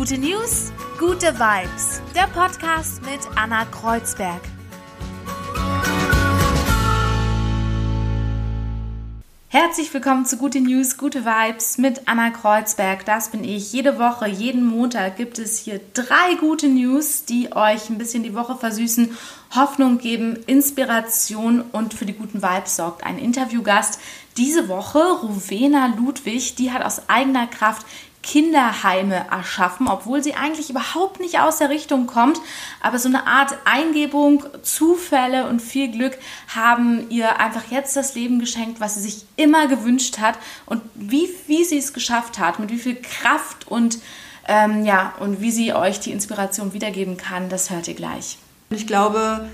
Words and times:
Gute 0.00 0.16
News, 0.16 0.72
gute 0.98 1.38
Vibes. 1.38 2.00
Der 2.14 2.26
Podcast 2.28 3.02
mit 3.02 3.20
Anna 3.36 3.66
Kreuzberg. 3.66 4.40
Herzlich 9.48 9.92
willkommen 9.92 10.24
zu 10.24 10.38
Gute 10.38 10.62
News, 10.62 10.96
gute 10.96 11.26
Vibes 11.26 11.76
mit 11.76 12.08
Anna 12.08 12.30
Kreuzberg. 12.30 13.04
Das 13.04 13.30
bin 13.30 13.44
ich. 13.44 13.74
Jede 13.74 13.98
Woche, 13.98 14.26
jeden 14.26 14.64
Montag 14.64 15.18
gibt 15.18 15.38
es 15.38 15.58
hier 15.58 15.82
drei 15.92 16.34
gute 16.40 16.68
News, 16.68 17.26
die 17.26 17.54
euch 17.54 17.90
ein 17.90 17.98
bisschen 17.98 18.22
die 18.22 18.34
Woche 18.34 18.56
versüßen, 18.56 19.14
Hoffnung 19.54 19.98
geben, 19.98 20.38
Inspiration 20.46 21.60
und 21.72 21.92
für 21.92 22.06
die 22.06 22.14
guten 22.14 22.42
Vibes 22.42 22.76
sorgt. 22.76 23.04
Ein 23.04 23.18
Interviewgast 23.18 24.00
diese 24.38 24.68
Woche, 24.68 25.00
Rowena 25.00 25.92
Ludwig, 25.98 26.54
die 26.54 26.72
hat 26.72 26.82
aus 26.82 27.10
eigener 27.10 27.46
Kraft 27.46 27.84
Kinderheime 28.22 29.26
erschaffen, 29.30 29.88
obwohl 29.88 30.22
sie 30.22 30.34
eigentlich 30.34 30.68
überhaupt 30.68 31.20
nicht 31.20 31.40
aus 31.40 31.56
der 31.56 31.70
Richtung 31.70 32.06
kommt. 32.06 32.38
Aber 32.82 32.98
so 32.98 33.08
eine 33.08 33.26
Art 33.26 33.56
Eingebung, 33.64 34.44
Zufälle 34.62 35.48
und 35.48 35.60
viel 35.60 35.90
Glück 35.90 36.18
haben 36.54 37.08
ihr 37.10 37.40
einfach 37.40 37.70
jetzt 37.70 37.96
das 37.96 38.14
Leben 38.14 38.38
geschenkt, 38.38 38.80
was 38.80 38.96
sie 38.96 39.02
sich 39.02 39.24
immer 39.36 39.68
gewünscht 39.68 40.18
hat. 40.18 40.38
Und 40.66 40.82
wie, 40.94 41.28
wie 41.46 41.64
sie 41.64 41.78
es 41.78 41.92
geschafft 41.92 42.38
hat, 42.38 42.58
mit 42.58 42.70
wie 42.70 42.78
viel 42.78 42.96
Kraft 42.96 43.68
und 43.68 43.98
ähm, 44.48 44.84
ja, 44.84 45.14
und 45.20 45.40
wie 45.40 45.50
sie 45.50 45.74
euch 45.74 46.00
die 46.00 46.12
Inspiration 46.12 46.72
wiedergeben 46.72 47.16
kann, 47.16 47.48
das 47.48 47.70
hört 47.70 47.88
ihr 47.88 47.94
gleich. 47.94 48.38
Ich 48.70 48.86
glaube, 48.86 49.48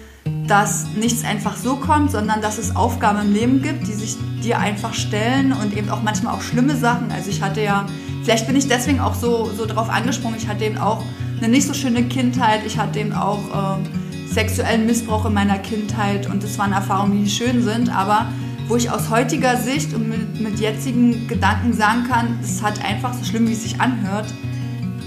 dass 0.46 0.86
nichts 0.96 1.24
einfach 1.24 1.56
so 1.56 1.76
kommt, 1.76 2.10
sondern 2.10 2.40
dass 2.40 2.58
es 2.58 2.74
Aufgaben 2.74 3.20
im 3.20 3.32
Leben 3.32 3.62
gibt, 3.62 3.86
die 3.86 3.92
sich 3.92 4.16
dir 4.42 4.58
einfach 4.58 4.94
stellen 4.94 5.52
und 5.52 5.76
eben 5.76 5.90
auch 5.90 6.02
manchmal 6.02 6.34
auch 6.34 6.42
schlimme 6.42 6.76
Sachen. 6.76 7.10
Also 7.12 7.30
ich 7.30 7.42
hatte 7.42 7.62
ja, 7.62 7.86
vielleicht 8.26 8.48
bin 8.48 8.56
ich 8.56 8.66
deswegen 8.66 8.98
auch 8.98 9.14
so, 9.14 9.52
so 9.56 9.66
drauf 9.66 9.88
angesprungen, 9.88 10.36
ich 10.36 10.48
hatte 10.48 10.64
eben 10.64 10.78
auch 10.78 11.00
eine 11.38 11.48
nicht 11.48 11.64
so 11.64 11.74
schöne 11.74 12.02
Kindheit, 12.02 12.66
ich 12.66 12.76
hatte 12.76 12.98
eben 12.98 13.12
auch 13.12 13.38
äh, 13.78 14.34
sexuellen 14.34 14.84
Missbrauch 14.84 15.26
in 15.26 15.32
meiner 15.32 15.58
Kindheit 15.58 16.28
und 16.28 16.42
das 16.42 16.58
waren 16.58 16.72
Erfahrungen, 16.72 17.24
die 17.24 17.30
schön 17.30 17.62
sind, 17.62 17.88
aber 17.88 18.26
wo 18.66 18.74
ich 18.74 18.90
aus 18.90 19.10
heutiger 19.10 19.56
Sicht 19.56 19.94
und 19.94 20.08
mit, 20.08 20.40
mit 20.40 20.58
jetzigen 20.58 21.28
Gedanken 21.28 21.72
sagen 21.72 22.02
kann, 22.10 22.40
es 22.42 22.60
hat 22.64 22.84
einfach 22.84 23.14
so 23.14 23.24
schlimm, 23.24 23.46
wie 23.46 23.52
es 23.52 23.62
sich 23.62 23.80
anhört, 23.80 24.26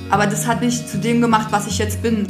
aber 0.10 0.26
das 0.26 0.48
hat 0.48 0.62
mich 0.62 0.88
zu 0.88 0.98
dem 0.98 1.20
gemacht, 1.20 1.50
was 1.52 1.68
ich 1.68 1.78
jetzt 1.78 2.02
bin. 2.02 2.26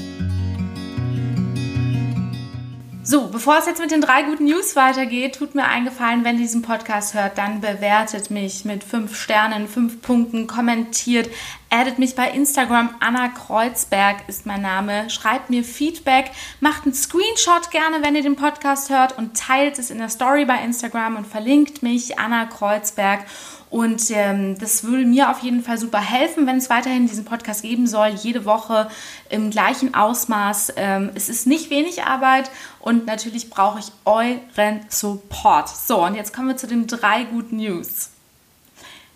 So, 3.12 3.26
bevor 3.26 3.58
es 3.58 3.66
jetzt 3.66 3.82
mit 3.82 3.90
den 3.90 4.02
drei 4.02 4.22
guten 4.22 4.46
News 4.46 4.76
weitergeht, 4.76 5.34
tut 5.34 5.56
mir 5.56 5.66
eingefallen, 5.66 6.24
wenn 6.24 6.36
ihr 6.36 6.44
diesen 6.44 6.62
Podcast 6.62 7.16
hört, 7.16 7.40
dann 7.40 7.60
bewertet 7.60 8.30
mich 8.30 8.66
mit 8.66 8.84
fünf 8.84 9.20
Sternen, 9.20 9.68
fünf 9.68 10.04
Punkten, 10.04 10.46
kommentiert, 10.46 11.28
addet 11.72 11.98
mich 11.98 12.14
bei 12.14 12.30
Instagram. 12.30 12.94
Anna 13.00 13.30
Kreuzberg 13.30 14.18
ist 14.28 14.46
mein 14.46 14.62
Name. 14.62 15.10
Schreibt 15.10 15.50
mir 15.50 15.64
Feedback, 15.64 16.30
macht 16.60 16.84
einen 16.84 16.94
Screenshot 16.94 17.72
gerne, 17.72 18.04
wenn 18.04 18.16
ihr 18.16 18.22
den 18.22 18.36
Podcast 18.36 18.92
hört 18.92 19.18
und 19.18 19.36
teilt 19.36 19.80
es 19.80 19.90
in 19.90 19.98
der 19.98 20.10
Story 20.10 20.46
bei 20.46 20.64
Instagram 20.64 21.16
und 21.16 21.26
verlinkt 21.26 21.82
mich, 21.82 22.20
Anna 22.20 22.46
Kreuzberg. 22.46 23.22
Und 23.70 24.10
ähm, 24.10 24.58
das 24.58 24.84
würde 24.84 25.06
mir 25.06 25.30
auf 25.30 25.40
jeden 25.40 25.64
Fall 25.64 25.78
super 25.78 26.00
helfen, 26.00 26.48
wenn 26.48 26.58
es 26.58 26.70
weiterhin 26.70 27.08
diesen 27.08 27.26
Podcast 27.26 27.62
geben 27.62 27.86
soll, 27.86 28.10
jede 28.10 28.46
Woche 28.46 28.90
im 29.30 29.52
gleichen 29.52 29.94
Ausmaß. 29.94 30.74
Ähm, 30.76 31.12
es 31.14 31.30
ist 31.30 31.46
nicht 31.46 31.70
wenig 31.70 32.04
Arbeit 32.04 32.50
und 32.80 33.06
natürlich 33.06 33.50
brauche 33.50 33.80
ich 33.80 33.92
euren 34.06 34.82
Support. 34.90 35.70
So, 35.70 36.04
und 36.04 36.16
jetzt 36.16 36.34
kommen 36.34 36.48
wir 36.48 36.58
zu 36.58 36.68
den 36.68 36.88
drei 36.88 37.26
guten 37.26 37.58
News. 37.58 38.10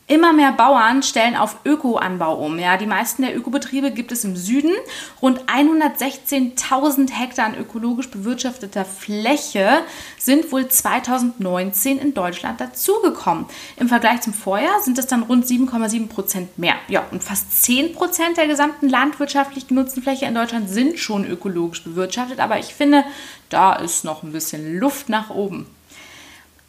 Immer 0.06 0.34
mehr 0.34 0.52
Bauern 0.52 1.02
stellen 1.02 1.38
auf 1.38 1.60
Ökoanbau 1.64 2.36
um. 2.36 2.60
Ja, 2.60 2.76
die 2.76 2.86
meisten 2.86 3.22
der 3.22 3.38
Ökobetriebe 3.38 3.92
gibt 3.92 4.12
es 4.12 4.26
im 4.26 4.36
Süden. 4.36 4.74
Rund 5.22 5.46
116.000 5.46 7.10
Hektar 7.10 7.46
an 7.46 7.58
ökologisch 7.58 8.10
bewirtschafteter 8.12 8.84
Fläche 8.84 9.80
sind 10.20 10.52
wohl 10.52 10.68
2019 10.68 12.00
in 12.00 12.14
Deutschland 12.14 12.60
dazugekommen. 12.60 13.46
Im 13.78 13.88
Vergleich 13.88 14.20
zum 14.20 14.34
Vorjahr 14.34 14.82
sind 14.82 14.98
es 14.98 15.08
dann 15.08 15.24
rund 15.24 15.46
7,7 15.46 16.10
Prozent 16.10 16.60
mehr. 16.60 16.76
Ja, 16.90 17.06
und 17.12 17.24
fast 17.24 17.64
10 17.64 17.94
Prozent 17.94 18.36
der 18.36 18.48
gesamten 18.48 18.90
landwirtschaftlich 18.90 19.68
genutzten 19.68 20.04
Fläche 20.04 20.26
in 20.26 20.36
Deutschland 20.36 20.70
sind 20.70 21.00
schon 21.00 21.26
ökologisch 21.26 21.82
bewirtschaftet. 21.82 22.42
Aber 22.42 22.60
ich 22.60 22.74
finde, 22.74 23.06
da 23.48 23.74
ist 23.74 24.04
noch 24.04 24.22
ein 24.22 24.34
bisschen 24.34 24.80
Luft 24.80 25.08
nach 25.08 25.30
oben. 25.30 25.66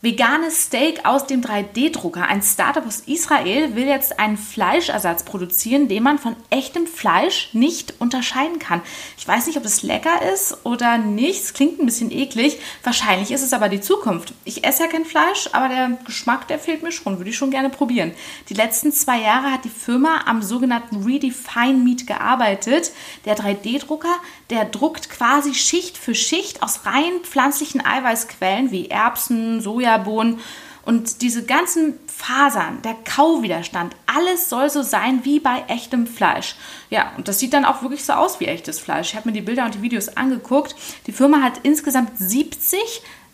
Veganes 0.05 0.67
Steak 0.67 1.07
aus 1.07 1.27
dem 1.27 1.41
3D-Drucker. 1.41 2.29
Ein 2.29 2.43
Startup 2.43 2.87
aus 2.87 3.01
Israel 3.07 3.75
will 3.75 3.87
jetzt 3.87 4.19
einen 4.21 4.37
Fleischersatz 4.37 5.23
produzieren, 5.23 5.89
den 5.89 6.03
man 6.03 6.19
von 6.19 6.37
echtem 6.51 6.87
Fleisch 6.87 7.49
nicht 7.55 7.95
unterscheiden 8.01 8.59
kann. 8.59 8.83
Ich 9.17 9.27
weiß 9.27 9.47
nicht, 9.47 9.57
ob 9.57 9.65
es 9.65 9.83
lecker 9.83 10.21
ist 10.35 10.59
oder 10.67 10.99
nicht. 10.99 11.43
Es 11.43 11.55
klingt 11.55 11.81
ein 11.81 11.87
bisschen 11.87 12.11
eklig. 12.11 12.59
Wahrscheinlich 12.83 13.31
ist 13.31 13.41
es 13.41 13.55
aber 13.55 13.71
die 13.71 13.81
Zukunft. 13.81 14.35
Ich 14.45 14.63
esse 14.63 14.83
ja 14.83 14.91
kein 14.91 15.07
Fleisch, 15.07 15.49
aber 15.53 15.71
der 15.71 15.99
Geschmack, 16.05 16.49
der 16.49 16.59
fehlt 16.59 16.83
mir 16.83 16.93
schon. 16.93 17.17
Würde 17.17 17.31
ich 17.31 17.37
schon 17.39 17.51
gerne 17.51 17.71
probieren. 17.71 18.13
Die 18.51 18.55
letzten 18.55 18.93
zwei 18.93 19.23
Jahre 19.23 19.51
hat 19.51 19.65
die 19.65 19.71
Firma 19.71 20.25
am 20.27 20.43
sogenannten 20.43 21.03
Redefine 21.03 21.83
Meat 21.83 22.07
gearbeitet. 22.07 22.93
Der 23.25 23.39
3D-Drucker, 23.39 24.15
der 24.51 24.67
druckt 24.67 25.09
quasi 25.09 25.55
Schicht 25.55 25.97
für 25.97 26.15
Schicht 26.15 26.63
aus 26.63 26.85
rein 26.85 27.21
pflanzlichen 27.23 27.83
Eiweißquellen 27.83 28.71
wie 28.71 28.91
Erbsen, 28.91 29.63
Soja, 29.63 29.94
Sojabohnen 29.95 30.41
und 30.85 31.23
diese 31.23 31.45
ganzen 31.45 31.95
Fasern, 32.07 32.83
der 32.83 32.95
Kauwiderstand, 33.05 33.97
alles 34.07 34.51
soll 34.51 34.69
so 34.69 34.83
sein 34.83 35.25
wie 35.25 35.41
bei 35.41 35.65
echtem 35.69 36.07
Fleisch. 36.07 36.57
Ja, 36.91 37.13
und 37.17 37.27
das 37.27 37.39
sieht 37.39 37.55
dann 37.55 37.65
auch 37.65 37.81
wirklich 37.81 38.05
so 38.05 38.13
aus 38.13 38.39
wie 38.39 38.47
echtes 38.47 38.81
Fleisch. 38.81 39.11
Ich 39.11 39.17
habe 39.17 39.29
mir 39.29 39.33
die 39.33 39.41
Bilder 39.41 39.65
und 39.65 39.75
die 39.75 39.83
Videos 39.83 40.11
angeguckt. 40.11 40.77
Die 41.07 41.13
Firma 41.13 41.41
hat 41.41 41.61
insgesamt 41.63 42.19
70 42.19 42.79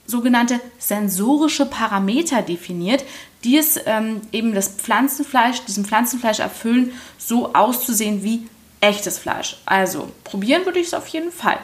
sogenannte 0.07 0.61
sensorische 0.79 1.67
Parameter 1.67 2.43
definiert, 2.43 3.05
die 3.43 3.59
es 3.59 3.81
ähm, 3.85 4.21
eben 4.33 4.55
das 4.55 4.69
Pflanzenfleisch, 4.69 5.65
diesem 5.65 5.85
Pflanzenfleisch 5.85 6.39
erfüllen, 6.39 6.93
so 7.19 7.53
auszusehen 7.55 8.23
wie 8.23 8.47
echtes 8.81 9.19
Fleisch. 9.19 9.61
Also 9.67 10.09
probieren 10.23 10.65
würde 10.65 10.79
ich 10.79 10.89
es 10.89 10.95
auf 10.95 11.09
jeden 11.09 11.33
Fall. 11.33 11.59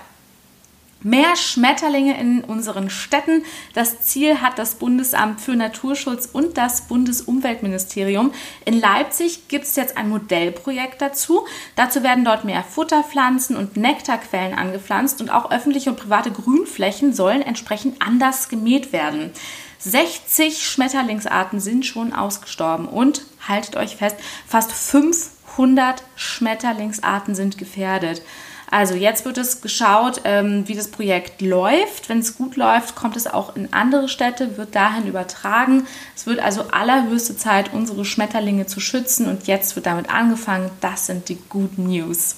Mehr 1.06 1.37
Schmetterlinge 1.37 2.19
in 2.19 2.43
unseren 2.43 2.91
Städten. 2.91 3.44
Das 3.75 4.03
Ziel 4.03 4.41
hat 4.41 4.59
das 4.59 4.75
Bundesamt 4.75 5.41
für 5.41 5.55
Naturschutz 5.55 6.28
und 6.33 6.59
das 6.59 6.89
Bundesumweltministerium. 6.89 8.33
In 8.65 8.81
Leipzig 8.81 9.47
gibt 9.47 9.66
es 9.66 9.77
jetzt 9.77 9.97
ein 9.97 10.09
Modellprojekt 10.09 11.00
dazu. 11.00 11.47
Dazu 11.77 12.03
werden 12.03 12.25
dort 12.25 12.45
mehr 12.45 12.65
Futterpflanzen 12.65 13.55
und 13.55 13.77
Nektarquellen 13.77 14.59
angepflanzt 14.59 15.21
und 15.21 15.31
auch 15.31 15.53
öffentliche 15.53 15.91
und 15.91 15.97
private 16.00 16.33
Grünflächen 16.33 17.12
sollen 17.12 17.43
entsprechend 17.43 18.03
anders 18.03 18.49
gemäht 18.49 18.93
werden. 18.93 19.31
60 19.78 20.66
Schmetterlingsarten 20.66 21.61
sind 21.61 21.87
schon 21.87 22.15
ausgestorben 22.15 22.89
und 22.89 23.22
haltet 23.47 23.77
euch 23.77 23.95
fest, 23.95 24.16
fast 24.45 24.72
500 24.72 26.03
Schmetterlingsarten 26.16 27.37
sind 27.37 27.59
gefährdet. 27.59 28.22
Also 28.71 28.94
jetzt 28.94 29.25
wird 29.25 29.38
es 29.38 29.60
geschaut, 29.60 30.22
ähm, 30.25 30.66
wie 30.66 30.75
das 30.75 30.88
Projekt 30.88 31.41
läuft. 31.41 32.09
Wenn 32.09 32.19
es 32.19 32.37
gut 32.37 32.56
läuft, 32.56 32.97
kommt 32.97 33.16
es 33.16 33.27
auch 33.27 33.54
in 33.54 33.72
andere 33.72 34.09
Städte, 34.09 34.56
wird 34.56 34.75
dahin 34.75 35.06
übertragen. 35.06 35.87
Es 36.16 36.27
wird 36.27 36.41
also 36.41 36.62
allerhöchste 36.72 37.37
Zeit, 37.37 37.72
unsere 37.72 38.04
Schmetterlinge 38.04 38.66
zu 38.66 38.81
schützen 38.81 39.28
und 39.28 39.47
jetzt 39.47 39.77
wird 39.77 39.87
damit 39.87 40.10
angefangen. 40.10 40.71
Das 40.81 41.06
sind 41.06 41.28
die 41.28 41.38
guten 41.49 41.87
News. 41.87 42.37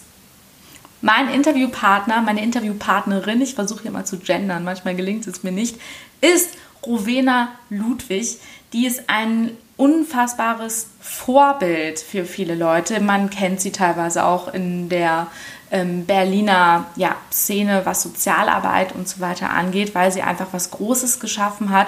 Mein 1.00 1.30
Interviewpartner, 1.30 2.22
meine 2.22 2.42
Interviewpartnerin, 2.42 3.40
ich 3.40 3.54
versuche 3.54 3.82
hier 3.82 3.92
mal 3.92 4.04
zu 4.04 4.18
gendern, 4.18 4.64
manchmal 4.64 4.96
gelingt 4.96 5.26
es 5.28 5.44
mir 5.44 5.52
nicht, 5.52 5.76
ist 6.20 6.50
Rowena 6.84 7.52
Ludwig. 7.70 8.38
Die 8.72 8.86
ist 8.86 9.08
ein 9.08 9.56
unfassbares 9.78 10.88
Vorbild 11.00 12.00
für 12.00 12.26
viele 12.26 12.54
Leute. 12.54 13.00
Man 13.00 13.30
kennt 13.30 13.62
sie 13.62 13.72
teilweise 13.72 14.24
auch 14.24 14.52
in 14.52 14.88
der 14.88 15.28
ähm, 15.70 16.04
Berliner 16.04 16.86
ja, 16.96 17.16
Szene, 17.32 17.82
was 17.84 18.02
Sozialarbeit 18.02 18.92
und 18.92 19.08
so 19.08 19.20
weiter 19.20 19.50
angeht, 19.50 19.94
weil 19.94 20.12
sie 20.12 20.22
einfach 20.22 20.48
was 20.52 20.72
Großes 20.72 21.20
geschaffen 21.20 21.70
hat. 21.70 21.86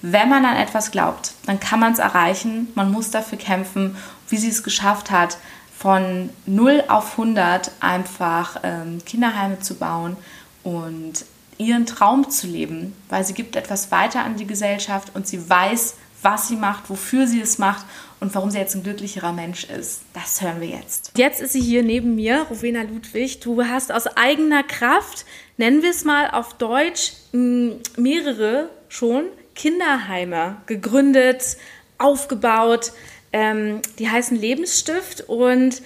Wenn 0.00 0.28
man 0.28 0.44
an 0.44 0.56
etwas 0.56 0.90
glaubt, 0.90 1.32
dann 1.46 1.58
kann 1.60 1.80
man 1.80 1.92
es 1.92 1.98
erreichen. 1.98 2.68
Man 2.74 2.92
muss 2.92 3.10
dafür 3.10 3.38
kämpfen, 3.38 3.96
wie 4.28 4.36
sie 4.36 4.50
es 4.50 4.62
geschafft 4.62 5.10
hat, 5.10 5.38
von 5.76 6.30
0 6.46 6.84
auf 6.88 7.12
100 7.12 7.72
einfach 7.80 8.60
ähm, 8.62 9.04
Kinderheime 9.04 9.58
zu 9.58 9.74
bauen 9.74 10.16
und 10.62 11.24
ihren 11.58 11.86
Traum 11.86 12.30
zu 12.30 12.46
leben, 12.46 12.94
weil 13.08 13.24
sie 13.24 13.34
gibt 13.34 13.56
etwas 13.56 13.90
weiter 13.90 14.24
an 14.24 14.36
die 14.36 14.46
Gesellschaft 14.46 15.10
und 15.14 15.26
sie 15.26 15.48
weiß, 15.48 15.96
was 16.24 16.48
sie 16.48 16.56
macht, 16.56 16.88
wofür 16.90 17.26
sie 17.26 17.40
es 17.40 17.58
macht 17.58 17.84
und 18.20 18.34
warum 18.34 18.50
sie 18.50 18.58
jetzt 18.58 18.74
ein 18.74 18.82
glücklicherer 18.82 19.32
Mensch 19.32 19.64
ist. 19.64 20.02
Das 20.12 20.40
hören 20.40 20.60
wir 20.60 20.68
jetzt. 20.68 21.12
Jetzt 21.16 21.40
ist 21.40 21.52
sie 21.52 21.60
hier 21.60 21.82
neben 21.82 22.14
mir, 22.14 22.46
Rowena 22.50 22.82
Ludwig. 22.82 23.40
Du 23.40 23.62
hast 23.62 23.92
aus 23.92 24.06
eigener 24.06 24.62
Kraft, 24.62 25.26
nennen 25.56 25.82
wir 25.82 25.90
es 25.90 26.04
mal 26.04 26.30
auf 26.30 26.54
Deutsch, 26.54 27.12
mehrere 27.32 28.70
schon 28.88 29.24
Kinderheime 29.54 30.56
gegründet, 30.66 31.56
aufgebaut. 31.98 32.92
Ähm, 33.32 33.80
die 33.98 34.08
heißen 34.08 34.36
Lebensstift 34.36 35.22
und 35.28 35.82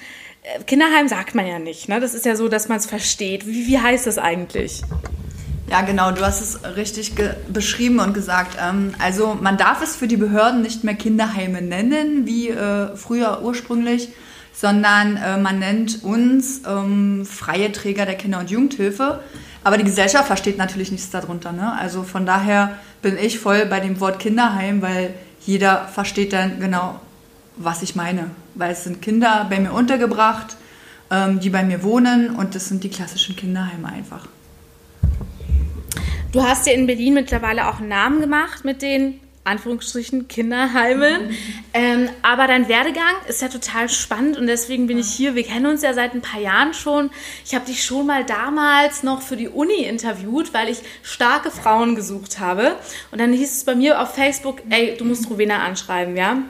Kinderheim 0.67 1.09
sagt 1.09 1.35
man 1.35 1.47
ja 1.47 1.59
nicht. 1.59 1.89
Ne? 1.89 2.01
Das 2.01 2.15
ist 2.15 2.25
ja 2.25 2.37
so, 2.37 2.49
dass 2.49 2.69
man 2.69 2.79
es 2.79 2.87
versteht. 2.87 3.47
Wie, 3.47 3.67
wie 3.67 3.79
heißt 3.79 4.07
das 4.07 4.19
eigentlich? 4.19 4.83
Ja, 5.71 5.83
genau, 5.83 6.13
du 6.13 6.23
hast 6.23 6.41
es 6.41 6.77
richtig 6.77 7.13
beschrieben 7.53 7.99
und 8.01 8.15
gesagt. 8.15 8.57
Ähm, 8.61 8.95
also 8.99 9.37
man 9.39 9.59
darf 9.59 9.83
es 9.83 9.97
für 9.97 10.09
die 10.09 10.17
Behörden 10.17 10.63
nicht 10.63 10.83
mehr 10.83 10.95
Kinderheime 10.95 11.61
nennen, 11.61 12.27
wie 12.27 12.49
äh, 12.49 12.97
früher 12.97 13.43
ursprünglich, 13.43 14.09
sondern 14.55 15.17
äh, 15.19 15.37
man 15.37 15.59
nennt 15.59 16.03
uns 16.05 16.63
ähm, 16.67 17.27
freie 17.27 17.71
Träger 17.71 18.07
der 18.07 18.15
Kinder- 18.15 18.39
und 18.39 18.51
Jugendhilfe. 18.51 19.23
Aber 19.63 19.77
die 19.77 19.85
Gesellschaft 19.85 20.27
versteht 20.27 20.57
natürlich 20.57 20.91
nichts 20.91 21.11
darunter. 21.11 21.53
Ne? 21.53 21.71
Also 21.79 22.03
von 22.03 22.25
daher 22.25 22.79
bin 23.03 23.19
ich 23.19 23.39
voll 23.39 23.67
bei 23.67 23.81
dem 23.81 24.01
Wort 24.01 24.21
Kinderheim, 24.21 24.81
weil 24.81 25.13
jeder 25.45 25.87
versteht 25.89 26.33
dann 26.33 26.61
genau, 26.61 26.99
was 27.57 27.83
ich 27.83 27.95
meine. 27.95 28.31
Weil 28.55 28.73
es 28.73 28.85
sind 28.85 29.03
Kinder 29.03 29.47
bei 29.51 29.61
mir 29.61 29.73
untergebracht, 29.73 30.57
ähm, 31.11 31.41
die 31.41 31.51
bei 31.51 31.63
mir 31.63 31.83
wohnen 31.83 32.31
und 32.31 32.55
das 32.55 32.69
sind 32.69 32.85
die 32.85 32.91
klassischen 32.91 33.37
Kinderheime 33.37 33.89
einfach. 33.89 34.29
Du 36.31 36.43
hast 36.43 36.67
dir 36.67 36.75
in 36.75 36.87
Berlin 36.87 37.15
mittlerweile 37.15 37.69
auch 37.69 37.79
einen 37.79 37.89
Namen 37.89 38.21
gemacht 38.21 38.63
mit 38.63 38.83
den 38.83 39.19
Anführungsstrichen 39.45 40.29
Kinderheimen. 40.29 41.29
Mhm. 41.29 41.37
Ähm, 41.73 42.09
aber 42.21 42.47
dein 42.47 42.69
Werdegang 42.69 43.15
ist 43.29 43.41
ja 43.41 43.49
total 43.49 43.89
spannend 43.89 44.37
und 44.37 44.47
deswegen 44.47 44.87
bin 44.87 44.99
ich 44.99 45.09
hier. 45.09 45.35
Wir 45.35 45.43
kennen 45.43 45.65
uns 45.65 45.81
ja 45.81 45.95
seit 45.95 46.13
ein 46.13 46.21
paar 46.21 46.41
Jahren 46.41 46.75
schon. 46.75 47.09
Ich 47.47 47.55
habe 47.55 47.65
dich 47.65 47.83
schon 47.83 48.07
mal 48.07 48.25
damals 48.25 49.03
noch 49.03 49.23
für 49.23 49.37
die 49.37 49.49
Uni 49.49 49.85
interviewt, 49.85 50.53
weil 50.53 50.69
ich 50.69 50.81
starke 51.03 51.51
Frauen 51.51 51.95
gesucht 51.95 52.39
habe. 52.39 52.77
Und 53.11 53.23
dann 53.23 53.33
hieß 53.33 53.51
es 53.51 53.65
bei 53.65 53.75
mir 53.75 54.03
auf 54.03 54.15
Facebook, 54.15 54.61
ey, 54.69 54.97
du 54.99 55.07
musst 55.07 55.31
Rowena 55.31 55.65
anschreiben, 55.65 56.15
ja. 56.15 56.43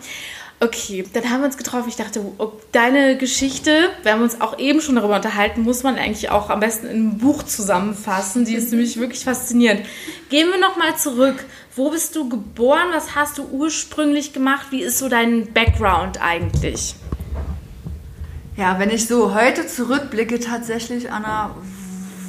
Okay, 0.60 1.04
dann 1.12 1.30
haben 1.30 1.42
wir 1.42 1.46
uns 1.46 1.56
getroffen. 1.56 1.88
Ich 1.88 1.94
dachte, 1.94 2.20
oh, 2.38 2.50
deine 2.72 3.16
Geschichte, 3.16 3.90
wir 4.02 4.12
haben 4.12 4.22
uns 4.22 4.40
auch 4.40 4.58
eben 4.58 4.80
schon 4.80 4.96
darüber 4.96 5.14
unterhalten, 5.14 5.62
muss 5.62 5.84
man 5.84 5.94
eigentlich 5.96 6.30
auch 6.30 6.50
am 6.50 6.58
besten 6.58 6.86
in 6.86 6.96
einem 6.96 7.18
Buch 7.18 7.44
zusammenfassen. 7.44 8.44
Die 8.44 8.56
ist 8.56 8.72
nämlich 8.72 8.96
wirklich 8.96 9.22
faszinierend. 9.22 9.82
Gehen 10.30 10.48
wir 10.50 10.58
nochmal 10.58 10.96
zurück. 10.96 11.44
Wo 11.76 11.90
bist 11.90 12.16
du 12.16 12.28
geboren? 12.28 12.88
Was 12.92 13.14
hast 13.14 13.38
du 13.38 13.44
ursprünglich 13.44 14.32
gemacht? 14.32 14.66
Wie 14.70 14.82
ist 14.82 14.98
so 14.98 15.08
dein 15.08 15.52
Background 15.52 16.20
eigentlich? 16.20 16.96
Ja, 18.56 18.80
wenn 18.80 18.90
ich 18.90 19.06
so 19.06 19.36
heute 19.36 19.68
zurückblicke, 19.68 20.40
tatsächlich, 20.40 21.12
Anna, 21.12 21.54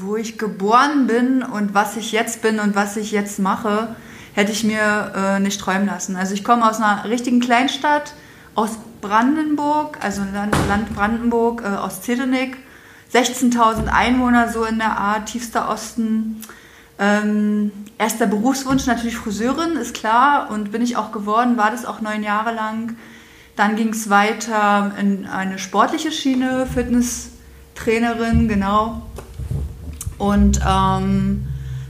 wo 0.02 0.16
ich 0.16 0.38
geboren 0.38 1.08
bin 1.08 1.42
und 1.42 1.74
was 1.74 1.98
ich 1.98 2.12
jetzt 2.12 2.44
bin 2.44 2.60
und 2.60 2.75
was 2.75 2.96
ich 2.96 3.12
jetzt 3.12 3.40
mache, 3.40 3.96
hätte 4.34 4.52
ich 4.52 4.64
mir 4.64 5.12
äh, 5.16 5.40
nicht 5.40 5.60
träumen 5.60 5.88
lassen. 5.88 6.16
Also 6.16 6.34
ich 6.34 6.44
komme 6.44 6.70
aus 6.70 6.78
einer 6.78 7.06
richtigen 7.06 7.40
Kleinstadt, 7.40 8.14
aus 8.56 8.72
Brandenburg, 9.02 9.98
also 10.02 10.22
Land, 10.34 10.56
Land 10.68 10.94
Brandenburg, 10.96 11.64
äh, 11.64 11.68
aus 11.68 12.02
Zitternick. 12.02 12.58
16.000 13.14 13.88
Einwohner, 13.88 14.50
so 14.50 14.66
in 14.66 14.78
der 14.78 14.98
Art, 14.98 15.28
tiefster 15.28 15.70
Osten. 15.70 16.42
Ähm, 17.00 17.72
erster 17.98 18.28
Berufswunsch 18.28 18.86
natürlich 18.86 19.18
Friseurin, 19.18 19.78
ist 19.78 19.96
klar. 19.96 20.52
Und 20.52 20.72
bin 20.72 20.82
ich 20.82 20.96
auch 20.96 21.12
geworden, 21.12 21.58
war 21.58 21.72
das 21.72 21.86
auch 21.86 22.02
neun 22.02 22.24
Jahre 22.24 22.54
lang. 22.54 22.98
Dann 23.56 23.75
ging 23.75 23.90
es 23.90 24.10
weiter 24.10 24.92
in 25.00 25.25
eine 25.25 25.58
sportliche 25.58 26.12
Schiene, 26.12 26.68
Fitnesstrainerin, 26.72 28.48
genau. 28.48 29.02
Und 30.18 30.60
ähm, 30.66 31.48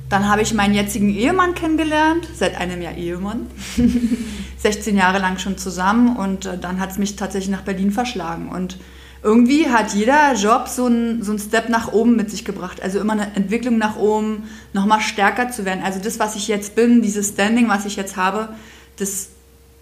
dann 0.09 0.27
habe 0.27 0.41
ich 0.41 0.53
meinen 0.53 0.73
jetzigen 0.73 1.09
Ehemann 1.09 1.53
kennengelernt, 1.53 2.27
seit 2.33 2.59
einem 2.59 2.81
Jahr 2.81 2.95
Ehemann. 2.95 3.47
16 4.57 4.97
Jahre 4.97 5.19
lang 5.19 5.38
schon 5.38 5.57
zusammen 5.57 6.17
und 6.17 6.45
äh, 6.45 6.57
dann 6.57 6.79
hat 6.79 6.91
es 6.91 6.97
mich 6.97 7.15
tatsächlich 7.15 7.51
nach 7.51 7.61
Berlin 7.61 7.91
verschlagen. 7.91 8.50
Und 8.50 8.77
irgendwie 9.23 9.69
hat 9.69 9.94
jeder 9.94 10.33
Job 10.33 10.67
so 10.67 10.85
einen 10.85 11.23
so 11.23 11.38
Step 11.38 11.69
nach 11.69 11.94
oben 11.94 12.15
mit 12.15 12.29
sich 12.29 12.44
gebracht. 12.44 12.81
Also 12.81 13.00
immer 13.00 13.13
eine 13.13 13.35
Entwicklung 13.35 13.77
nach 13.77 13.97
oben, 13.97 14.50
nochmal 14.73 15.01
stärker 15.01 15.50
zu 15.50 15.63
werden. 15.63 15.81
Also 15.83 16.00
das, 16.00 16.19
was 16.19 16.35
ich 16.35 16.47
jetzt 16.47 16.75
bin, 16.75 17.01
dieses 17.01 17.29
Standing, 17.29 17.69
was 17.69 17.85
ich 17.85 17.95
jetzt 17.95 18.17
habe, 18.17 18.50
das 18.97 19.29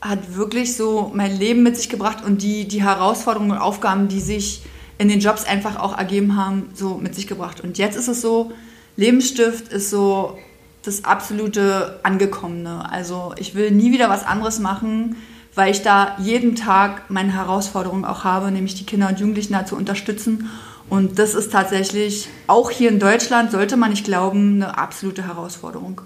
hat 0.02 0.36
wirklich 0.36 0.76
so 0.76 1.12
mein 1.14 1.38
Leben 1.38 1.64
mit 1.64 1.76
sich 1.76 1.90
gebracht 1.90 2.24
und 2.24 2.42
die, 2.44 2.68
die 2.68 2.84
Herausforderungen 2.84 3.52
und 3.52 3.58
Aufgaben, 3.58 4.08
die 4.10 4.22
sich 4.22 4.62
in 5.00 5.10
den 5.10 5.20
Jobs 5.20 5.46
einfach 5.46 5.80
auch 5.80 5.98
ergeben 5.98 6.36
haben, 6.36 6.70
so 6.74 6.98
mit 6.98 7.16
sich 7.16 7.28
gebracht. 7.28 7.62
Und 7.62 7.78
jetzt 7.78 7.96
ist 7.96 8.08
es 8.08 8.22
so, 8.22 8.52
Lebensstift 8.98 9.72
ist 9.72 9.92
so 9.92 10.38
das 10.84 11.06
absolute 11.06 12.00
Angekommene. 12.04 12.92
Also 12.92 13.34
ich 13.38 13.56
will 13.56 13.72
nie 13.72 13.92
wieder 13.92 14.10
was 14.10 14.26
anderes 14.26 14.60
machen, 14.60 15.16
weil 15.54 15.72
ich 15.72 15.84
da 15.84 16.18
jeden 16.20 16.56
Tag 16.56 17.10
meine 17.10 17.34
Herausforderung 17.34 18.06
auch 18.06 18.24
habe, 18.24 18.52
nämlich 18.52 18.76
die 18.76 18.86
Kinder 18.86 19.08
und 19.08 19.20
Jugendlichen 19.20 19.54
da 19.54 19.66
zu 19.66 19.76
unterstützen. 19.76 20.50
Und 20.90 21.20
das 21.20 21.36
ist 21.36 21.52
tatsächlich 21.52 22.28
auch 22.48 22.72
hier 22.72 22.90
in 22.90 23.00
Deutschland, 23.00 23.52
sollte 23.52 23.78
man 23.78 23.92
nicht 23.92 24.06
glauben, 24.06 24.56
eine 24.56 24.78
absolute 24.78 25.28
Herausforderung. 25.28 26.02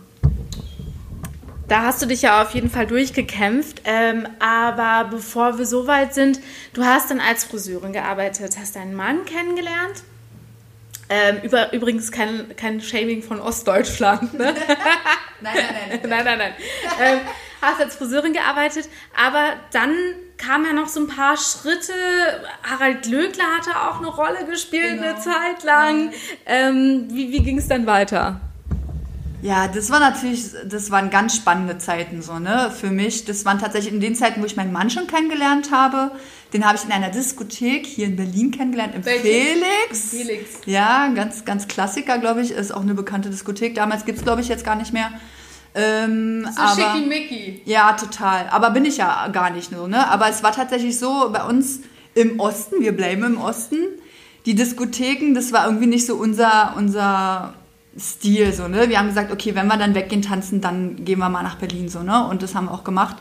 Da 1.67 1.83
hast 1.83 2.01
du 2.01 2.07
dich 2.07 2.23
ja 2.23 2.41
auf 2.41 2.53
jeden 2.53 2.69
Fall 2.69 2.87
durchgekämpft. 2.87 3.83
Ähm, 3.85 4.27
aber 4.39 5.09
bevor 5.09 5.57
wir 5.57 5.65
so 5.65 5.87
weit 5.87 6.13
sind, 6.13 6.41
du 6.73 6.83
hast 6.83 7.09
dann 7.09 7.21
als 7.21 7.45
Friseurin 7.45 7.94
gearbeitet, 7.94 8.57
hast 8.59 8.75
deinen 8.75 8.95
Mann 8.95 9.23
kennengelernt. 9.23 10.03
Ähm, 11.13 11.41
über, 11.43 11.73
übrigens 11.73 12.09
kein, 12.09 12.55
kein 12.55 12.79
Shaming 12.79 13.21
von 13.21 13.41
Ostdeutschland. 13.41 14.33
Ne? 14.33 14.55
nein, 15.41 15.53
nein, 15.53 15.65
nein. 15.89 16.09
nein, 16.09 16.25
nein, 16.25 16.37
nein. 16.37 16.53
Ähm, 17.01 17.19
hast 17.61 17.81
als 17.81 17.95
Friseurin 17.97 18.31
gearbeitet, 18.31 18.87
aber 19.13 19.57
dann 19.73 19.93
kamen 20.37 20.65
ja 20.65 20.73
noch 20.73 20.87
so 20.87 21.01
ein 21.01 21.07
paar 21.07 21.35
Schritte. 21.35 21.93
Harald 22.63 23.03
Glöckler 23.03 23.43
hatte 23.57 23.71
auch 23.71 23.97
eine 23.97 24.07
Rolle 24.07 24.45
gespielt 24.49 24.99
genau. 24.99 25.09
eine 25.09 25.19
Zeit 25.19 25.63
lang. 25.63 26.13
Ähm, 26.45 27.07
wie 27.11 27.33
wie 27.33 27.43
ging 27.43 27.57
es 27.57 27.67
dann 27.67 27.85
weiter? 27.85 28.39
Ja, 29.41 29.67
das 29.67 29.89
war 29.89 29.99
natürlich, 29.99 30.51
das 30.65 30.91
waren 30.91 31.09
ganz 31.09 31.35
spannende 31.35 31.77
Zeiten 31.79 32.21
so, 32.21 32.38
ne, 32.38 32.71
für 32.71 32.91
mich. 32.91 33.25
Das 33.25 33.43
waren 33.43 33.59
tatsächlich 33.59 33.93
in 33.93 33.99
den 33.99 34.15
Zeiten, 34.15 34.41
wo 34.41 34.45
ich 34.45 34.55
meinen 34.55 34.71
Mann 34.71 34.89
schon 34.89 35.07
kennengelernt 35.07 35.71
habe. 35.71 36.11
Den 36.53 36.65
habe 36.65 36.77
ich 36.77 36.83
in 36.83 36.91
einer 36.91 37.09
Diskothek 37.09 37.88
hier 37.88 38.05
in 38.05 38.15
Berlin 38.15 38.51
kennengelernt, 38.51 38.93
im 38.95 39.05
Welche? 39.05 39.21
Felix. 39.21 40.09
Felix. 40.09 40.49
Ja, 40.65 41.07
ganz, 41.15 41.43
ganz 41.45 41.67
Klassiker, 41.67 42.19
glaube 42.19 42.41
ich. 42.41 42.51
Ist 42.51 42.73
auch 42.73 42.81
eine 42.81 42.93
bekannte 42.93 43.29
Diskothek. 43.29 43.73
Damals 43.73 44.05
gibt 44.05 44.19
es, 44.19 44.23
glaube 44.23 44.41
ich, 44.41 44.47
jetzt 44.47 44.63
gar 44.63 44.75
nicht 44.75 44.93
mehr. 44.93 45.11
Ähm, 45.73 46.47
so 46.53 46.61
aber, 46.61 46.75
schickimicki. 46.75 47.61
Ja, 47.65 47.94
total. 47.94 48.47
Aber 48.49 48.71
bin 48.71 48.85
ich 48.85 48.97
ja 48.97 49.27
gar 49.29 49.49
nicht 49.49 49.71
so, 49.71 49.87
ne? 49.87 50.07
Aber 50.09 50.29
es 50.29 50.44
war 50.44 50.51
tatsächlich 50.51 50.99
so, 50.99 51.29
bei 51.31 51.44
uns 51.44 51.79
im 52.13 52.39
Osten, 52.39 52.81
wir 52.81 52.91
bleiben 52.91 53.23
im 53.23 53.37
Osten, 53.39 53.77
die 54.45 54.55
Diskotheken, 54.55 55.33
das 55.33 55.54
war 55.54 55.66
irgendwie 55.66 55.87
nicht 55.87 56.06
so 56.06 56.16
unser, 56.16 56.73
unser 56.75 57.54
Stil, 57.98 58.54
so, 58.54 58.68
ne? 58.68 58.90
Wir 58.90 59.00
haben 59.00 59.10
gesagt, 59.10 59.31
okay, 59.31 59.54
wenn 59.54 59.68
wir 59.68 59.78
dann 59.78 59.95
weggehen 59.95 60.21
tanzen, 60.21 60.62
dann 60.62 61.04
gehen 61.04 61.19
wir 61.19 61.30
mal 61.30 61.44
nach 61.44 61.57
Berlin, 61.57 61.90
so, 61.90 62.04
ne? 62.04 62.26
Und 62.28 62.42
das 62.42 62.56
haben 62.56 62.66
wir 62.66 62.74
auch 62.74 62.86
gemacht. 62.86 63.18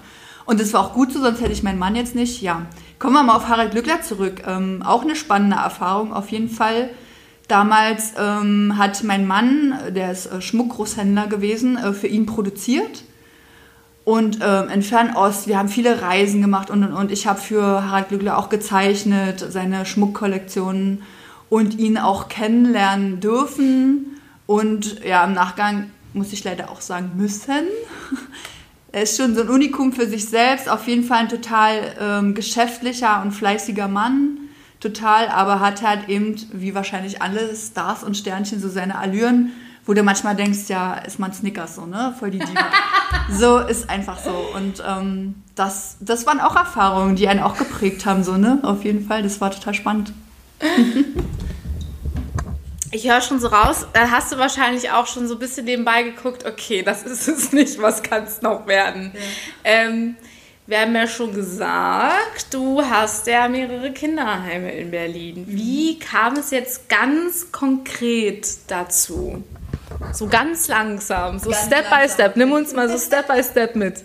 Und 0.47 0.61
das 0.61 0.73
war 0.73 0.81
auch 0.81 0.95
gut 0.95 1.13
so, 1.13 1.21
sonst 1.21 1.41
hätte 1.41 1.53
ich 1.53 1.63
meinen 1.63 1.79
Mann 1.79 1.97
jetzt 1.97 2.15
nicht. 2.15 2.41
Ja, 2.41 2.67
kommen 2.99 3.15
wir 3.15 3.23
mal 3.23 3.37
auf 3.37 3.49
Harald 3.49 3.73
Glückler 3.73 4.03
zurück. 4.03 4.43
Ähm, 4.47 4.83
auch 4.85 5.03
eine 5.03 5.17
spannende 5.17 5.57
Erfahrung 5.57 6.13
auf 6.13 6.31
jeden 6.31 6.49
Fall. 6.49 6.91
Damals 7.49 8.15
ähm, 8.17 8.75
hat 8.79 9.03
mein 9.03 9.27
Mann, 9.27 9.75
der 9.91 10.13
ist 10.13 10.27
äh, 10.27 10.41
Schmuckgroßhändler 10.41 11.27
gewesen, 11.27 11.77
äh, 11.77 11.93
für 11.93 12.07
ihn 12.07 12.27
produziert. 12.27 13.05
Und 14.05 14.39
ähm, 14.41 14.69
in 14.69 14.83
Fernost, 14.83 15.47
wir 15.47 15.59
haben 15.59 15.69
viele 15.69 16.01
Reisen 16.01 16.41
gemacht 16.41 16.71
und, 16.71 16.85
und, 16.85 16.93
und. 16.93 17.11
Ich 17.11 17.27
habe 17.27 17.41
für 17.41 17.85
Harald 17.85 18.09
Glückler 18.09 18.39
auch 18.39 18.49
gezeichnet, 18.49 19.45
seine 19.49 19.85
Schmuckkollektionen 19.85 21.03
und 21.49 21.79
ihn 21.79 21.99
auch 21.99 22.29
kennenlernen 22.29 23.21
dürfen. 23.21 24.20
Und 24.51 25.05
ja, 25.05 25.23
im 25.23 25.33
Nachgang 25.33 25.93
muss 26.13 26.33
ich 26.33 26.43
leider 26.43 26.73
auch 26.73 26.81
sagen 26.81 27.13
müssen, 27.15 27.69
er 28.91 29.05
ist 29.05 29.17
schon 29.17 29.37
so 29.37 29.43
ein 29.43 29.49
Unikum 29.49 29.93
für 29.93 30.09
sich 30.09 30.29
selbst, 30.29 30.69
auf 30.69 30.89
jeden 30.89 31.05
Fall 31.05 31.19
ein 31.19 31.29
total 31.29 31.95
ähm, 32.01 32.35
geschäftlicher 32.35 33.23
und 33.23 33.31
fleißiger 33.31 33.87
Mann, 33.87 34.39
total, 34.81 35.29
aber 35.29 35.61
hat 35.61 35.83
halt 35.83 36.09
eben, 36.09 36.35
wie 36.53 36.75
wahrscheinlich 36.75 37.23
alle 37.23 37.55
Stars 37.55 38.03
und 38.03 38.17
Sternchen, 38.17 38.61
so 38.61 38.69
seine 38.69 38.99
Allüren, 38.99 39.53
wo 39.87 39.95
du 39.95 40.03
manchmal 40.03 40.35
denkst, 40.35 40.67
ja, 40.67 40.95
ist 40.95 41.21
man 41.21 41.33
Snickers 41.33 41.77
so, 41.77 41.87
ne? 41.87 42.13
Voll 42.19 42.33
die 42.33 42.41
Diva. 42.41 42.67
so 43.31 43.59
ist 43.59 43.89
einfach 43.89 44.19
so. 44.19 44.35
Und 44.57 44.83
ähm, 44.85 45.37
das, 45.55 45.97
das 46.01 46.27
waren 46.27 46.41
auch 46.41 46.57
Erfahrungen, 46.57 47.15
die 47.15 47.29
einen 47.29 47.39
auch 47.39 47.57
geprägt 47.57 48.05
haben, 48.05 48.25
so, 48.25 48.37
ne? 48.37 48.59
Auf 48.65 48.83
jeden 48.83 49.07
Fall, 49.07 49.23
das 49.23 49.41
war 49.41 49.53
total 49.53 49.75
spannend. 49.75 50.13
Ich 52.93 53.09
höre 53.09 53.21
schon 53.21 53.39
so 53.39 53.49
raus, 53.49 53.87
da 53.93 54.11
hast 54.11 54.33
du 54.33 54.39
wahrscheinlich 54.39 54.91
auch 54.91 55.07
schon 55.07 55.29
so 55.29 55.35
ein 55.35 55.39
bisschen 55.39 55.65
nebenbei 55.65 56.03
geguckt, 56.03 56.45
okay, 56.45 56.83
das 56.83 57.05
ist 57.05 57.29
es 57.29 57.53
nicht, 57.53 57.81
was 57.81 58.03
kann 58.03 58.25
es 58.25 58.43
noch 58.43 58.67
werden? 58.67 59.13
Ja. 59.15 59.21
Ähm, 59.65 60.17
wir 60.67 60.81
haben 60.81 60.95
ja 60.95 61.07
schon 61.07 61.35
gesagt, 61.35 62.53
du 62.53 62.83
hast 62.83 63.27
ja 63.27 63.49
mehrere 63.49 63.93
Kinderheime 63.93 64.73
in 64.73 64.91
Berlin. 64.91 65.45
Wie 65.49 65.99
kam 65.99 66.37
es 66.37 66.51
jetzt 66.51 66.89
ganz 66.89 67.51
konkret 67.51 68.47
dazu? 68.69 69.43
So 70.13 70.29
ganz 70.29 70.69
langsam, 70.69 71.39
so 71.39 71.51
ganz 71.51 71.67
Step 71.67 71.91
langsam. 71.91 72.01
by 72.01 72.09
Step. 72.09 72.37
Nimm 72.37 72.53
uns 72.53 72.73
mal 72.73 72.89
so 72.89 72.99
Step 72.99 73.27
by 73.27 73.43
Step 73.43 73.75
mit. 73.75 74.05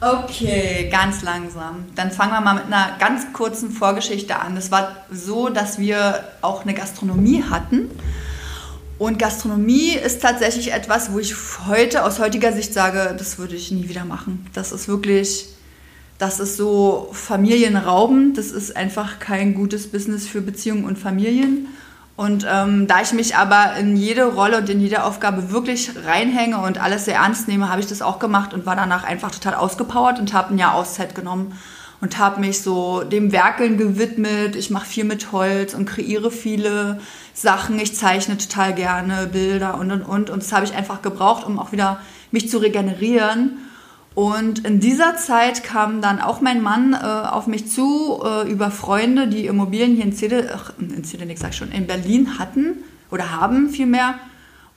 Okay, 0.00 0.90
ganz 0.90 1.22
langsam. 1.22 1.86
Dann 1.94 2.10
fangen 2.10 2.32
wir 2.32 2.40
mal 2.42 2.54
mit 2.54 2.66
einer 2.66 2.96
ganz 2.98 3.32
kurzen 3.32 3.70
Vorgeschichte 3.70 4.38
an. 4.38 4.56
Es 4.56 4.70
war 4.70 4.96
so, 5.10 5.48
dass 5.48 5.78
wir 5.78 6.24
auch 6.42 6.62
eine 6.62 6.74
Gastronomie 6.74 7.44
hatten. 7.48 7.90
Und 8.98 9.18
Gastronomie 9.18 9.92
ist 9.92 10.20
tatsächlich 10.20 10.72
etwas, 10.72 11.12
wo 11.12 11.18
ich 11.18 11.34
heute 11.66 12.04
aus 12.04 12.18
heutiger 12.18 12.52
Sicht 12.52 12.74
sage, 12.74 13.14
das 13.16 13.38
würde 13.38 13.56
ich 13.56 13.70
nie 13.70 13.88
wieder 13.88 14.04
machen. 14.04 14.46
Das 14.52 14.72
ist 14.72 14.86
wirklich, 14.86 15.48
das 16.18 16.40
ist 16.40 16.56
so 16.56 17.08
familienraubend. 17.12 18.36
Das 18.36 18.50
ist 18.50 18.76
einfach 18.76 19.18
kein 19.18 19.54
gutes 19.54 19.86
Business 19.86 20.26
für 20.26 20.42
Beziehungen 20.42 20.84
und 20.84 20.98
Familien. 20.98 21.68
Und 22.16 22.46
ähm, 22.50 22.86
da 22.86 23.02
ich 23.02 23.12
mich 23.12 23.36
aber 23.36 23.76
in 23.78 23.94
jede 23.94 24.24
Rolle 24.24 24.56
und 24.58 24.70
in 24.70 24.80
jede 24.80 25.04
Aufgabe 25.04 25.50
wirklich 25.50 25.90
reinhänge 26.06 26.58
und 26.58 26.82
alles 26.82 27.04
sehr 27.04 27.16
ernst 27.16 27.46
nehme, 27.46 27.68
habe 27.68 27.80
ich 27.80 27.86
das 27.86 28.00
auch 28.00 28.18
gemacht 28.18 28.54
und 28.54 28.64
war 28.64 28.74
danach 28.74 29.04
einfach 29.04 29.30
total 29.30 29.54
ausgepowert 29.54 30.18
und 30.18 30.32
habe 30.32 30.54
ein 30.54 30.58
Jahr 30.58 30.74
Auszeit 30.74 31.14
genommen 31.14 31.58
und 32.00 32.18
habe 32.18 32.40
mich 32.40 32.62
so 32.62 33.02
dem 33.02 33.32
Werkeln 33.32 33.76
gewidmet. 33.76 34.56
Ich 34.56 34.70
mache 34.70 34.86
viel 34.86 35.04
mit 35.04 35.30
Holz 35.32 35.74
und 35.74 35.84
kreiere 35.84 36.30
viele 36.30 37.00
Sachen. 37.34 37.78
Ich 37.78 37.94
zeichne 37.94 38.38
total 38.38 38.74
gerne 38.74 39.26
Bilder 39.26 39.78
und 39.78 39.92
und 39.92 40.02
und. 40.02 40.30
Und 40.30 40.42
das 40.42 40.52
habe 40.52 40.64
ich 40.64 40.74
einfach 40.74 41.02
gebraucht, 41.02 41.44
um 41.44 41.58
auch 41.58 41.72
wieder 41.72 42.00
mich 42.30 42.48
zu 42.48 42.58
regenerieren. 42.58 43.58
Und 44.16 44.64
in 44.64 44.80
dieser 44.80 45.18
Zeit 45.18 45.62
kam 45.62 46.00
dann 46.00 46.20
auch 46.20 46.40
mein 46.40 46.62
Mann 46.62 46.94
äh, 46.94 46.96
auf 46.96 47.46
mich 47.46 47.70
zu 47.70 48.22
äh, 48.24 48.50
über 48.50 48.70
Freunde, 48.70 49.28
die 49.28 49.44
Immobilien 49.44 49.94
hier 49.94 50.06
in 50.06 50.14
Zede, 50.14 50.54
ach, 50.56 50.72
in 50.78 51.04
Zede, 51.04 51.26
sag 51.36 51.50
ich 51.50 51.56
schon, 51.58 51.70
in 51.70 51.86
Berlin 51.86 52.38
hatten 52.38 52.78
oder 53.10 53.38
haben 53.38 53.68
vielmehr. 53.68 54.14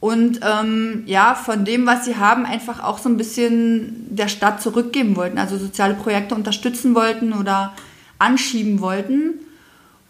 Und 0.02 0.42
ähm, 0.44 1.04
ja, 1.06 1.36
von 1.36 1.64
dem, 1.64 1.86
was 1.86 2.04
sie 2.04 2.18
haben, 2.18 2.46
einfach 2.46 2.84
auch 2.84 2.98
so 2.98 3.08
ein 3.08 3.16
bisschen 3.16 4.14
der 4.14 4.28
Stadt 4.28 4.62
zurückgeben 4.62 5.16
wollten, 5.16 5.38
also 5.38 5.58
soziale 5.58 5.94
Projekte 5.94 6.36
unterstützen 6.36 6.94
wollten 6.94 7.32
oder 7.32 7.72
anschieben 8.18 8.82
wollten. 8.82 9.36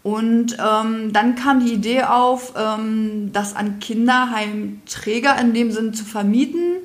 Und 0.01 0.57
ähm, 0.57 1.13
dann 1.13 1.35
kam 1.35 1.63
die 1.63 1.73
Idee 1.73 2.01
auf, 2.01 2.53
ähm, 2.57 3.29
das 3.31 3.55
an 3.55 3.77
Kinderheimträger 3.77 5.39
in 5.39 5.53
dem 5.53 5.71
Sinn 5.71 5.93
zu 5.93 6.03
vermieten 6.03 6.78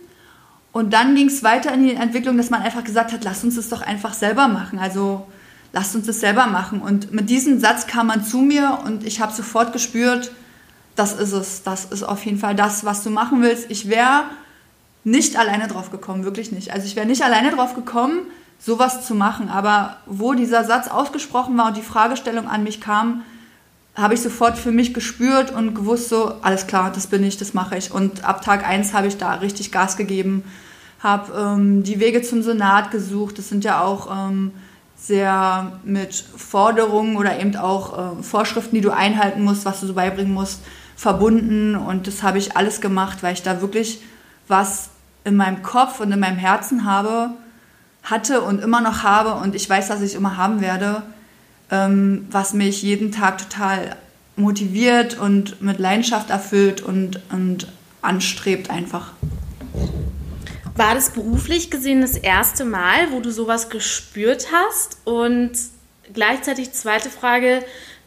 und 0.74 0.92
dann 0.92 1.14
ging 1.14 1.28
es 1.28 1.44
weiter 1.44 1.72
in 1.72 1.84
die 1.84 1.94
Entwicklung, 1.94 2.36
dass 2.36 2.50
man 2.50 2.60
einfach 2.60 2.82
gesagt 2.82 3.12
hat, 3.12 3.22
lasst 3.22 3.44
uns 3.44 3.54
das 3.54 3.68
doch 3.68 3.80
einfach 3.80 4.12
selber 4.12 4.48
machen. 4.48 4.80
Also 4.80 5.24
lasst 5.72 5.94
uns 5.94 6.06
das 6.06 6.18
selber 6.18 6.48
machen. 6.48 6.82
Und 6.82 7.12
mit 7.12 7.30
diesem 7.30 7.60
Satz 7.60 7.86
kam 7.86 8.08
man 8.08 8.24
zu 8.24 8.38
mir 8.38 8.80
und 8.84 9.06
ich 9.06 9.20
habe 9.20 9.32
sofort 9.32 9.72
gespürt, 9.72 10.32
das 10.96 11.12
ist 11.12 11.30
es. 11.30 11.62
Das 11.62 11.84
ist 11.84 12.02
auf 12.02 12.24
jeden 12.24 12.38
Fall 12.38 12.56
das, 12.56 12.84
was 12.84 13.04
du 13.04 13.10
machen 13.10 13.40
willst. 13.40 13.70
Ich 13.70 13.88
wäre 13.88 14.24
nicht 15.04 15.38
alleine 15.38 15.68
drauf 15.68 15.92
gekommen, 15.92 16.24
wirklich 16.24 16.50
nicht. 16.50 16.72
Also 16.72 16.86
ich 16.86 16.96
wäre 16.96 17.06
nicht 17.06 17.22
alleine 17.22 17.52
drauf 17.52 17.76
gekommen, 17.76 18.22
sowas 18.58 19.06
zu 19.06 19.14
machen. 19.14 19.50
Aber 19.50 19.98
wo 20.06 20.32
dieser 20.32 20.64
Satz 20.64 20.88
ausgesprochen 20.88 21.56
war 21.56 21.68
und 21.68 21.76
die 21.76 21.82
Fragestellung 21.82 22.48
an 22.48 22.64
mich 22.64 22.80
kam, 22.80 23.22
habe 23.94 24.14
ich 24.14 24.20
sofort 24.20 24.58
für 24.58 24.72
mich 24.72 24.92
gespürt 24.92 25.52
und 25.52 25.76
gewusst, 25.76 26.08
so, 26.08 26.34
alles 26.42 26.66
klar, 26.66 26.90
das 26.92 27.06
bin 27.06 27.22
ich, 27.22 27.36
das 27.36 27.54
mache 27.54 27.76
ich. 27.76 27.92
Und 27.92 28.24
ab 28.24 28.42
Tag 28.42 28.66
1 28.66 28.92
habe 28.92 29.06
ich 29.06 29.18
da 29.18 29.34
richtig 29.34 29.70
Gas 29.70 29.96
gegeben 29.96 30.42
habe 31.04 31.32
ähm, 31.38 31.84
die 31.84 32.00
Wege 32.00 32.22
zum 32.22 32.42
Senat 32.42 32.90
gesucht. 32.90 33.38
Das 33.38 33.50
sind 33.50 33.62
ja 33.62 33.82
auch 33.82 34.10
ähm, 34.10 34.52
sehr 34.96 35.72
mit 35.84 36.14
Forderungen 36.14 37.16
oder 37.16 37.38
eben 37.38 37.54
auch 37.56 38.18
äh, 38.18 38.22
Vorschriften, 38.22 38.74
die 38.74 38.80
du 38.80 38.90
einhalten 38.90 39.44
musst, 39.44 39.66
was 39.66 39.80
du 39.80 39.86
so 39.86 39.94
beibringen 39.94 40.32
musst, 40.32 40.60
verbunden. 40.96 41.76
Und 41.76 42.06
das 42.06 42.22
habe 42.22 42.38
ich 42.38 42.56
alles 42.56 42.80
gemacht, 42.80 43.22
weil 43.22 43.34
ich 43.34 43.42
da 43.42 43.60
wirklich 43.60 44.00
was 44.48 44.88
in 45.24 45.36
meinem 45.36 45.62
Kopf 45.62 46.00
und 46.00 46.10
in 46.10 46.20
meinem 46.20 46.38
Herzen 46.38 46.84
habe, 46.84 47.30
hatte 48.02 48.40
und 48.40 48.62
immer 48.62 48.80
noch 48.80 49.02
habe 49.02 49.34
und 49.34 49.54
ich 49.54 49.68
weiß, 49.68 49.88
dass 49.88 50.02
ich 50.02 50.14
immer 50.14 50.36
haben 50.36 50.60
werde, 50.60 51.02
ähm, 51.70 52.26
was 52.30 52.52
mich 52.52 52.82
jeden 52.82 53.12
Tag 53.12 53.38
total 53.38 53.96
motiviert 54.36 55.18
und 55.18 55.62
mit 55.62 55.78
Leidenschaft 55.78 56.30
erfüllt 56.30 56.82
und, 56.82 57.20
und 57.30 57.68
anstrebt 58.02 58.70
einfach. 58.70 59.12
War 60.76 60.94
das 60.94 61.10
beruflich 61.10 61.70
gesehen 61.70 62.00
das 62.00 62.16
erste 62.16 62.64
Mal, 62.64 63.12
wo 63.12 63.20
du 63.20 63.30
sowas 63.30 63.68
gespürt 63.68 64.48
hast? 64.52 64.98
Und 65.04 65.52
gleichzeitig 66.12 66.72
zweite 66.72 67.10
Frage, 67.10 67.64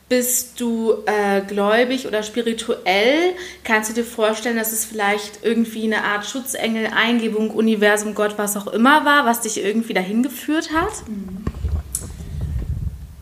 bist 0.09 0.59
du 0.59 0.93
äh, 1.05 1.41
gläubig 1.41 2.07
oder 2.07 2.23
spirituell? 2.23 3.35
Kannst 3.63 3.89
du 3.89 3.93
dir 3.93 4.03
vorstellen, 4.03 4.57
dass 4.57 4.73
es 4.73 4.83
vielleicht 4.83 5.43
irgendwie 5.43 5.85
eine 5.85 6.03
Art 6.03 6.25
Schutzengel, 6.25 6.87
Eingebung, 6.87 7.51
Universum, 7.51 8.15
Gott, 8.15 8.37
was 8.37 8.57
auch 8.57 8.67
immer 8.67 9.05
war, 9.05 9.25
was 9.25 9.41
dich 9.41 9.63
irgendwie 9.63 9.93
dahin 9.93 10.21
geführt 10.21 10.69
hat? 10.73 11.03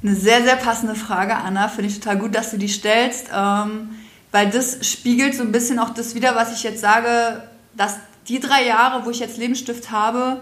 Eine 0.01 0.15
sehr, 0.15 0.43
sehr 0.43 0.55
passende 0.55 0.95
Frage, 0.95 1.35
Anna. 1.35 1.67
Finde 1.67 1.89
ich 1.89 1.99
total 1.99 2.17
gut, 2.17 2.33
dass 2.33 2.51
du 2.51 2.57
die 2.57 2.67
stellst, 2.67 3.27
ähm, 3.35 3.89
weil 4.31 4.49
das 4.49 4.87
spiegelt 4.87 5.35
so 5.35 5.43
ein 5.43 5.51
bisschen 5.51 5.77
auch 5.77 5.91
das 5.91 6.15
wieder, 6.15 6.35
was 6.35 6.51
ich 6.55 6.63
jetzt 6.63 6.81
sage, 6.81 7.43
dass 7.75 7.97
die 8.27 8.39
drei 8.39 8.65
Jahre, 8.65 9.05
wo 9.05 9.09
ich 9.09 9.19
jetzt 9.19 9.37
Lebensstift 9.37 9.91
habe, 9.91 10.41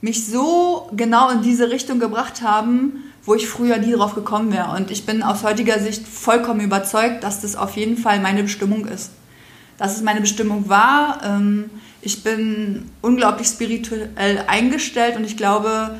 mich 0.00 0.26
so 0.26 0.90
genau 0.96 1.30
in 1.30 1.42
diese 1.42 1.70
Richtung 1.70 1.98
gebracht 1.98 2.42
haben, 2.42 3.04
wo 3.24 3.34
ich 3.34 3.48
früher 3.48 3.78
nie 3.78 3.92
drauf 3.92 4.14
gekommen 4.14 4.52
wäre. 4.52 4.76
Und 4.76 4.90
ich 4.90 5.06
bin 5.06 5.22
aus 5.22 5.42
heutiger 5.42 5.78
Sicht 5.78 6.06
vollkommen 6.06 6.60
überzeugt, 6.60 7.24
dass 7.24 7.40
das 7.40 7.56
auf 7.56 7.76
jeden 7.76 7.96
Fall 7.96 8.20
meine 8.20 8.42
Bestimmung 8.42 8.86
ist. 8.86 9.12
Dass 9.78 9.96
es 9.96 10.02
meine 10.02 10.20
Bestimmung 10.20 10.68
war. 10.68 11.20
Ähm, 11.24 11.70
ich 12.02 12.22
bin 12.22 12.90
unglaublich 13.00 13.48
spirituell 13.48 14.44
eingestellt 14.46 15.16
und 15.16 15.24
ich 15.24 15.38
glaube, 15.38 15.98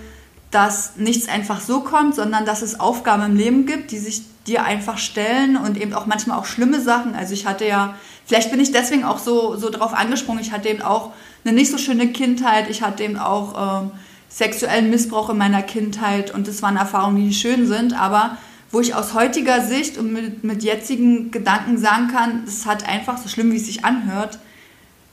dass 0.51 0.97
nichts 0.97 1.29
einfach 1.29 1.61
so 1.61 1.81
kommt, 1.81 2.15
sondern 2.15 2.45
dass 2.45 2.63
es 2.63 2.79
Aufgaben 2.79 3.25
im 3.25 3.37
Leben 3.37 3.67
gibt, 3.67 3.91
die 3.91 3.99
sich 3.99 4.23
dir 4.47 4.65
einfach 4.65 4.99
stellen 4.99 5.57
und 5.57 5.81
eben 5.81 5.95
auch 5.95 6.07
manchmal 6.07 6.39
auch 6.39 6.45
schlimme 6.45 6.81
Sachen. 6.81 7.15
Also 7.15 7.33
ich 7.33 7.47
hatte 7.47 7.67
ja, 7.67 7.95
vielleicht 8.27 8.51
bin 8.51 8.61
ich 8.61 8.71
deswegen 8.71 9.05
auch 9.05 9.19
so, 9.19 9.57
so 9.57 9.71
drauf 9.71 9.95
angesprungen, 9.95 10.43
ich 10.43 10.53
hatte 10.53 10.69
eben 10.69 10.83
auch 10.83 11.13
eine 11.45 11.55
nicht 11.55 11.71
so 11.71 11.79
schöne 11.79 12.09
Kindheit, 12.09 12.71
ich 12.71 12.83
hatte 12.83 13.03
eben 13.03 13.19
auch 13.19 13.83
ähm, 13.83 13.91
sexuellen 14.29 14.91
Missbrauch 14.91 15.31
in 15.31 15.39
meiner 15.39 15.63
Kindheit 15.63 16.33
und 16.33 16.49
das 16.49 16.63
waren 16.63 16.77
Erfahrungen, 16.77 17.17
die 17.17 17.23
nicht 17.25 17.41
schön 17.41 17.67
sind, 17.67 17.99
aber 17.99 18.37
wo 18.71 18.81
ich 18.81 18.95
aus 18.95 19.15
heutiger 19.15 19.61
Sicht 19.61 19.99
und 19.99 20.13
mit, 20.13 20.43
mit 20.43 20.65
jetzigen 20.65 21.31
Gedanken 21.31 21.79
sagen 21.79 22.09
kann, 22.09 22.43
es 22.47 22.67
hat 22.67 22.89
einfach 22.89 23.19
so 23.19 23.29
schlimm, 23.29 23.53
wie 23.53 23.57
es 23.57 23.67
sich 23.67 23.85
anhört, 23.85 24.39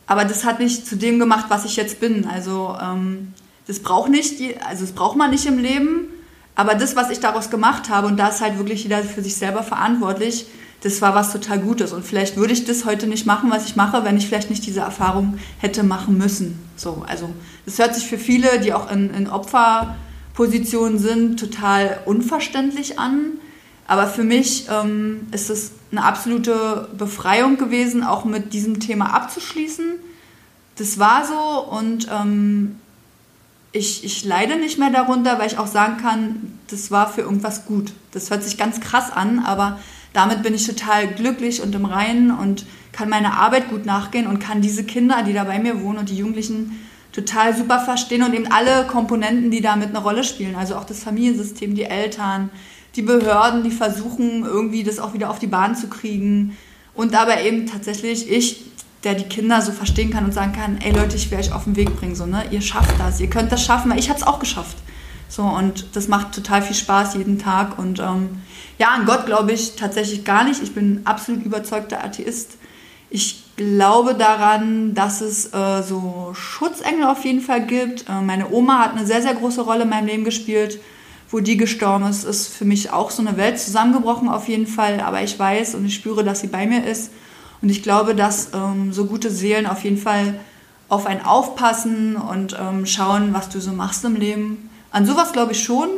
aber 0.08 0.26
das 0.26 0.44
hat 0.44 0.60
nicht 0.60 0.88
zu 0.88 0.98
dem 0.98 1.20
gemacht, 1.20 1.46
was 1.50 1.64
ich 1.64 1.76
jetzt 1.76 2.00
bin. 2.00 2.28
Also 2.28 2.76
ähm, 2.82 3.34
das 3.68 3.80
braucht 3.80 4.10
nicht, 4.10 4.42
also 4.68 4.84
das 4.84 4.92
braucht 4.94 5.16
man 5.16 5.32
nicht 5.32 5.46
im 5.46 5.58
Leben. 5.58 6.08
Aber 6.56 6.76
das, 6.76 6.98
was 6.98 7.10
ich 7.10 7.22
daraus 7.22 7.50
gemacht 7.50 7.90
habe, 7.90 8.08
und 8.08 8.18
da 8.18 8.28
ist 8.28 8.42
halt 8.42 8.58
wirklich 8.58 8.84
jeder 8.84 9.04
für 9.04 9.22
sich 9.22 9.36
selber 9.36 9.64
verantwortlich, 9.64 10.48
das 10.82 11.02
war 11.02 11.14
was 11.14 11.32
total 11.32 11.60
Gutes. 11.60 11.94
Und 11.94 12.06
vielleicht 12.06 12.38
würde 12.38 12.54
ich 12.54 12.66
das 12.66 12.86
heute 12.86 13.08
nicht 13.08 13.26
machen, 13.26 13.52
was 13.52 13.66
ich 13.66 13.76
mache, 13.76 14.04
wenn 14.04 14.18
ich 14.18 14.28
vielleicht 14.28 14.50
nicht 14.50 14.66
diese 14.66 14.82
Erfahrung 14.82 15.38
hätte 15.60 15.84
machen 15.84 16.18
müssen. 16.18 16.60
So, 16.76 17.04
also 17.08 17.30
das 17.66 17.78
hört 17.80 17.96
sich 17.96 18.08
für 18.08 18.18
viele, 18.18 18.60
die 18.60 18.74
auch 18.74 18.92
in, 18.92 19.14
in 19.14 19.30
Opferpositionen 19.30 20.98
sind, 20.98 21.40
total 21.40 22.00
unverständlich 22.06 22.98
an. 22.98 23.34
Aber 23.88 24.08
für 24.08 24.24
mich 24.24 24.68
ähm, 24.70 25.28
ist 25.32 25.50
es 25.50 25.72
eine 25.92 26.04
absolute 26.04 26.90
Befreiung 26.98 27.58
gewesen, 27.58 28.04
auch 28.04 28.26
mit 28.26 28.54
diesem 28.54 28.80
Thema 28.80 29.14
abzuschließen. 29.14 29.96
Das 30.78 30.98
war 30.98 31.26
so 31.26 31.70
und 31.70 32.08
ähm, 32.12 32.78
ich, 33.72 34.04
ich 34.04 34.26
leide 34.26 34.58
nicht 34.58 34.80
mehr 34.80 34.90
darunter, 34.90 35.38
weil 35.40 35.48
ich 35.48 35.58
auch 35.58 35.68
sagen 35.68 35.98
kann, 35.98 36.60
das 36.70 36.90
war 36.90 37.12
für 37.12 37.22
irgendwas 37.22 37.66
gut. 37.66 37.94
Das 38.12 38.30
hört 38.30 38.44
sich 38.44 38.58
ganz 38.58 38.80
krass 38.80 39.12
an, 39.12 39.40
aber 39.40 39.80
damit 40.14 40.44
bin 40.44 40.54
ich 40.54 40.66
total 40.66 41.08
glücklich 41.08 41.62
und 41.62 41.74
im 41.74 41.86
Reinen 41.86 42.32
und 42.32 42.66
kann 42.92 43.10
meiner 43.10 43.40
Arbeit 43.40 43.70
gut 43.70 43.86
nachgehen 43.86 44.28
und 44.28 44.40
kann 44.40 44.62
diese 44.62 44.84
Kinder, 44.84 45.24
die 45.24 45.34
da 45.34 45.46
bei 45.46 45.60
mir 45.60 45.82
wohnen 45.82 46.00
und 46.00 46.10
die 46.10 46.18
Jugendlichen 46.18 46.80
total 47.12 47.56
super 47.56 47.80
verstehen 47.80 48.24
und 48.24 48.34
eben 48.34 48.52
alle 48.52 48.86
Komponenten, 48.86 49.52
die 49.52 49.62
damit 49.62 49.90
eine 49.90 50.00
Rolle 50.00 50.24
spielen. 50.24 50.56
Also 50.56 50.76
auch 50.76 50.86
das 50.86 51.04
Familiensystem, 51.04 51.76
die 51.76 51.84
Eltern, 51.84 52.50
die 52.96 53.02
Behörden, 53.02 53.64
die 53.64 53.72
versuchen 53.72 54.46
irgendwie 54.46 54.84
das 54.84 55.00
auch 55.00 55.14
wieder 55.14 55.30
auf 55.30 55.40
die 55.40 55.48
Bahn 55.48 55.76
zu 55.76 55.88
kriegen. 55.88 56.58
Und 56.94 57.16
aber 57.16 57.42
eben 57.42 57.66
tatsächlich 57.68 58.30
ich, 58.30 58.66
der 59.04 59.16
die 59.16 59.24
Kinder 59.24 59.62
so 59.62 59.72
verstehen 59.72 60.12
kann 60.12 60.26
und 60.26 60.34
sagen 60.34 60.54
kann, 60.54 60.78
ey 60.82 60.92
Leute, 60.92 61.16
ich 61.16 61.32
will 61.32 61.40
euch 61.40 61.54
auf 61.54 61.64
den 61.64 61.76
Weg 61.76 61.96
bringen, 61.98 62.16
so, 62.16 62.26
ne? 62.26 62.44
Ihr 62.52 62.62
schafft 62.62 63.00
das, 63.00 63.20
ihr 63.20 63.30
könnt 63.30 63.52
das 63.52 63.64
schaffen, 63.64 63.90
weil 63.92 64.00
ich 64.00 64.10
habe 64.10 64.20
es 64.20 64.28
auch 64.28 64.40
geschafft. 64.40 64.78
So, 65.32 65.44
und 65.44 65.96
das 65.96 66.10
macht 66.10 66.36
total 66.36 66.62
viel 66.62 66.76
Spaß 66.76 67.16
jeden 67.16 67.40
Tag. 67.40 67.80
Und 67.80 68.00
ähm, 68.00 68.42
ja, 68.78 68.90
an 68.90 69.06
Gott 69.06 69.26
glaube 69.26 69.54
ich 69.54 69.78
tatsächlich 69.78 70.26
gar 70.26 70.44
nicht. 70.44 70.62
Ich 70.62 70.76
bin 70.76 71.02
absolut 71.06 71.46
überzeugter 71.46 72.04
Atheist. 72.04 72.58
Ich 73.10 73.46
glaube 73.56 74.14
daran, 74.14 74.94
dass 74.94 75.22
es 75.22 75.54
äh, 75.54 75.84
so 75.84 76.34
Schutzengel 76.34 77.06
auf 77.06 77.24
jeden 77.24 77.40
Fall 77.40 77.66
gibt. 77.66 78.10
Äh, 78.10 78.22
meine 78.22 78.52
Oma 78.52 78.80
hat 78.80 78.92
eine 78.92 79.06
sehr, 79.06 79.22
sehr 79.22 79.34
große 79.34 79.62
Rolle 79.62 79.84
in 79.84 79.90
meinem 79.90 80.08
Leben 80.08 80.24
gespielt. 80.26 80.82
Wo 81.30 81.40
die 81.40 81.56
gestorben 81.56 82.08
ist, 82.08 82.26
ist 82.26 82.50
für 82.50 82.66
mich 82.66 82.92
auch 82.92 83.10
so 83.10 83.26
eine 83.26 83.38
Welt 83.38 83.58
zusammengebrochen 83.58 84.28
auf 84.28 84.50
jeden 84.50 84.68
Fall. 84.68 85.00
Aber 85.00 85.22
ich 85.22 85.40
weiß 85.40 85.76
und 85.76 85.86
ich 85.86 85.96
spüre, 85.96 86.26
dass 86.26 86.42
sie 86.42 86.48
bei 86.48 86.68
mir 86.68 86.86
ist. 86.86 87.10
Und 87.62 87.70
ich 87.70 87.84
glaube, 87.84 88.16
dass 88.16 88.50
ähm, 88.54 88.92
so 88.92 89.06
gute 89.06 89.32
Seelen 89.32 89.66
auf 89.66 89.86
jeden 89.86 89.98
Fall 89.98 90.42
auf 90.90 91.06
einen 91.06 91.22
aufpassen 91.22 92.18
und 92.18 92.58
ähm, 92.60 92.86
schauen, 92.86 93.34
was 93.34 93.48
du 93.48 93.62
so 93.62 93.72
machst 93.72 94.04
im 94.04 94.18
Leben. 94.18 94.70
An 94.92 95.06
sowas 95.06 95.34
glaube 95.34 95.54
ich 95.54 95.64
schon. 95.64 95.90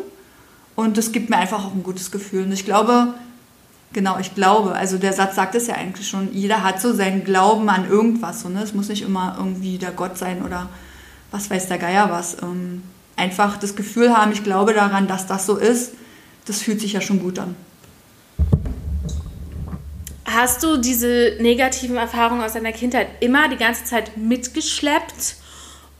Und 0.76 0.98
das 0.98 1.12
gibt 1.12 1.30
mir 1.30 1.38
einfach 1.38 1.66
auch 1.66 1.74
ein 1.74 1.84
gutes 1.84 2.12
Gefühl. 2.12 2.44
Und 2.44 2.52
ich 2.52 2.66
glaube, 2.66 3.14
genau, 3.92 4.18
ich 4.20 4.34
glaube, 4.34 4.74
also 4.74 4.98
der 4.98 5.14
Satz 5.14 5.36
sagt 5.36 5.56
es 5.56 5.68
ja 5.68 5.76
eigentlich 5.76 6.08
schon, 6.08 6.34
jeder 6.34 6.64
hat 6.64 6.82
so 6.82 6.94
seinen 6.94 7.24
Glauben 7.24 7.70
an 7.70 7.90
irgendwas. 7.90 8.42
So, 8.42 8.50
ne? 8.50 8.64
Es 8.64 8.74
muss 8.74 8.90
nicht 8.90 9.04
immer 9.04 9.36
irgendwie 9.38 9.78
der 9.78 9.92
Gott 9.92 10.18
sein 10.18 10.44
oder 10.44 10.70
was 11.32 11.50
weiß 11.50 11.68
der 11.68 11.78
Geier 11.78 12.10
was. 12.10 12.42
Ähm, 12.42 12.84
einfach 13.16 13.58
das 13.58 13.76
Gefühl 13.76 14.16
haben, 14.16 14.32
ich 14.32 14.44
glaube 14.44 14.74
daran, 14.74 15.08
dass 15.08 15.28
das 15.28 15.46
so 15.46 15.58
ist, 15.58 15.94
das 16.46 16.62
fühlt 16.62 16.82
sich 16.82 16.94
ja 16.94 17.02
schon 17.02 17.20
gut 17.20 17.40
an. 17.40 17.56
Hast 20.26 20.64
du 20.64 20.78
diese 20.78 21.38
negativen 21.40 21.96
Erfahrungen 21.96 22.42
aus 22.42 22.54
deiner 22.54 22.72
Kindheit 22.72 23.08
immer 23.20 23.50
die 23.50 23.58
ganze 23.58 23.86
Zeit 23.86 24.18
mitgeschleppt 24.18 25.36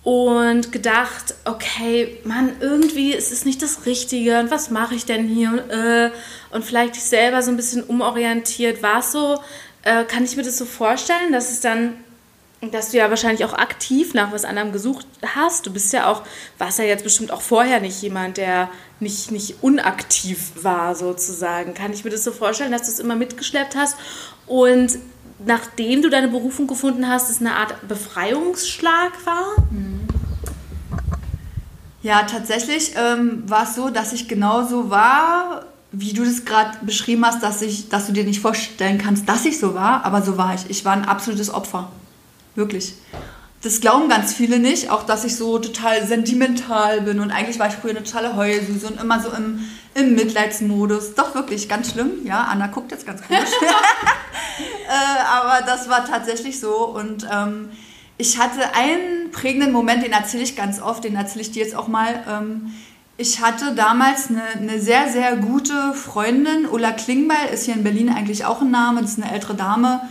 und 0.04 0.74
gedacht, 0.74 1.34
okay, 1.46 2.18
Mann, 2.26 2.58
irgendwie 2.60 3.14
ist 3.14 3.32
es 3.32 3.46
nicht 3.46 3.62
das 3.62 3.86
Richtige 3.86 4.40
und 4.40 4.52
was 4.52 4.70
mache 4.70 4.96
ich 4.96 5.06
denn 5.06 5.28
hier? 5.28 5.50
Und, 5.50 5.70
äh, 5.70 6.12
und 6.52 6.66
vielleicht 6.66 6.96
dich 6.96 7.04
selber 7.04 7.42
so 7.42 7.52
ein 7.52 7.56
bisschen 7.56 7.84
umorientiert. 7.84 8.84
War 8.84 9.00
es 9.00 9.14
so, 9.14 9.40
äh, 9.84 10.04
kann 10.04 10.26
ich 10.26 10.36
mir 10.36 10.44
das 10.44 10.58
so 10.58 10.66
vorstellen, 10.66 11.32
dass 11.32 11.52
es 11.52 11.62
dann 11.62 11.96
dass 12.72 12.92
du 12.92 12.98
ja 12.98 13.10
wahrscheinlich 13.10 13.44
auch 13.44 13.54
aktiv 13.54 14.14
nach 14.14 14.32
was 14.32 14.46
anderem 14.46 14.72
gesucht 14.72 15.06
hast. 15.36 15.66
Du 15.66 15.74
bist 15.74 15.92
ja 15.92 16.10
auch, 16.10 16.22
warst 16.58 16.80
ja 16.80 16.86
jetzt 16.86 17.04
bestimmt 17.04 17.32
auch 17.32 17.42
vorher 17.42 17.82
nicht 17.82 18.02
jemand, 18.02 18.38
der 18.38 18.70
nicht, 19.02 19.32
nicht 19.32 19.56
unaktiv 19.62 20.52
war, 20.56 20.96
sozusagen. 20.96 21.74
Kann 21.74 21.92
ich 21.92 22.06
mir 22.06 22.10
das 22.10 22.24
so 22.24 22.32
vorstellen, 22.32 22.72
dass 22.72 22.84
du 22.84 22.88
es 22.88 23.00
immer 23.00 23.16
mitgeschleppt 23.16 23.76
hast 23.76 23.98
und 24.48 24.98
nachdem 25.46 26.02
du 26.02 26.10
deine 26.10 26.28
Berufung 26.28 26.68
gefunden 26.68 27.08
hast, 27.08 27.30
es 27.30 27.40
eine 27.40 27.56
Art 27.56 27.88
Befreiungsschlag 27.88 29.12
war? 29.26 29.56
Ja, 32.02 32.24
tatsächlich 32.24 32.94
ähm, 32.98 33.44
war 33.48 33.64
es 33.64 33.76
so, 33.76 33.90
dass 33.90 34.12
ich 34.12 34.28
genauso 34.28 34.90
war, 34.90 35.66
wie 35.94 36.12
du 36.12 36.26
das 36.26 36.44
gerade 36.44 36.78
beschrieben 36.82 37.26
hast, 37.26 37.42
dass, 37.42 37.62
ich, 37.62 37.88
dass 37.90 38.08
du 38.08 38.14
dir 38.14 38.24
nicht 38.24 38.42
vorstellen 38.42 38.98
kannst, 38.98 39.30
dass 39.30 39.46
ich 39.46 39.60
so 39.60 39.74
war, 39.74 40.04
aber 40.06 40.22
so 40.22 40.38
war 40.38 40.54
ich. 40.56 40.70
Ich 40.70 40.84
war 40.84 40.94
ein 40.94 41.06
absolutes 41.06 41.54
Opfer. 41.54 41.92
Wirklich. 42.56 42.96
Das 43.64 43.80
glauben 43.80 44.10
ganz 44.10 44.34
viele 44.34 44.60
nicht, 44.60 44.90
auch 44.90 45.04
dass 45.04 45.24
ich 45.24 45.38
so 45.38 45.58
total 45.58 46.06
sentimental 46.06 47.02
bin 47.02 47.22
und 47.22 47.32
eigentlich 47.32 47.60
war 47.60 47.70
ich 47.70 47.76
früher 47.76 47.92
eine 47.92 48.04
totale 48.04 48.36
Heulsüße 48.36 48.86
und 48.86 49.00
immer 49.00 49.22
so 49.22 49.30
im, 49.32 49.68
im 49.96 50.16
Mitleidsmodus. 50.16 51.16
Doch 51.16 51.34
wirklich 51.34 51.70
ganz 51.70 51.92
schlimm. 51.92 52.26
Ja, 52.26 52.42
Anna 52.44 52.68
guckt 52.68 52.92
jetzt 52.92 53.06
ganz 53.06 53.26
komisch. 53.26 53.50
äh, 54.88 55.24
aber 55.32 55.66
das 55.66 55.90
war 55.90 56.06
tatsächlich 56.06 56.60
so 56.60 56.86
und 56.88 57.26
ähm, 57.32 57.70
ich 58.18 58.38
hatte 58.38 58.76
einen 58.76 59.32
prägenden 59.32 59.72
Moment, 59.72 60.04
den 60.04 60.12
erzähle 60.12 60.44
ich 60.44 60.56
ganz 60.56 60.82
oft, 60.82 61.04
den 61.04 61.16
erzähle 61.16 61.42
ich 61.42 61.52
dir 61.52 61.64
jetzt 61.64 61.76
auch 61.76 61.88
mal. 61.88 62.24
Ähm, 62.30 62.74
ich 63.16 63.42
hatte 63.42 63.76
damals 63.76 64.30
eine, 64.30 64.44
eine, 64.60 64.80
sehr, 64.82 65.10
sehr 65.10 65.38
gute 65.38 65.94
Freundin, 65.94 66.68
Ulla 66.70 66.92
Klingbeil, 66.92 67.54
ist 67.54 67.66
hier 67.66 67.76
in 67.76 67.84
Berlin 67.84 68.10
eigentlich 68.10 68.44
auch 68.44 68.62
ein 68.62 68.72
Name, 68.72 69.02
das 69.02 69.12
ist 69.12 69.24
eine 69.24 69.32
ältere 69.32 69.56
Dame, 69.56 70.02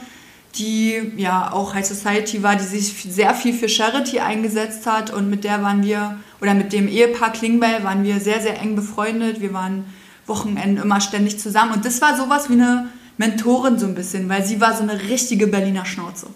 die 0.54 1.12
ja 1.16 1.52
auch 1.52 1.75
High 1.75 1.87
Society 1.87 2.42
war, 2.42 2.56
die 2.56 2.64
sich 2.64 3.06
sehr 3.09 3.35
viel 3.35 3.54
für 3.54 3.68
Charity 3.68 4.21
eingesetzt 4.21 4.87
hat 4.87 5.11
und 5.11 5.30
mit 5.30 5.44
der 5.44 5.62
waren 5.62 5.82
wir, 5.82 6.18
oder 6.40 6.54
mit 6.54 6.73
dem 6.73 6.88
Ehepaar 6.88 7.32
Klingbeil 7.32 7.85
waren 7.85 8.04
wir 8.04 8.21
sehr, 8.21 8.40
sehr 8.40 8.61
eng 8.61 8.76
befreundet. 8.76 9.40
Wir 9.40 9.54
waren 9.54 9.87
Wochenenden 10.26 10.82
immer 10.82 11.00
ständig 11.00 11.40
zusammen 11.40 11.73
und 11.73 11.85
das 11.85 12.00
war 12.02 12.16
sowas 12.16 12.50
wie 12.50 12.54
eine 12.54 12.88
Mentorin 13.16 13.78
so 13.78 13.87
ein 13.87 13.94
bisschen, 13.94 14.28
weil 14.28 14.44
sie 14.44 14.61
war 14.61 14.76
so 14.76 14.82
eine 14.82 15.00
richtige 15.02 15.47
Berliner 15.47 15.87
Schnauze. 15.87 16.26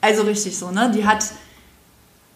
Also 0.00 0.22
richtig 0.22 0.56
so, 0.56 0.70
ne? 0.70 0.92
Die 0.94 1.04
hat 1.04 1.24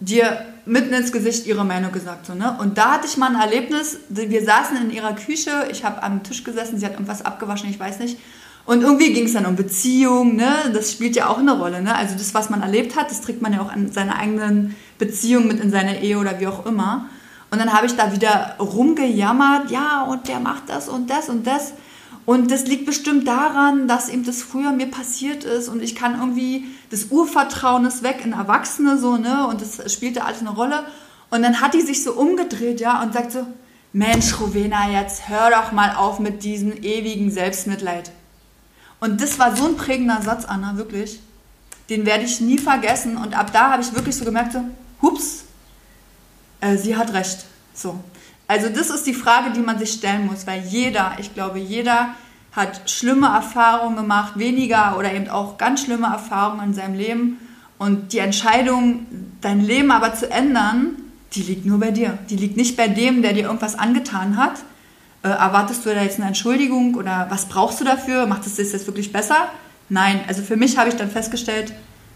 dir 0.01 0.45
mitten 0.67 0.93
ins 0.93 1.13
Gesicht 1.13 1.47
ihre 1.47 1.65
Meinung 1.65 1.93
gesagt, 1.93 2.27
so, 2.27 2.35
ne? 2.35 2.57
Und 2.61 2.79
da 2.79 2.93
hatte 2.93 3.07
ich 3.07 3.17
mal 3.17 3.35
ein 3.35 3.41
Erlebnis, 3.41 3.99
wir 4.09 4.45
saßen 4.45 4.77
in 4.77 4.91
ihrer 4.91 5.15
Küche, 5.15 5.69
ich 5.71 5.85
habe 5.85 6.03
am 6.03 6.25
Tisch 6.25 6.43
gesessen, 6.43 6.79
sie 6.79 6.87
hat 6.87 6.95
irgendwas 6.95 7.25
abgewaschen, 7.25 7.71
ich 7.71 7.79
weiß 7.79 8.01
nicht, 8.01 8.19
und 8.65 8.83
irgendwie 8.83 9.13
ging 9.13 9.25
es 9.25 9.33
dann 9.33 9.47
um 9.47 9.57
Beziehungen, 9.57 10.37
ne? 10.37 10.71
das 10.73 10.93
spielt 10.93 11.17
ja 11.17 11.29
auch 11.29 11.39
eine 11.39 11.59
Rolle. 11.59 11.83
Ne? 11.83 11.95
Also 11.95 12.15
das, 12.17 12.33
was 12.33 12.49
man 12.49 12.63
erlebt 12.63 12.97
hat, 12.97 13.11
das 13.11 13.21
trägt 13.21 13.43
man 13.43 13.53
ja 13.53 13.61
auch 13.61 13.73
an 13.73 13.91
seiner 13.91 14.17
eigenen 14.17 14.77
Beziehung 14.99 15.49
mit 15.49 15.59
in 15.59 15.71
seine 15.71 16.01
Ehe 16.03 16.19
oder 16.19 16.39
wie 16.39 16.47
auch 16.47 16.65
immer. 16.65 17.07
Und 17.51 17.59
dann 17.59 17.73
habe 17.73 17.87
ich 17.87 17.97
da 17.97 18.13
wieder 18.13 18.57
rumgejammert, 18.59 19.71
ja, 19.71 20.05
und 20.05 20.27
der 20.29 20.41
macht 20.41 20.69
das 20.69 20.89
und 20.89 21.11
das 21.11 21.29
und 21.29 21.47
das. 21.47 21.75
Und 22.25 22.51
das 22.51 22.67
liegt 22.67 22.87
bestimmt 22.87 23.27
daran, 23.27 23.89
dass 23.89 24.09
eben 24.09 24.25
das 24.25 24.43
früher 24.43 24.71
mir 24.71 24.87
passiert 24.87 25.45
ist 25.45 25.69
und 25.69 25.83
ich 25.83 25.97
kann 25.97 26.19
irgendwie, 26.19 26.67
das 26.91 27.07
Urvertrauen 27.11 27.85
ist 27.85 28.05
weg 28.05 28.23
in 28.25 28.33
Erwachsene 28.33 28.97
so, 28.97 29.17
ne? 29.17 29.47
Und 29.49 29.61
das 29.61 29.93
spielte 29.93 30.25
alles 30.25 30.41
eine 30.41 30.51
Rolle. 30.51 30.85
Und 31.31 31.43
dann 31.43 31.61
hat 31.61 31.75
die 31.75 31.81
sich 31.81 32.03
so 32.03 32.13
umgedreht, 32.13 32.81
ja, 32.81 33.03
und 33.03 33.13
sagt 33.13 33.33
so, 33.33 33.47
Mensch, 33.93 34.41
Rowena, 34.41 34.89
jetzt 34.89 35.29
hör 35.29 35.51
doch 35.51 35.73
mal 35.73 35.97
auf 35.97 36.21
mit 36.21 36.45
diesem 36.45 36.73
ewigen 36.73 37.31
Selbstmitleid. 37.31 38.13
Und 39.03 39.21
das 39.21 39.37
war 39.41 39.57
so 39.57 39.67
ein 39.67 39.77
prägender 39.77 40.23
Satz, 40.23 40.45
Anna, 40.45 40.77
wirklich. 40.77 41.19
Den 41.91 42.07
werde 42.07 42.23
ich 42.23 42.41
nie 42.41 42.57
vergessen. 42.57 43.17
Und 43.17 43.37
ab 43.37 43.53
da 43.53 43.73
habe 43.73 43.83
ich 43.83 43.93
wirklich 43.93 44.15
so 44.15 44.25
gemerkt, 44.25 44.53
so, 44.53 44.61
hups, 45.03 45.43
äh, 46.61 46.77
sie 46.77 46.97
hat 46.97 47.13
recht. 47.13 47.45
So. 47.75 47.99
Also 48.47 48.69
das 48.69 48.91
ist 48.91 49.05
die 49.05 49.13
Frage, 49.13 49.51
die 49.51 49.59
man 49.59 49.77
sich 49.77 49.93
stellen 49.93 50.27
muss, 50.27 50.47
weil 50.47 50.63
jeder, 50.63 51.17
ich 51.19 51.35
glaube, 51.35 51.59
jeder 51.59 52.15
hat 52.53 52.89
schlimme 52.89 53.27
Erfahrungen 53.27 53.97
gemacht, 53.97 54.39
weniger 54.39 54.97
oder 54.97 55.13
eben 55.13 55.29
auch 55.29 55.59
ganz 55.59 55.83
schlimme 55.83 56.07
Erfahrungen 56.07 56.69
in 56.69 56.75
seinem 56.75 56.95
Leben. 56.95 57.39
Und 57.79 58.13
die 58.13 58.19
Entscheidung, 58.19 59.07
dein 59.41 59.65
Leben 59.65 59.91
aber 59.91 60.15
zu 60.15 60.31
ändern, 60.31 60.95
die 61.33 61.43
liegt 61.43 61.67
nur 61.67 61.81
bei 61.81 61.91
dir. 61.91 62.21
Die 62.31 62.37
liegt 62.37 62.57
nicht 62.57 62.77
bei 62.77 62.87
dem, 62.87 63.23
der 63.23 63.33
dir 63.33 63.47
irgendwas 63.47 63.77
angetan 63.77 64.37
hat, 64.37 64.61
äh, 65.23 65.29
erwartest 65.29 65.85
du 65.85 65.95
da 65.95 66.03
jetzt 66.03 66.19
eine 66.19 66.29
Entschuldigung 66.29 66.95
oder 66.95 67.27
was 67.31 67.47
brauchst 67.47 67.81
du 67.81 67.85
dafür? 67.85 68.27
Macht 68.27 68.47
es 68.47 68.57
das 68.57 68.73
jetzt 68.73 68.87
wirklich 68.87 69.13
besser? 69.13 69.49
Nein, 69.89 70.21
also 70.27 70.43
für 70.43 70.57
mich 70.57 70.79
habe 70.79 70.89
ich 70.89 70.97
dann 70.97 71.11
festgestellt, 71.11 71.73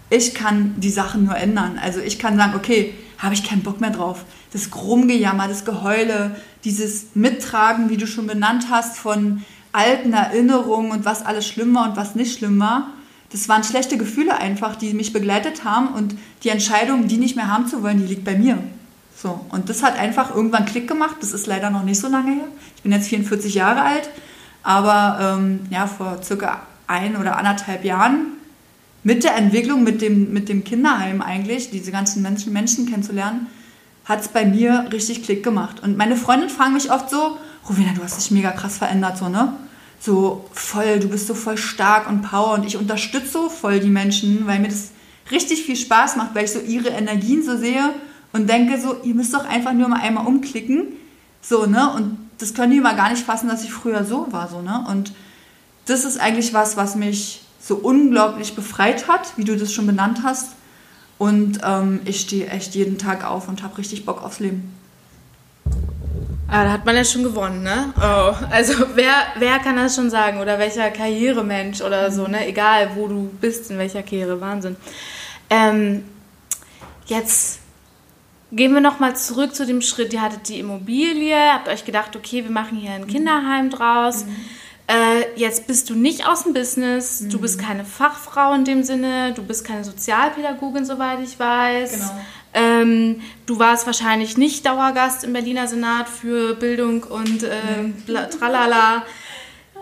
ich 0.09 0.35
kann 0.35 0.75
die 0.79 0.91
Sachen 0.91 1.25
nur 1.25 1.37
ändern. 1.37 1.79
Also 1.83 2.01
ich 2.01 2.19
kann 2.19 2.37
sagen, 2.37 2.55
okay, 2.57 2.95
habe 3.19 3.35
ich 3.35 3.45
keinen 3.45 3.63
Bock 3.63 3.81
mehr 3.81 3.91
drauf. 3.91 4.25
Das 4.53 4.69
Rumgejammer, 4.75 5.49
das 5.49 5.65
Geheule, 5.65 6.37
dieses 6.65 7.15
Mittragen, 7.15 7.91
wie 7.91 7.97
du 7.97 8.07
schon 8.07 8.27
benannt 8.27 8.67
hast, 8.71 8.97
von 8.97 9.45
alten 9.73 10.13
Erinnerungen 10.13 10.91
und 10.91 11.05
was 11.05 11.25
alles 11.25 11.47
schlimm 11.47 11.75
war 11.75 11.89
und 11.89 11.97
was 11.97 12.15
nicht 12.15 12.39
schlimm 12.39 12.59
war. 12.59 12.89
Das 13.31 13.49
waren 13.49 13.65
schlechte 13.65 13.99
Gefühle 13.99 14.39
einfach, 14.39 14.77
die 14.77 14.95
mich 14.95 15.13
begleitet 15.13 15.65
haben 15.65 15.89
und 15.89 16.17
die 16.45 16.49
Entscheidung, 16.49 17.09
die 17.09 17.19
nicht 17.19 17.37
mehr 17.37 17.51
haben 17.51 17.67
zu 17.67 17.83
wollen, 17.83 17.99
die 17.99 18.07
liegt 18.07 18.25
bei 18.25 18.39
mir. 18.39 18.59
So, 19.17 19.41
und 19.49 19.69
das 19.69 19.83
hat 19.83 19.99
einfach 19.99 20.35
irgendwann 20.35 20.67
Klick 20.67 20.87
gemacht. 20.87 21.17
Das 21.21 21.33
ist 21.33 21.47
leider 21.47 21.71
noch 21.71 21.83
nicht 21.83 21.99
so 21.99 22.09
lange 22.09 22.33
her. 22.33 22.49
Bin 22.87 22.93
jetzt 22.93 23.09
44 23.09 23.53
Jahre 23.53 23.83
alt, 23.83 24.09
aber 24.63 25.19
ähm, 25.41 25.67
ja, 25.71 25.89
vor 25.89 26.23
circa 26.23 26.61
ein 26.87 27.17
oder 27.17 27.37
anderthalb 27.37 27.85
Jahren 27.85 28.29
mit 29.03 29.25
der 29.25 29.35
Entwicklung, 29.35 29.83
mit 29.83 30.01
dem, 30.01 30.33
mit 30.33 30.49
dem 30.49 30.63
Kinderheim 30.63 31.21
eigentlich, 31.21 31.71
diese 31.71 31.91
ganzen 31.91 32.23
Menschen, 32.23 32.53
Menschen 32.53 32.87
kennenzulernen, 32.89 33.49
hat 34.05 34.21
es 34.21 34.29
bei 34.29 34.45
mir 34.45 34.87
richtig 34.93 35.25
Klick 35.25 35.43
gemacht. 35.43 35.83
Und 35.83 35.97
meine 35.97 36.15
Freundinnen 36.15 36.49
fragen 36.49 36.75
mich 36.75 36.93
oft 36.93 37.11
so, 37.11 37.39
Rowena, 37.69 37.93
du 37.97 38.05
hast 38.05 38.19
dich 38.19 38.31
mega 38.31 38.53
krass 38.53 38.79
verändert, 38.79 39.19
so, 39.19 39.29
ne? 39.29 39.53
So 39.99 40.49
voll, 40.53 41.01
du 41.01 41.09
bist 41.09 41.27
so 41.27 41.35
voll 41.35 41.59
stark 41.59 42.09
und 42.09 42.23
Power 42.23 42.55
und 42.55 42.65
ich 42.65 42.77
unterstütze 42.77 43.33
so 43.33 43.49
voll 43.49 43.81
die 43.81 43.91
Menschen, 43.91 44.47
weil 44.47 44.61
mir 44.61 44.69
das 44.69 44.93
richtig 45.33 45.65
viel 45.65 45.75
Spaß 45.75 46.15
macht, 46.15 46.37
weil 46.37 46.45
ich 46.45 46.53
so 46.53 46.61
ihre 46.61 46.91
Energien 46.91 47.43
so 47.43 47.57
sehe 47.57 47.95
und 48.33 48.49
denke 48.49 48.81
so, 48.81 48.99
ihr 49.03 49.17
müsst 49.17 49.35
doch 49.35 49.45
einfach 49.45 49.73
nur 49.73 49.89
mal 49.89 50.03
einmal 50.03 50.25
umklicken. 50.25 50.93
So, 51.43 51.67
ne? 51.67 51.93
Und 51.93 52.26
das 52.39 52.55
können 52.55 52.73
die 52.73 52.81
mal 52.81 52.97
gar 52.97 53.11
nicht 53.11 53.25
fassen, 53.25 53.49
dass 53.49 53.65
ich 53.65 53.73
früher 53.73 54.05
so 54.05 54.27
war, 54.31 54.49
so, 54.49 54.61
ne? 54.61 54.85
Und 54.89 55.13
das 55.87 56.05
ist 56.05 56.19
eigentlich 56.19 56.53
was, 56.53 56.77
was 56.77 56.97
mich 56.97 57.43
so 57.61 57.77
unglaublich 57.77 58.55
befreit 58.55 59.09
hat, 59.09 59.37
wie 59.37 59.45
du 59.45 59.57
das 59.57 59.73
schon 59.73 59.87
benannt 59.87 60.21
hast. 60.23 60.51
Und 61.19 61.61
ähm, 61.65 62.01
ich 62.05 62.21
stehe 62.21 62.49
echt 62.49 62.75
jeden 62.75 62.99
Tag 62.99 63.25
auf 63.25 63.49
und 63.49 63.63
habe 63.63 63.79
richtig 63.79 64.05
Bock 64.05 64.23
aufs 64.23 64.41
Leben. 64.41 64.75
Ah, 66.49 66.65
da 66.65 66.73
hat 66.73 66.85
man 66.85 66.95
ja 66.95 67.05
schon 67.05 67.25
gewonnen, 67.25 67.63
ne? 67.63 67.93
Oh, 67.97 68.35
also 68.51 68.75
wer, 68.95 69.15
wer 69.39 69.59
kann 69.59 69.77
das 69.77 69.97
schon 69.97 70.11
sagen? 70.11 70.39
Oder 70.39 70.59
welcher 70.59 70.91
Karrieremensch 70.91 71.81
oder 71.81 72.13
so, 72.13 72.29
ne? 72.29 72.47
Egal, 72.47 72.91
wo 72.95 73.09
du 73.09 73.31
bist, 73.41 73.71
in 73.71 73.79
welcher 73.79 74.03
Karriere, 74.03 74.41
Wahnsinn. 74.41 74.77
Ähm, 75.51 76.05
jetzt 77.07 77.61
Gehen 78.53 78.73
wir 78.73 78.81
nochmal 78.81 79.17
zurück 79.17 79.55
zu 79.55 79.67
dem 79.67 79.83
Schritt, 79.83 80.13
ihr 80.13 80.23
hattet 80.23 80.49
die 80.49 80.61
Immobilie, 80.61 81.37
habt 81.53 81.69
euch 81.69 81.85
gedacht, 81.85 82.15
okay, 82.15 82.45
wir 82.45 82.51
machen 82.51 82.79
hier 82.79 82.93
ein 82.93 83.09
Kinderheim 83.09 83.71
draus. 83.71 84.25
Mhm. 84.25 84.37
Äh, 84.87 85.39
jetzt 85.39 85.67
bist 85.67 85.91
du 85.91 85.95
nicht 85.95 86.29
aus 86.29 86.45
dem 86.45 86.53
Business, 86.53 87.23
mhm. 87.23 87.31
du 87.31 87.41
bist 87.41 87.61
keine 87.61 87.85
Fachfrau 87.85 88.55
in 88.55 88.65
dem 88.65 88.85
Sinne, 88.85 89.33
du 89.35 89.43
bist 89.43 89.65
keine 89.65 89.83
Sozialpädagogin, 89.83 90.85
soweit 90.85 91.21
ich 91.25 91.41
weiß. 91.41 91.93
Genau. 91.93 92.21
Ähm, 92.55 93.21
du 93.47 93.59
warst 93.59 93.85
wahrscheinlich 93.85 94.37
nicht 94.37 94.65
Dauergast 94.65 95.25
im 95.25 95.33
Berliner 95.33 95.67
Senat 95.67 96.09
für 96.09 96.55
Bildung 96.55 97.03
und 97.03 97.43
äh, 97.43 98.29
tralala. 98.39 99.05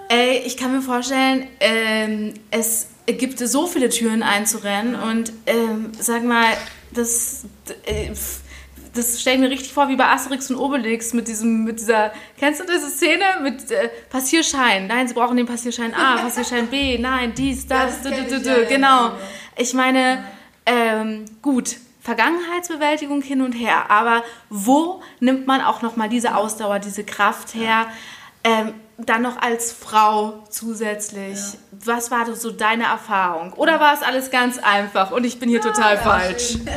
Ey, 0.08 0.38
ich 0.46 0.56
kann 0.56 0.72
mir 0.72 0.80
vorstellen, 0.80 1.46
ähm, 1.60 2.32
es 2.50 2.88
gibt 3.06 3.38
so 3.38 3.66
viele 3.66 3.90
Türen 3.90 4.22
einzurennen 4.22 4.94
und 4.94 5.34
ähm, 5.44 5.92
sag 5.98 6.24
mal, 6.24 6.48
das... 6.92 7.44
Äh, 7.84 8.12
das 8.94 9.20
stelle 9.20 9.36
ich 9.36 9.42
mir 9.42 9.50
richtig 9.50 9.72
vor 9.72 9.88
wie 9.88 9.96
bei 9.96 10.06
Asterix 10.06 10.50
und 10.50 10.56
Obelix 10.56 11.12
mit 11.12 11.28
diesem, 11.28 11.64
mit 11.64 11.80
dieser, 11.80 12.12
kennst 12.38 12.60
du 12.60 12.64
diese 12.64 12.88
Szene 12.88 13.24
mit 13.42 13.70
äh, 13.70 13.88
Passierschein? 14.10 14.86
Nein, 14.86 15.08
sie 15.08 15.14
brauchen 15.14 15.36
den 15.36 15.46
Passierschein 15.46 15.94
A, 15.94 16.16
Passierschein 16.16 16.68
B, 16.68 16.98
nein, 16.98 17.32
dies, 17.34 17.66
das, 17.66 18.02
das 18.02 18.12
d, 18.12 18.22
d, 18.22 18.38
d, 18.40 18.66
genau. 18.66 19.12
Ich 19.56 19.74
meine, 19.74 20.24
ähm, 20.66 21.24
gut, 21.42 21.76
Vergangenheitsbewältigung 22.00 23.22
hin 23.22 23.40
und 23.42 23.52
her, 23.52 23.90
aber 23.90 24.22
wo 24.50 25.02
nimmt 25.20 25.46
man 25.46 25.60
auch 25.60 25.82
nochmal 25.82 26.08
diese 26.08 26.36
Ausdauer, 26.36 26.78
diese 26.78 27.04
Kraft 27.04 27.54
her? 27.54 27.86
Ähm, 28.44 28.74
dann 28.98 29.22
noch 29.22 29.40
als 29.40 29.72
Frau 29.72 30.44
zusätzlich. 30.50 31.38
Ja. 31.38 31.58
Was 31.84 32.10
war 32.10 32.32
so 32.36 32.50
deine 32.50 32.84
Erfahrung? 32.84 33.52
Oder 33.54 33.80
war 33.80 33.94
es 33.94 34.02
alles 34.02 34.30
ganz 34.30 34.58
einfach 34.58 35.10
und 35.10 35.24
ich 35.24 35.40
bin 35.40 35.48
hier 35.48 35.60
ja, 35.60 35.70
total 35.70 35.98
falsch? 35.98 36.58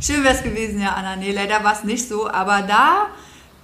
Schön, 0.00 0.22
wäre 0.22 0.34
es 0.34 0.44
gewesen, 0.44 0.80
ja, 0.80 0.92
Anna. 0.92 1.16
Nee, 1.16 1.32
leider 1.32 1.64
war 1.64 1.72
es 1.72 1.82
nicht 1.82 2.08
so. 2.08 2.30
Aber 2.30 2.62
da 2.62 3.08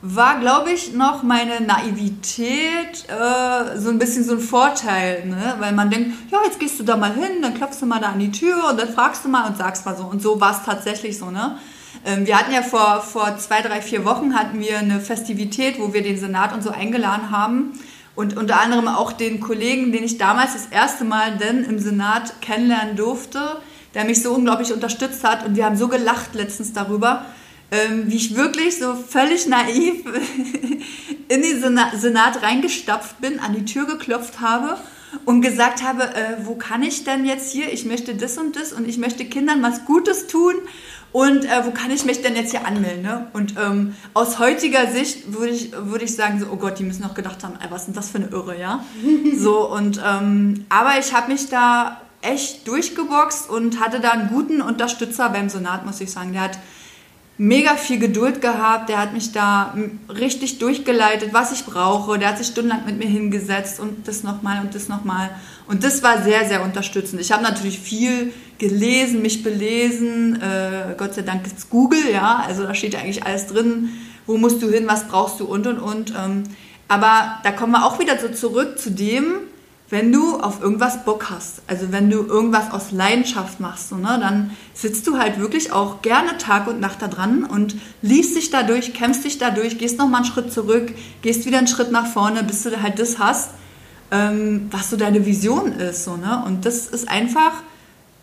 war, 0.03 0.41
glaube 0.41 0.73
ich, 0.73 0.93
noch 0.93 1.23
meine 1.23 1.61
Naivität 1.61 3.07
äh, 3.09 3.79
so 3.79 3.89
ein 3.91 4.01
bisschen 4.01 4.25
so 4.25 4.33
ein 4.33 4.41
Vorteil, 4.41 5.27
ne? 5.27 5.55
weil 5.61 5.73
man 5.73 5.91
denkt, 5.91 6.33
ja, 6.33 6.41
jetzt 6.45 6.59
gehst 6.59 6.81
du 6.81 6.83
da 6.83 6.97
mal 6.97 7.15
hin, 7.15 7.41
dann 7.41 7.55
klopfst 7.55 7.81
du 7.81 7.87
mal 7.87 8.01
da 8.01 8.09
an 8.09 8.19
die 8.19 8.33
Tür 8.33 8.69
und 8.69 8.81
dann 8.81 8.93
fragst 8.93 9.25
du 9.25 9.29
mal 9.29 9.47
und 9.47 9.57
sagst 9.57 9.87
mal 9.87 9.97
so. 9.97 10.05
Und 10.05 10.23
so 10.23 10.41
war 10.41 10.51
es 10.51 10.65
tatsächlich 10.65 11.17
so. 11.17 11.31
Ne? 11.31 11.57
Ähm, 12.05 12.27
wir 12.27 12.37
hatten 12.37 12.53
ja 12.53 12.63
vor, 12.63 13.01
vor 13.01 13.39
zwei, 13.39 13.63
drei, 13.63 13.81
vier 13.81 14.05
Wochen 14.05 14.35
hatten 14.35 14.59
wir 14.59 14.81
eine 14.81 14.99
Festivität, 14.99 15.79
wo 15.79 15.95
wir 15.95 16.03
den 16.03 16.19
Senat 16.19 16.53
und 16.53 16.65
so 16.65 16.71
eingeladen 16.71 17.31
haben. 17.31 17.79
Und 18.17 18.37
unter 18.37 18.61
anderem 18.61 18.89
auch 18.89 19.13
den 19.13 19.39
Kollegen, 19.39 19.93
den 19.93 20.03
ich 20.03 20.19
damals 20.19 20.55
das 20.55 20.67
erste 20.67 21.05
Mal 21.05 21.37
denn 21.37 21.63
im 21.63 21.79
Senat 21.79 22.41
kennenlernen 22.41 22.97
durfte, 22.97 23.57
der 23.95 24.05
mich 24.05 24.23
so 24.23 24.33
unglaublich 24.33 24.73
unterstützt 24.73 25.25
hat. 25.25 25.47
Und 25.47 25.57
wir 25.57 25.65
haben 25.65 25.77
so 25.77 25.89
gelacht 25.89 26.35
letztens 26.35 26.73
darüber, 26.73 27.25
ähm, 27.71 28.05
wie 28.07 28.17
ich 28.17 28.37
wirklich 28.37 28.79
so 28.79 28.95
völlig 28.95 29.47
naiv 29.47 30.05
in 31.29 31.43
den 31.43 31.61
Senat 31.99 32.43
reingestapft 32.43 33.21
bin, 33.21 33.41
an 33.41 33.55
die 33.55 33.65
Tür 33.65 33.87
geklopft 33.87 34.41
habe 34.41 34.77
und 35.25 35.41
gesagt 35.41 35.83
habe, 35.83 36.03
äh, 36.03 36.37
wo 36.45 36.57
kann 36.57 36.83
ich 36.83 37.05
denn 37.05 37.25
jetzt 37.25 37.53
hier? 37.53 37.73
Ich 37.73 37.85
möchte 37.85 38.15
das 38.15 38.39
und 38.39 38.57
das 38.57 38.73
und 38.73 38.89
ich 38.89 38.99
möchte 38.99 39.25
Kindern 39.25 39.63
was 39.63 39.85
Gutes 39.85 40.27
tun 40.27 40.55
und 41.13 41.45
äh, 41.45 41.65
wo 41.65 41.71
kann 41.71 41.93
ich 41.93 42.05
mich 42.05 42.23
denn 42.23 42.35
jetzt 42.35 42.51
hier 42.51 42.67
anmelden? 42.67 43.03
Ne? 43.03 43.29
Und 43.33 43.55
ähm, 43.57 43.95
aus 44.15 44.41
heutiger 44.41 44.91
Sicht 44.91 45.33
würde 45.33 45.53
ich, 45.53 45.71
würd 45.73 46.03
ich 46.03 46.17
sagen, 46.17 46.41
so, 46.41 46.47
oh 46.51 46.57
Gott, 46.57 46.81
die 46.81 46.83
müssen 46.83 47.05
auch 47.05 47.15
gedacht 47.15 47.45
haben, 47.45 47.55
ey, 47.61 47.71
was 47.71 47.83
ist 47.83 47.87
denn 47.87 47.95
das 47.95 48.11
für 48.11 48.19
eine 48.19 48.27
Irre, 48.27 48.59
ja? 48.59 48.85
so, 49.39 49.71
und, 49.71 50.03
ähm, 50.05 50.67
aber 50.69 50.99
ich 50.99 51.15
habe 51.15 51.31
mich 51.31 51.49
da 51.49 52.01
echt 52.25 52.67
durchgeboxt 52.67 53.49
und 53.51 53.81
hatte 53.81 54.01
da 54.01 54.11
einen 54.11 54.29
guten 54.29 54.63
Unterstützer 54.63 55.29
beim 55.29 55.49
Senat, 55.49 55.87
muss 55.87 56.01
ich 56.01 56.11
sagen. 56.11 56.33
Der 56.33 56.43
hat 56.43 56.59
mega 57.37 57.75
viel 57.77 57.99
Geduld 57.99 58.41
gehabt, 58.41 58.89
der 58.89 58.99
hat 58.99 59.13
mich 59.13 59.33
da 59.33 59.75
richtig 60.09 60.59
durchgeleitet, 60.59 61.33
was 61.33 61.53
ich 61.53 61.65
brauche. 61.65 62.19
Der 62.19 62.29
hat 62.29 62.39
sich 62.39 62.49
stundenlang 62.49 62.87
mit 62.87 62.99
mir 62.99 63.09
hingesetzt 63.09 63.81
und 63.81 64.07
das 64.07 64.23
nochmal 64.23 64.61
und 64.61 64.75
das 64.75 64.89
nochmal. 64.89 65.31
Und 65.67 65.83
das 65.83 66.03
war 66.03 66.23
sehr, 66.23 66.47
sehr 66.47 66.63
unterstützend. 66.63 67.21
Ich 67.21 67.33
habe 67.33 67.43
natürlich 67.43 67.79
viel 67.79 68.33
gelesen, 68.59 69.23
mich 69.23 69.43
belesen. 69.43 70.41
Äh, 70.41 70.95
Gott 70.97 71.15
sei 71.15 71.23
Dank 71.23 71.47
ist 71.47 71.71
Google, 71.71 72.11
ja. 72.13 72.45
Also 72.47 72.63
da 72.63 72.75
steht 72.75 72.95
ja 72.95 73.01
eigentlich 73.01 73.25
alles 73.25 73.47
drin. 73.47 73.91
Wo 74.27 74.39
musst 74.39 74.63
du 74.63 74.71
hin, 74.71 74.87
was 74.87 75.09
brauchst 75.09 75.41
du 75.41 75.45
und 75.45 75.67
und 75.67 75.79
und. 75.79 76.15
Ähm, 76.17 76.45
aber 76.87 77.41
da 77.43 77.51
kommen 77.51 77.73
wir 77.73 77.85
auch 77.85 77.99
wieder 77.99 78.19
so 78.19 78.29
zurück 78.29 78.79
zu 78.79 78.91
dem, 78.91 79.41
wenn 79.91 80.11
du 80.11 80.41
auf 80.41 80.63
irgendwas 80.63 81.05
Bock 81.05 81.31
hast, 81.31 81.63
also 81.67 81.93
wenn 81.93 82.09
du 82.09 82.25
irgendwas 82.25 82.73
aus 82.73 82.91
Leidenschaft 82.91 83.61
machst, 83.61 83.91
so, 83.91 83.97
ne, 83.97 84.19
dann 84.21 84.51
sitzt 84.73 85.07
du 85.07 85.19
halt 85.19 85.39
wirklich 85.39 85.73
auch 85.73 86.01
gerne 86.01 86.39
Tag 86.39 86.67
und 86.67 86.81
Nacht 86.81 87.03
da 87.03 87.09
dran 87.09 87.45
und 87.45 87.77
liest 88.01 88.35
dich 88.35 88.51
dadurch, 88.51 88.95
kämpfst 88.95 89.25
dich 89.25 89.39
dadurch, 89.39 89.77
gehst 89.79 89.99
nochmal 89.99 90.23
einen 90.23 90.33
Schritt 90.33 90.53
zurück, 90.53 90.93
gehst 91.21 91.45
wieder 91.45 91.59
einen 91.59 91.67
Schritt 91.67 91.93
nach 91.93 92.07
vorne, 92.07 92.43
bis 92.43 92.63
du 92.63 92.83
halt 92.83 92.99
das 92.99 93.19
hast, 93.19 93.51
ähm, 94.11 94.69
was 94.71 94.89
so 94.89 94.97
deine 94.97 95.27
Vision 95.27 95.73
ist. 95.73 96.05
So, 96.05 96.17
ne? 96.17 96.43
Und 96.47 96.65
das 96.65 96.87
ist 96.87 97.09
einfach 97.09 97.53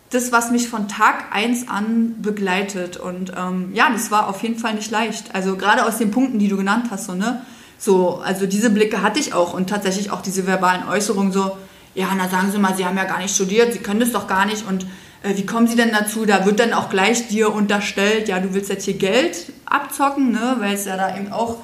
das, 0.09 0.31
was 0.31 0.51
mich 0.51 0.67
von 0.67 0.87
Tag 0.87 1.25
1 1.31 1.69
an 1.69 2.15
begleitet. 2.21 2.97
Und 2.97 3.33
ähm, 3.37 3.69
ja, 3.73 3.89
das 3.91 4.11
war 4.11 4.27
auf 4.27 4.43
jeden 4.43 4.57
Fall 4.57 4.73
nicht 4.73 4.91
leicht. 4.91 5.33
Also 5.33 5.55
gerade 5.55 5.85
aus 5.85 5.97
den 5.97 6.11
Punkten, 6.11 6.39
die 6.39 6.47
du 6.47 6.57
genannt 6.57 6.87
hast, 6.91 7.05
so, 7.05 7.13
ne? 7.13 7.45
So, 7.83 8.21
also 8.23 8.45
diese 8.45 8.69
Blicke 8.69 9.01
hatte 9.01 9.19
ich 9.19 9.33
auch 9.33 9.55
und 9.55 9.67
tatsächlich 9.67 10.11
auch 10.11 10.21
diese 10.21 10.45
verbalen 10.45 10.87
Äußerungen 10.87 11.31
so, 11.31 11.57
ja, 11.95 12.09
na 12.15 12.29
sagen 12.29 12.51
Sie 12.51 12.59
mal, 12.59 12.77
Sie 12.77 12.85
haben 12.85 12.95
ja 12.95 13.05
gar 13.05 13.17
nicht 13.17 13.33
studiert, 13.33 13.73
Sie 13.73 13.79
können 13.79 13.99
das 13.99 14.11
doch 14.11 14.27
gar 14.27 14.45
nicht 14.45 14.67
und 14.67 14.85
äh, 15.23 15.35
wie 15.35 15.47
kommen 15.47 15.65
Sie 15.65 15.75
denn 15.75 15.91
dazu? 15.91 16.27
Da 16.27 16.45
wird 16.45 16.59
dann 16.59 16.73
auch 16.73 16.91
gleich 16.91 17.27
dir 17.27 17.51
unterstellt, 17.51 18.27
ja, 18.27 18.39
du 18.39 18.53
willst 18.53 18.69
jetzt 18.69 18.85
hier 18.85 18.93
Geld 18.93 19.51
abzocken, 19.65 20.31
ne, 20.31 20.57
weil 20.59 20.75
es 20.75 20.85
ja 20.85 20.95
da 20.95 21.17
eben 21.17 21.31
auch 21.31 21.57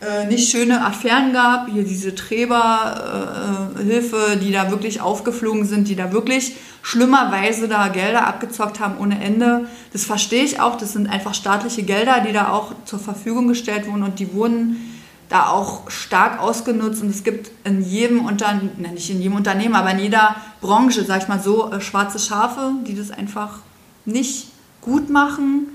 äh, 0.00 0.26
nicht 0.26 0.48
schöne 0.48 0.86
Affären 0.86 1.32
gab, 1.32 1.68
hier 1.68 1.82
diese 1.82 2.14
Träberhilfe, 2.14 4.34
äh, 4.34 4.36
die 4.36 4.52
da 4.52 4.70
wirklich 4.70 5.00
aufgeflogen 5.00 5.64
sind, 5.64 5.88
die 5.88 5.96
da 5.96 6.12
wirklich 6.12 6.54
schlimmerweise 6.82 7.66
da 7.66 7.88
Gelder 7.88 8.28
abgezockt 8.28 8.78
haben 8.78 8.96
ohne 8.98 9.20
Ende. 9.20 9.66
Das 9.92 10.04
verstehe 10.04 10.44
ich 10.44 10.60
auch, 10.60 10.76
das 10.76 10.92
sind 10.92 11.08
einfach 11.08 11.34
staatliche 11.34 11.82
Gelder, 11.82 12.22
die 12.24 12.32
da 12.32 12.50
auch 12.50 12.74
zur 12.84 13.00
Verfügung 13.00 13.48
gestellt 13.48 13.88
wurden 13.88 14.04
und 14.04 14.20
die 14.20 14.32
wurden 14.32 14.93
da 15.34 15.48
auch 15.48 15.90
stark 15.90 16.38
ausgenutzt 16.38 17.02
und 17.02 17.10
es 17.10 17.24
gibt 17.24 17.50
in 17.64 17.82
jedem 17.82 18.24
Unternehmen, 18.24 18.70
nicht 18.94 19.10
in 19.10 19.20
jedem 19.20 19.34
Unternehmen, 19.34 19.74
aber 19.74 19.90
in 19.90 19.98
jeder 19.98 20.36
Branche, 20.60 21.04
sag 21.04 21.22
ich 21.22 21.28
mal 21.28 21.40
so, 21.40 21.72
äh, 21.72 21.80
schwarze 21.80 22.20
Schafe, 22.20 22.70
die 22.86 22.94
das 22.94 23.10
einfach 23.10 23.58
nicht 24.04 24.46
gut 24.80 25.10
machen. 25.10 25.66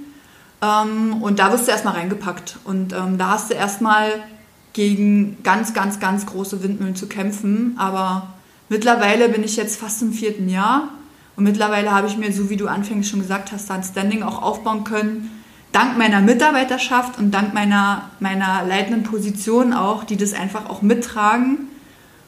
Ähm, 0.62 1.22
und 1.22 1.40
da 1.40 1.52
wirst 1.52 1.68
du 1.68 1.72
erstmal 1.72 1.96
reingepackt 1.96 2.58
und 2.64 2.94
ähm, 2.94 3.18
da 3.18 3.32
hast 3.32 3.50
du 3.50 3.54
erstmal 3.54 4.24
gegen 4.72 5.44
ganz, 5.44 5.74
ganz, 5.74 6.00
ganz 6.00 6.26
große 6.26 6.64
Windmühlen 6.64 6.96
zu 6.96 7.08
kämpfen. 7.08 7.76
Aber 7.78 8.28
mittlerweile 8.70 9.28
bin 9.28 9.44
ich 9.44 9.58
jetzt 9.58 9.78
fast 9.78 10.02
im 10.02 10.14
vierten 10.14 10.48
Jahr 10.48 10.88
und 11.36 11.44
mittlerweile 11.44 11.92
habe 11.92 12.08
ich 12.08 12.18
mir, 12.18 12.32
so 12.32 12.50
wie 12.50 12.56
du 12.56 12.68
anfänglich 12.68 13.10
schon 13.10 13.20
gesagt 13.20 13.52
hast, 13.52 13.70
da 13.70 13.74
ein 13.74 13.84
Standing 13.84 14.24
auch 14.24 14.42
aufbauen 14.42 14.86
können 14.86 15.39
dank 15.72 15.98
meiner 15.98 16.22
Mitarbeiterschaft 16.22 17.20
und 17.20 17.32
dank 17.32 17.54
meiner, 17.54 18.10
meiner 18.20 18.66
leitenden 18.66 19.04
Position 19.04 19.74
auch, 19.74 20.04
die 20.04 20.18
das 20.18 20.34
einfach 20.34 20.70
auch 20.70 20.82
mittragen 20.82 21.70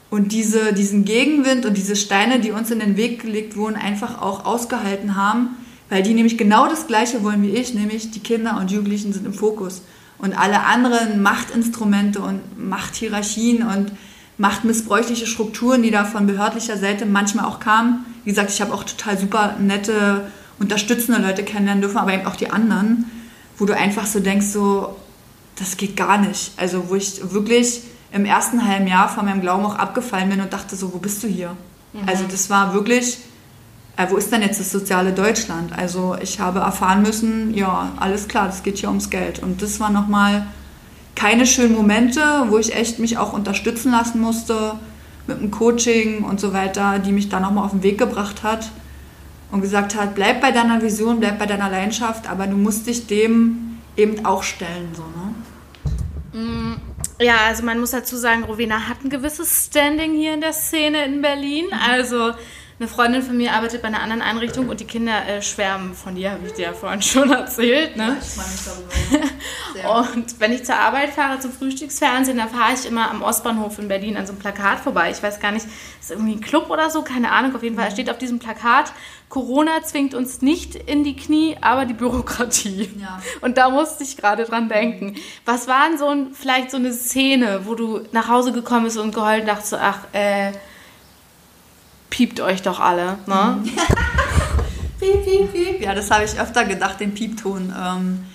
und 0.09 0.33
diese, 0.33 0.73
diesen 0.73 1.05
Gegenwind 1.05 1.65
und 1.65 1.77
diese 1.77 1.95
Steine, 1.95 2.39
die 2.39 2.51
uns 2.51 2.69
in 2.69 2.79
den 2.79 2.97
Weg 2.97 3.21
gelegt 3.21 3.55
wurden, 3.55 3.75
einfach 3.75 4.21
auch 4.21 4.45
ausgehalten 4.45 5.15
haben, 5.15 5.55
weil 5.89 6.03
die 6.03 6.13
nämlich 6.13 6.37
genau 6.37 6.67
das 6.67 6.85
Gleiche 6.85 7.23
wollen 7.23 7.41
wie 7.43 7.51
ich, 7.51 7.73
nämlich 7.73 8.11
die 8.11 8.19
Kinder 8.19 8.57
und 8.59 8.71
Jugendlichen 8.71 9.13
sind 9.13 9.25
im 9.25 9.33
Fokus. 9.33 9.81
Und 10.17 10.37
alle 10.37 10.65
anderen 10.65 11.21
Machtinstrumente 11.21 12.19
und 12.21 12.41
Machthierarchien 12.57 13.63
und 13.63 13.91
machtmissbräuchliche 14.37 15.27
Strukturen, 15.27 15.81
die 15.81 15.91
da 15.91 16.03
von 16.03 16.27
behördlicher 16.27 16.77
Seite 16.77 17.05
manchmal 17.05 17.45
auch 17.45 17.59
kamen. 17.59 18.05
Wie 18.23 18.29
gesagt, 18.29 18.51
ich 18.51 18.61
habe 18.61 18.73
auch 18.73 18.83
total 18.83 19.17
super 19.17 19.55
nette, 19.59 20.29
unterstützende 20.59 21.21
Leute 21.21 21.43
kennenlernen 21.43 21.81
dürfen, 21.81 21.97
aber 21.97 22.13
eben 22.13 22.25
auch 22.25 22.35
die 22.35 22.51
anderen 22.51 23.05
wo 23.61 23.65
du 23.65 23.77
einfach 23.77 24.07
so 24.07 24.19
denkst, 24.19 24.47
so, 24.47 24.95
das 25.55 25.77
geht 25.77 25.95
gar 25.95 26.17
nicht. 26.17 26.51
Also 26.57 26.89
wo 26.89 26.95
ich 26.95 27.31
wirklich 27.31 27.83
im 28.11 28.25
ersten 28.25 28.67
halben 28.67 28.87
Jahr 28.87 29.07
von 29.07 29.23
meinem 29.23 29.39
Glauben 29.39 29.63
auch 29.63 29.75
abgefallen 29.75 30.31
bin 30.31 30.41
und 30.41 30.51
dachte 30.51 30.75
so, 30.75 30.91
wo 30.95 30.97
bist 30.97 31.21
du 31.21 31.27
hier? 31.27 31.55
Mhm. 31.93 32.01
Also 32.07 32.23
das 32.23 32.49
war 32.49 32.73
wirklich, 32.73 33.19
äh, 33.97 34.07
wo 34.09 34.17
ist 34.17 34.31
denn 34.31 34.41
jetzt 34.41 34.59
das 34.59 34.71
soziale 34.71 35.13
Deutschland? 35.13 35.77
Also 35.77 36.17
ich 36.19 36.39
habe 36.39 36.61
erfahren 36.61 37.03
müssen, 37.03 37.53
ja, 37.53 37.91
alles 37.99 38.27
klar, 38.27 38.47
das 38.47 38.63
geht 38.63 38.79
hier 38.79 38.89
ums 38.89 39.11
Geld. 39.11 39.37
Und 39.43 39.61
das 39.61 39.79
war 39.79 39.91
nochmal 39.91 40.47
keine 41.13 41.45
schönen 41.45 41.75
Momente, 41.75 42.19
wo 42.47 42.57
ich 42.57 42.75
echt 42.75 42.97
mich 42.97 43.19
auch 43.19 43.31
unterstützen 43.31 43.91
lassen 43.91 44.21
musste 44.21 44.73
mit 45.27 45.39
dem 45.39 45.51
Coaching 45.51 46.23
und 46.23 46.39
so 46.39 46.51
weiter, 46.51 46.97
die 46.97 47.11
mich 47.11 47.29
da 47.29 47.39
nochmal 47.39 47.65
auf 47.65 47.71
den 47.71 47.83
Weg 47.83 47.99
gebracht 47.99 48.41
hat 48.41 48.71
und 49.51 49.61
gesagt 49.61 49.95
hat, 49.95 50.15
bleib 50.15 50.41
bei 50.41 50.51
deiner 50.51 50.81
Vision, 50.81 51.19
bleib 51.19 51.37
bei 51.37 51.45
deiner 51.45 51.69
Leidenschaft, 51.69 52.29
aber 52.29 52.47
du 52.47 52.55
musst 52.55 52.87
dich 52.87 53.07
dem 53.07 53.79
eben 53.97 54.25
auch 54.25 54.43
stellen. 54.43 54.89
So, 54.93 55.03
ne? 55.03 56.41
Mm, 56.41 56.75
ja, 57.19 57.35
also 57.47 57.63
man 57.63 57.79
muss 57.79 57.91
dazu 57.91 58.15
sagen, 58.15 58.43
Rowena 58.43 58.87
hat 58.87 59.03
ein 59.03 59.09
gewisses 59.09 59.67
Standing 59.67 60.13
hier 60.13 60.33
in 60.33 60.41
der 60.41 60.53
Szene 60.53 61.05
in 61.05 61.21
Berlin. 61.21 61.65
Also 61.87 62.31
eine 62.81 62.87
Freundin 62.87 63.21
von 63.21 63.37
mir 63.37 63.53
arbeitet 63.53 63.83
bei 63.83 63.89
einer 63.89 64.01
anderen 64.01 64.23
Einrichtung 64.23 64.67
und 64.67 64.79
die 64.79 64.85
Kinder 64.85 65.27
äh, 65.27 65.43
schwärmen 65.43 65.93
von 65.93 66.15
dir, 66.15 66.31
habe 66.31 66.47
ich 66.47 66.53
dir 66.53 66.63
ja 66.63 66.73
vorhin 66.73 66.99
schon 67.03 67.31
erzählt. 67.31 67.95
Ne? 67.95 68.07
Ja, 68.07 68.17
ich 68.19 68.27
freue 68.27 68.47
mich 68.47 69.21
darüber. 69.85 70.13
und 70.15 70.39
wenn 70.39 70.51
ich 70.51 70.65
zur 70.65 70.77
Arbeit 70.77 71.11
fahre, 71.11 71.39
zum 71.39 71.51
Frühstücksfernsehen, 71.51 72.37
dann 72.37 72.49
fahre 72.49 72.73
ich 72.73 72.87
immer 72.87 73.11
am 73.11 73.21
Ostbahnhof 73.21 73.77
in 73.77 73.87
Berlin 73.87 74.17
an 74.17 74.25
so 74.25 74.31
einem 74.31 74.41
Plakat 74.41 74.79
vorbei. 74.79 75.11
Ich 75.11 75.21
weiß 75.21 75.39
gar 75.39 75.51
nicht, 75.51 75.67
ist 75.99 76.09
irgendwie 76.09 76.33
ein 76.33 76.41
Club 76.41 76.71
oder 76.71 76.89
so, 76.89 77.03
keine 77.03 77.31
Ahnung. 77.31 77.55
Auf 77.55 77.61
jeden 77.61 77.75
Fall 77.75 77.91
steht 77.91 78.09
auf 78.09 78.17
diesem 78.17 78.39
Plakat, 78.39 78.93
Corona 79.29 79.83
zwingt 79.83 80.15
uns 80.15 80.41
nicht 80.41 80.73
in 80.75 81.03
die 81.03 81.15
Knie, 81.15 81.57
aber 81.61 81.85
die 81.85 81.93
Bürokratie. 81.93 82.89
Ja. 82.99 83.21
Und 83.41 83.57
da 83.57 83.69
musste 83.69 84.03
ich 84.03 84.17
gerade 84.17 84.45
dran 84.45 84.69
denken. 84.69 85.15
Was 85.45 85.67
war 85.67 85.87
denn 85.87 85.99
so 85.99 86.07
ein, 86.07 86.33
vielleicht 86.33 86.71
so 86.71 86.77
eine 86.77 86.91
Szene, 86.93 87.61
wo 87.65 87.75
du 87.75 88.01
nach 88.11 88.27
Hause 88.27 88.51
gekommen 88.51 88.85
bist 88.85 88.97
und 88.97 89.13
geheult 89.13 89.47
dachtest, 89.47 89.69
so, 89.69 89.77
ach, 89.77 89.99
äh, 90.13 90.51
piept 92.11 92.39
euch 92.39 92.61
doch 92.61 92.79
alle. 92.79 93.17
Ne? 93.25 93.63
piep, 94.99 95.25
piep, 95.25 95.51
piep. 95.51 95.81
Ja, 95.81 95.95
das 95.95 96.11
habe 96.11 96.23
ich 96.25 96.39
öfter 96.39 96.65
gedacht, 96.65 96.99
den 96.99 97.15
Piepton. 97.15 97.73
Ähm, 97.75 98.25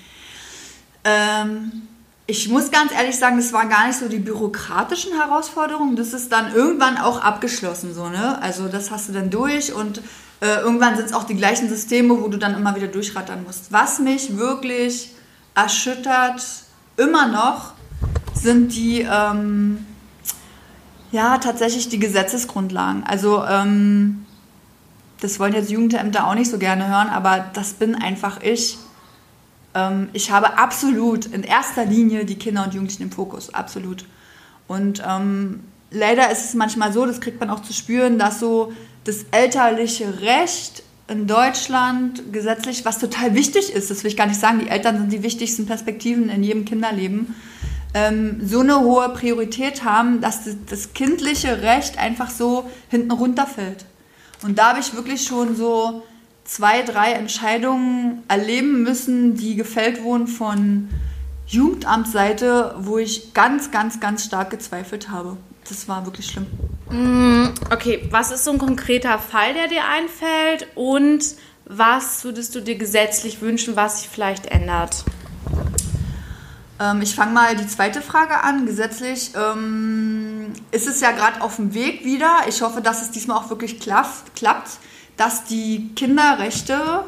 Ähm, 1.06 1.82
ich 2.26 2.48
muss 2.48 2.72
ganz 2.72 2.90
ehrlich 2.92 3.16
sagen, 3.16 3.36
das 3.36 3.52
waren 3.52 3.68
gar 3.68 3.86
nicht 3.86 3.98
so 4.00 4.08
die 4.08 4.18
bürokratischen 4.18 5.12
Herausforderungen. 5.12 5.94
Das 5.94 6.12
ist 6.12 6.32
dann 6.32 6.52
irgendwann 6.52 6.98
auch 6.98 7.22
abgeschlossen, 7.22 7.94
so, 7.94 8.08
ne? 8.08 8.42
Also 8.42 8.66
das 8.66 8.90
hast 8.90 9.08
du 9.08 9.12
dann 9.12 9.30
durch 9.30 9.72
und 9.72 9.98
äh, 10.40 10.60
irgendwann 10.60 10.96
sind 10.96 11.06
es 11.06 11.12
auch 11.12 11.22
die 11.22 11.36
gleichen 11.36 11.68
Systeme, 11.68 12.20
wo 12.20 12.26
du 12.26 12.36
dann 12.36 12.56
immer 12.56 12.74
wieder 12.74 12.88
durchrattern 12.88 13.44
musst. 13.44 13.70
Was 13.70 14.00
mich 14.00 14.36
wirklich 14.36 15.12
erschüttert, 15.54 16.42
immer 16.96 17.28
noch, 17.28 17.74
sind 18.34 18.74
die, 18.74 19.06
ähm, 19.08 19.86
ja, 21.12 21.38
tatsächlich 21.38 21.88
die 21.88 21.98
Gesetzesgrundlagen. 21.98 23.04
Also, 23.04 23.44
ähm, 23.44 24.26
das 25.20 25.40
wollen 25.40 25.54
jetzt 25.54 25.70
Jugendämter 25.70 26.26
auch 26.26 26.34
nicht 26.34 26.50
so 26.50 26.58
gerne 26.58 26.88
hören, 26.88 27.08
aber 27.08 27.46
das 27.54 27.74
bin 27.74 27.94
einfach 27.94 28.42
ich. 28.42 28.78
Ähm, 29.74 30.08
ich 30.12 30.30
habe 30.30 30.58
absolut 30.58 31.26
in 31.26 31.42
erster 31.42 31.84
Linie 31.84 32.24
die 32.24 32.36
Kinder 32.36 32.64
und 32.64 32.74
Jugendlichen 32.74 33.04
im 33.04 33.12
Fokus, 33.12 33.52
absolut. 33.54 34.04
Und 34.66 35.02
ähm, 35.06 35.64
leider 35.90 36.30
ist 36.30 36.44
es 36.44 36.54
manchmal 36.54 36.92
so, 36.92 37.06
das 37.06 37.20
kriegt 37.20 37.40
man 37.40 37.50
auch 37.50 37.60
zu 37.60 37.72
spüren, 37.72 38.18
dass 38.18 38.40
so 38.40 38.72
das 39.04 39.24
elterliche 39.30 40.20
Recht 40.20 40.82
in 41.08 41.26
Deutschland 41.28 42.32
gesetzlich, 42.32 42.84
was 42.84 42.98
total 42.98 43.34
wichtig 43.34 43.72
ist, 43.72 43.90
das 43.90 44.02
will 44.02 44.10
ich 44.10 44.16
gar 44.16 44.26
nicht 44.26 44.40
sagen, 44.40 44.58
die 44.58 44.68
Eltern 44.68 44.98
sind 44.98 45.12
die 45.12 45.22
wichtigsten 45.22 45.64
Perspektiven 45.66 46.28
in 46.28 46.42
jedem 46.42 46.64
Kinderleben, 46.64 47.36
ähm, 47.96 48.46
so 48.46 48.60
eine 48.60 48.80
hohe 48.80 49.08
Priorität 49.08 49.82
haben, 49.82 50.20
dass 50.20 50.40
das, 50.68 50.92
kindliche 50.92 51.62
Recht 51.62 51.98
einfach 51.98 52.28
so 52.28 52.70
hinten 52.90 53.10
runterfällt. 53.10 53.86
Und 54.42 54.58
da 54.58 54.70
habe 54.70 54.80
ich 54.80 54.94
wirklich 54.94 55.24
schon 55.24 55.56
so 55.56 56.02
zwei, 56.44 56.82
drei 56.82 57.12
Entscheidungen 57.12 58.22
erleben 58.28 58.82
müssen, 58.82 59.34
die 59.34 59.56
gefällt 59.56 60.02
wurden 60.02 60.26
von 60.26 60.90
Jugendamtsseite, 61.46 62.74
wo 62.80 62.98
ich 62.98 63.32
ganz, 63.32 63.70
ganz, 63.70 63.98
ganz 63.98 64.26
stark 64.26 64.50
gezweifelt 64.50 65.08
habe. 65.08 65.38
Das 65.66 65.88
war 65.88 66.04
wirklich 66.04 66.26
schlimm. 66.26 66.46
Mm, 66.90 67.54
okay, 67.72 68.06
was 68.10 68.30
ist 68.30 68.44
so 68.44 68.50
ein 68.50 68.58
konkreter 68.58 69.18
Fall, 69.18 69.54
der 69.54 69.68
dir 69.68 69.84
einfällt? 69.88 70.68
Und 70.74 71.24
was 71.64 72.24
würdest 72.24 72.54
du 72.54 72.60
dir 72.60 72.76
gesetzlich 72.76 73.40
wünschen, 73.40 73.74
was 73.74 74.00
sich 74.00 74.10
vielleicht 74.10 74.46
ändert? 74.46 75.04
Ähm, 76.80 77.02
ich 77.02 77.14
fange 77.14 77.32
mal 77.32 77.56
die 77.56 77.66
zweite 77.66 78.02
Frage 78.02 78.42
an. 78.42 78.66
Gesetzlich 78.66 79.32
ähm, 79.34 80.52
ist 80.70 80.86
es 80.86 81.00
ja 81.00 81.12
gerade 81.12 81.40
auf 81.40 81.56
dem 81.56 81.74
Weg 81.74 82.04
wieder. 82.04 82.40
Ich 82.48 82.62
hoffe, 82.62 82.80
dass 82.80 83.02
es 83.02 83.10
diesmal 83.10 83.38
auch 83.38 83.50
wirklich 83.50 83.80
klappt, 83.80 84.34
klappt 84.36 84.78
dass 85.16 85.44
die 85.44 85.90
Kinderrechte 85.94 87.04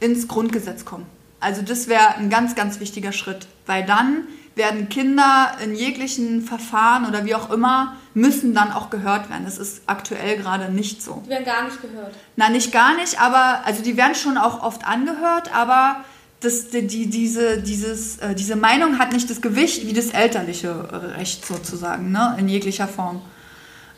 ins 0.00 0.28
Grundgesetz 0.28 0.84
kommen. 0.84 1.06
Also 1.40 1.62
das 1.62 1.88
wäre 1.88 2.16
ein 2.16 2.30
ganz, 2.30 2.54
ganz 2.54 2.80
wichtiger 2.80 3.12
Schritt, 3.12 3.46
weil 3.66 3.84
dann 3.84 4.24
werden 4.54 4.88
Kinder 4.88 5.52
in 5.62 5.74
jeglichen 5.74 6.42
Verfahren 6.42 7.06
oder 7.06 7.24
wie 7.24 7.34
auch 7.34 7.50
immer, 7.50 7.96
müssen 8.14 8.54
dann 8.54 8.72
auch 8.72 8.90
gehört 8.90 9.30
werden. 9.30 9.44
Das 9.44 9.56
ist 9.56 9.82
aktuell 9.86 10.36
gerade 10.36 10.70
nicht 10.70 11.02
so. 11.02 11.22
Die 11.24 11.30
werden 11.30 11.44
gar 11.44 11.64
nicht 11.64 11.80
gehört. 11.80 12.14
Nein, 12.36 12.52
nicht 12.52 12.72
gar 12.72 12.94
nicht, 12.96 13.20
aber 13.20 13.60
also 13.64 13.82
die 13.82 13.96
werden 13.96 14.14
schon 14.14 14.36
auch 14.36 14.62
oft 14.62 14.86
angehört, 14.86 15.54
aber 15.54 16.04
das, 16.40 16.70
die, 16.70 16.86
die, 16.86 17.06
diese, 17.08 17.60
dieses, 17.60 18.18
äh, 18.18 18.34
diese 18.34 18.56
Meinung 18.56 18.98
hat 18.98 19.12
nicht 19.12 19.28
das 19.28 19.40
Gewicht 19.40 19.86
wie 19.86 19.92
das 19.92 20.06
elterliche 20.06 21.14
Recht 21.16 21.44
sozusagen, 21.44 22.10
ne, 22.12 22.36
in 22.38 22.48
jeglicher 22.48 22.88
Form. 22.88 23.20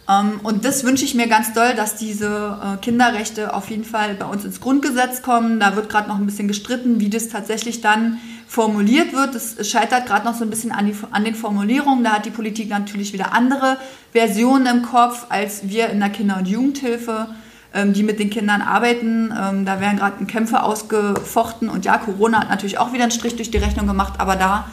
Ähm, 0.08 0.40
und 0.42 0.64
das 0.64 0.82
wünsche 0.84 1.04
ich 1.04 1.14
mir 1.14 1.28
ganz 1.28 1.52
doll, 1.52 1.74
dass 1.74 1.96
diese 1.96 2.58
äh, 2.62 2.76
Kinderrechte 2.78 3.54
auf 3.54 3.70
jeden 3.70 3.84
Fall 3.84 4.14
bei 4.14 4.26
uns 4.26 4.44
ins 4.44 4.60
Grundgesetz 4.60 5.22
kommen. 5.22 5.60
Da 5.60 5.76
wird 5.76 5.88
gerade 5.88 6.08
noch 6.08 6.18
ein 6.18 6.26
bisschen 6.26 6.48
gestritten, 6.48 6.98
wie 7.00 7.10
das 7.10 7.28
tatsächlich 7.28 7.80
dann 7.80 8.18
formuliert 8.48 9.12
wird. 9.12 9.34
Das 9.34 9.68
scheitert 9.68 10.06
gerade 10.06 10.26
noch 10.26 10.34
so 10.34 10.44
ein 10.44 10.50
bisschen 10.50 10.72
an, 10.72 10.86
die, 10.86 10.94
an 11.12 11.24
den 11.24 11.36
Formulierungen. 11.36 12.02
Da 12.02 12.14
hat 12.14 12.26
die 12.26 12.30
Politik 12.30 12.68
natürlich 12.68 13.12
wieder 13.12 13.32
andere 13.32 13.78
Versionen 14.10 14.66
im 14.66 14.82
Kopf 14.82 15.26
als 15.28 15.68
wir 15.68 15.90
in 15.90 16.00
der 16.00 16.10
Kinder- 16.10 16.38
und 16.38 16.48
Jugendhilfe, 16.48 17.28
ähm, 17.74 17.92
die 17.92 18.02
mit 18.02 18.18
den 18.18 18.30
Kindern 18.30 18.62
arbeiten. 18.62 19.32
Ähm, 19.36 19.64
da 19.64 19.80
werden 19.80 19.98
gerade 19.98 20.24
Kämpfe 20.26 20.62
ausgefochten. 20.62 21.68
Und 21.68 21.84
ja, 21.84 21.98
Corona 21.98 22.40
hat 22.40 22.50
natürlich 22.50 22.78
auch 22.78 22.92
wieder 22.92 23.04
einen 23.04 23.12
Strich 23.12 23.36
durch 23.36 23.50
die 23.50 23.58
Rechnung 23.58 23.86
gemacht, 23.86 24.14
aber 24.18 24.36
da, 24.36 24.68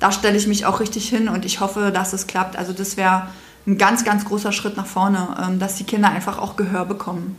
da 0.00 0.12
stelle 0.12 0.36
ich 0.36 0.46
mich 0.46 0.66
auch 0.66 0.80
richtig 0.80 1.08
hin 1.08 1.28
und 1.28 1.44
ich 1.44 1.60
hoffe, 1.60 1.90
dass 1.92 2.12
es 2.12 2.26
klappt. 2.26 2.56
Also 2.56 2.72
das 2.72 2.96
wäre 2.96 3.28
ein 3.66 3.78
ganz, 3.78 4.04
ganz 4.04 4.24
großer 4.24 4.52
Schritt 4.52 4.76
nach 4.76 4.86
vorne, 4.86 5.36
ähm, 5.42 5.58
dass 5.58 5.76
die 5.76 5.84
Kinder 5.84 6.10
einfach 6.10 6.38
auch 6.38 6.56
Gehör 6.56 6.84
bekommen. 6.84 7.36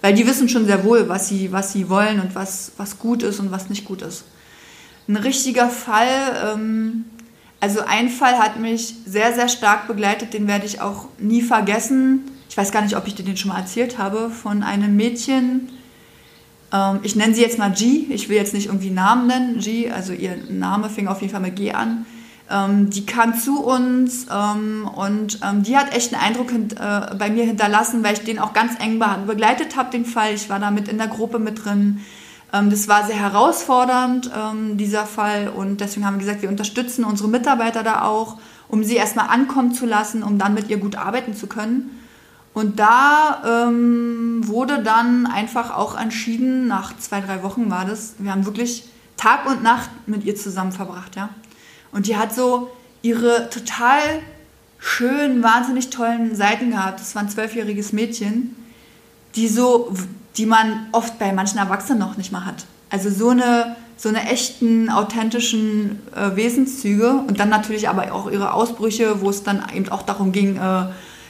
Weil 0.00 0.14
die 0.14 0.26
wissen 0.26 0.48
schon 0.48 0.66
sehr 0.66 0.84
wohl, 0.84 1.08
was 1.08 1.28
sie, 1.28 1.50
was 1.50 1.72
sie 1.72 1.88
wollen 1.88 2.20
und 2.20 2.34
was, 2.34 2.72
was 2.76 2.98
gut 2.98 3.22
ist 3.22 3.40
und 3.40 3.50
was 3.50 3.68
nicht 3.68 3.84
gut 3.84 4.02
ist. 4.02 4.24
Ein 5.08 5.16
richtiger 5.16 5.70
Fall, 5.70 6.54
ähm, 6.54 7.04
also 7.60 7.80
ein 7.86 8.08
Fall 8.08 8.38
hat 8.38 8.60
mich 8.60 8.94
sehr, 9.06 9.34
sehr 9.34 9.48
stark 9.48 9.88
begleitet, 9.88 10.34
den 10.34 10.46
werde 10.46 10.66
ich 10.66 10.80
auch 10.80 11.06
nie 11.18 11.42
vergessen. 11.42 12.30
Ich 12.48 12.56
weiß 12.56 12.72
gar 12.72 12.82
nicht, 12.82 12.96
ob 12.96 13.06
ich 13.06 13.14
dir 13.14 13.24
den 13.24 13.36
schon 13.36 13.50
mal 13.50 13.58
erzählt 13.58 13.98
habe, 13.98 14.30
von 14.30 14.62
einem 14.62 14.96
Mädchen. 14.96 15.68
Ähm, 16.72 17.00
ich 17.02 17.16
nenne 17.16 17.34
sie 17.34 17.42
jetzt 17.42 17.58
mal 17.58 17.70
G, 17.70 18.06
ich 18.10 18.28
will 18.28 18.36
jetzt 18.36 18.54
nicht 18.54 18.66
irgendwie 18.66 18.90
Namen 18.90 19.26
nennen. 19.26 19.58
G, 19.60 19.90
also 19.90 20.12
ihr 20.12 20.36
Name 20.48 20.88
fing 20.88 21.08
auf 21.08 21.20
jeden 21.20 21.32
Fall 21.32 21.42
mit 21.42 21.56
G 21.56 21.72
an. 21.72 22.06
Ähm, 22.50 22.88
die 22.88 23.04
kam 23.04 23.38
zu 23.38 23.62
uns 23.62 24.26
ähm, 24.32 24.88
und 24.94 25.40
ähm, 25.44 25.62
die 25.62 25.76
hat 25.76 25.94
echt 25.94 26.14
einen 26.14 26.22
Eindruck 26.22 26.50
hint, 26.50 26.74
äh, 26.74 27.14
bei 27.18 27.28
mir 27.28 27.44
hinterlassen, 27.44 28.02
weil 28.02 28.14
ich 28.14 28.24
den 28.24 28.38
auch 28.38 28.54
ganz 28.54 28.72
eng 28.80 29.02
begleitet 29.26 29.76
habe, 29.76 29.90
den 29.90 30.06
Fall. 30.06 30.32
Ich 30.32 30.48
war 30.48 30.58
da 30.58 30.70
mit 30.70 30.88
in 30.88 30.96
der 30.96 31.08
Gruppe 31.08 31.38
mit 31.38 31.64
drin. 31.64 32.00
Ähm, 32.52 32.70
das 32.70 32.88
war 32.88 33.06
sehr 33.06 33.16
herausfordernd, 33.16 34.30
ähm, 34.34 34.78
dieser 34.78 35.04
Fall. 35.04 35.48
Und 35.48 35.82
deswegen 35.82 36.06
haben 36.06 36.14
wir 36.14 36.24
gesagt, 36.24 36.40
wir 36.40 36.48
unterstützen 36.48 37.04
unsere 37.04 37.28
Mitarbeiter 37.28 37.82
da 37.82 38.02
auch, 38.02 38.38
um 38.68 38.82
sie 38.82 38.96
erstmal 38.96 39.28
ankommen 39.28 39.74
zu 39.74 39.84
lassen, 39.84 40.22
um 40.22 40.38
dann 40.38 40.54
mit 40.54 40.70
ihr 40.70 40.78
gut 40.78 40.96
arbeiten 40.96 41.34
zu 41.34 41.48
können. 41.48 41.97
Und 42.58 42.80
da 42.80 43.68
ähm, 43.68 44.40
wurde 44.48 44.82
dann 44.82 45.26
einfach 45.26 45.76
auch 45.76 45.96
entschieden, 45.96 46.66
nach 46.66 46.92
zwei, 46.98 47.20
drei 47.20 47.44
Wochen 47.44 47.70
war 47.70 47.84
das, 47.84 48.14
wir 48.18 48.32
haben 48.32 48.46
wirklich 48.46 48.88
Tag 49.16 49.48
und 49.48 49.62
Nacht 49.62 49.88
mit 50.06 50.24
ihr 50.24 50.34
zusammen 50.34 50.72
verbracht, 50.72 51.14
ja. 51.14 51.28
Und 51.92 52.08
die 52.08 52.16
hat 52.16 52.34
so 52.34 52.68
ihre 53.00 53.48
total 53.50 54.00
schönen, 54.80 55.40
wahnsinnig 55.40 55.90
tollen 55.90 56.34
Seiten 56.34 56.72
gehabt. 56.72 56.98
Das 56.98 57.14
war 57.14 57.22
ein 57.22 57.28
zwölfjähriges 57.28 57.92
Mädchen, 57.92 58.56
die 59.36 59.46
so, 59.46 59.94
die 60.36 60.46
man 60.46 60.88
oft 60.90 61.16
bei 61.20 61.32
manchen 61.32 61.58
Erwachsenen 61.58 62.00
noch 62.00 62.16
nicht 62.16 62.32
mal 62.32 62.44
hat. 62.44 62.66
Also 62.90 63.08
so 63.08 63.28
eine, 63.28 63.76
so 63.96 64.08
eine 64.08 64.28
echten, 64.28 64.90
authentischen 64.90 66.00
äh, 66.12 66.34
Wesenszüge 66.34 67.22
und 67.28 67.38
dann 67.38 67.50
natürlich 67.50 67.88
aber 67.88 68.12
auch 68.12 68.28
ihre 68.28 68.52
Ausbrüche, 68.52 69.20
wo 69.20 69.30
es 69.30 69.44
dann 69.44 69.62
eben 69.72 69.90
auch 69.90 70.02
darum 70.02 70.32
ging, 70.32 70.56
äh, 70.56 70.86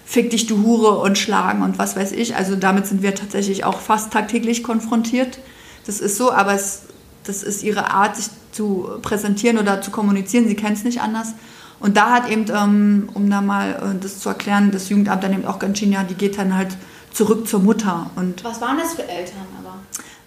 fick 0.08 0.30
dich 0.30 0.46
du 0.46 0.62
Hure 0.62 1.00
und 1.00 1.18
schlagen 1.18 1.62
und 1.62 1.78
was 1.78 1.94
weiß 1.94 2.12
ich. 2.12 2.34
Also 2.34 2.56
damit 2.56 2.86
sind 2.86 3.02
wir 3.02 3.14
tatsächlich 3.14 3.64
auch 3.64 3.78
fast 3.78 4.10
tagtäglich 4.10 4.62
konfrontiert. 4.62 5.38
Das 5.84 6.00
ist 6.00 6.16
so, 6.16 6.32
aber 6.32 6.54
es, 6.54 6.84
das 7.24 7.42
ist 7.42 7.62
ihre 7.62 7.90
Art, 7.90 8.16
sich 8.16 8.28
zu 8.50 8.88
präsentieren 9.02 9.58
oder 9.58 9.82
zu 9.82 9.90
kommunizieren. 9.90 10.48
Sie 10.48 10.54
kennt 10.54 10.78
es 10.78 10.84
nicht 10.84 11.02
anders. 11.02 11.34
Und 11.78 11.98
da 11.98 12.10
hat 12.10 12.30
eben, 12.30 12.46
ähm, 12.48 13.10
um 13.12 13.28
da 13.28 13.42
mal 13.42 13.70
äh, 13.70 14.02
das 14.02 14.20
zu 14.20 14.30
erklären, 14.30 14.70
das 14.70 14.88
Jugendamt 14.88 15.22
dann 15.24 15.34
eben 15.34 15.44
auch 15.44 15.62
entschieden, 15.62 15.92
ja, 15.92 16.02
die 16.04 16.14
geht 16.14 16.38
dann 16.38 16.56
halt 16.56 16.74
zurück 17.12 17.46
zur 17.46 17.60
Mutter. 17.60 18.10
Und 18.16 18.42
Was 18.44 18.62
waren 18.62 18.78
das 18.78 18.94
für 18.94 19.06
Eltern 19.06 19.46
aber? 19.58 19.74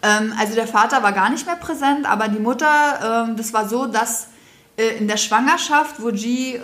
Ähm, 0.03 0.31
also 0.39 0.53
der 0.53 0.67
Vater 0.67 1.01
war 1.01 1.11
gar 1.11 1.31
nicht 1.31 1.47
mehr 1.47 1.55
präsent, 1.55 2.05
aber 2.05 2.27
die 2.27 2.39
Mutter, 2.39 3.25
ähm, 3.27 3.35
das 3.35 3.51
war 3.51 3.67
so, 3.67 3.87
dass 3.87 4.27
äh, 4.77 4.97
in 4.99 5.07
der 5.07 5.17
Schwangerschaft, 5.17 5.95
wo 5.99 6.11
G, 6.11 6.55
äh, 6.55 6.59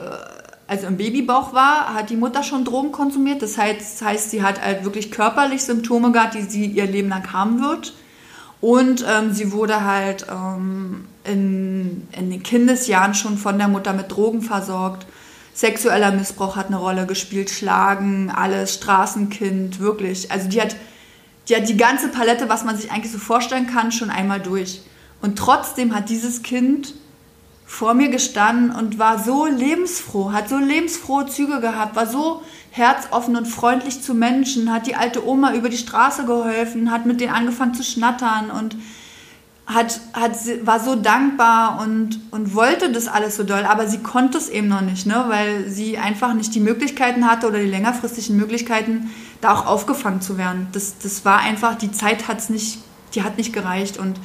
also 0.68 0.88
im 0.88 0.98
Babybauch 0.98 1.54
war, 1.54 1.94
hat 1.94 2.10
die 2.10 2.18
Mutter 2.18 2.44
schon 2.44 2.66
Drogen 2.66 2.92
konsumiert. 2.92 3.42
Das 3.42 3.58
heißt, 3.58 3.80
das 3.80 4.02
heißt, 4.02 4.32
sie 4.32 4.44
hat 4.44 4.62
halt 4.62 4.84
wirklich 4.84 5.12
körperlich 5.12 5.64
Symptome 5.64 6.12
gehabt, 6.12 6.36
die 6.36 6.42
sie 6.42 6.66
ihr 6.66 6.86
Leben 6.86 7.08
lang 7.08 7.32
haben 7.32 7.62
wird. 7.62 7.94
Und 8.60 9.06
ähm, 9.08 9.34
sie 9.34 9.52
wurde 9.54 9.86
halt 9.86 10.26
ähm, 10.30 11.06
in, 11.24 12.08
in 12.12 12.30
den 12.30 12.44
Kindesjahren 12.44 13.14
schon 13.14 13.38
von 13.38 13.58
der 13.58 13.70
Mutter 13.70 13.94
mit 13.94 14.12
Drogen 14.12 14.42
versorgt. 14.42 15.06
Sexueller 15.54 16.12
Missbrauch 16.12 16.56
hat 16.56 16.68
eine 16.68 16.78
Rolle 16.78 17.06
gespielt, 17.06 17.50
Schlagen, 17.50 18.30
alles, 18.30 18.76
Straßenkind, 18.76 19.80
wirklich. 19.80 20.32
Also 20.32 20.50
die 20.50 20.62
hat, 20.62 20.76
die 21.48 21.56
hat 21.56 21.70
die 21.70 21.78
ganze 21.78 22.10
Palette, 22.10 22.50
was 22.50 22.66
man 22.66 22.76
sich 22.78 22.92
eigentlich 22.92 23.12
so 23.12 23.20
vorstellen 23.20 23.68
kann, 23.68 23.92
schon 23.92 24.10
einmal 24.10 24.40
durch. 24.40 24.82
Und 25.22 25.38
trotzdem 25.38 25.96
hat 25.96 26.10
dieses 26.10 26.44
Kind 26.44 26.94
vor 27.68 27.94
mir 27.94 28.08
gestanden 28.08 28.72
und 28.72 28.98
war 28.98 29.22
so 29.22 29.46
lebensfroh, 29.46 30.32
hat 30.32 30.48
so 30.48 30.58
lebensfrohe 30.58 31.28
Züge 31.28 31.60
gehabt, 31.60 31.98
war 31.98 32.08
so 32.08 32.42
herzoffen 32.72 33.36
und 33.36 33.46
freundlich 33.46 34.02
zu 34.02 34.14
Menschen, 34.14 34.74
hat 34.74 34.88
die 34.88 34.96
alte 34.96 35.28
Oma 35.28 35.54
über 35.54 35.68
die 35.68 35.78
Straße 35.78 36.26
geholfen, 36.26 36.92
hat 36.92 37.06
mit 37.06 37.20
denen 37.20 37.34
angefangen 37.34 37.74
zu 37.74 37.84
schnattern 37.84 38.52
und 38.52 38.78
hat, 39.68 40.00
hat, 40.14 40.32
war 40.64 40.80
so 40.80 40.96
dankbar 40.96 41.82
und, 41.82 42.22
und 42.32 42.56
wollte 42.56 42.90
das 42.90 43.10
alles 43.10 43.36
so 43.36 43.44
doll, 43.44 43.66
aber 43.66 43.86
sie 43.88 43.98
konnte 44.00 44.38
es 44.38 44.48
eben 44.48 44.70
noch 44.70 44.80
nicht, 44.80 45.06
ne? 45.06 45.26
weil 45.28 45.70
sie 45.70 45.98
einfach 45.98 46.34
nicht 46.34 46.56
die 46.56 46.62
Möglichkeiten 46.62 47.30
hatte 47.30 47.48
oder 47.48 47.60
die 47.60 47.70
längerfristigen 47.70 48.38
Möglichkeiten, 48.38 49.12
da 49.42 49.54
auch 49.54 49.66
aufgefangen 49.66 50.22
zu 50.22 50.38
werden. 50.38 50.68
Das, 50.72 51.00
das 51.00 51.26
war 51.26 51.40
einfach, 51.40 51.76
die 51.76 51.92
Zeit 51.92 52.30
hat's 52.30 52.50
nicht, 52.50 52.80
die 53.14 53.24
hat 53.24 53.38
nicht 53.38 53.52
gereicht 53.52 53.98
und 53.98 54.18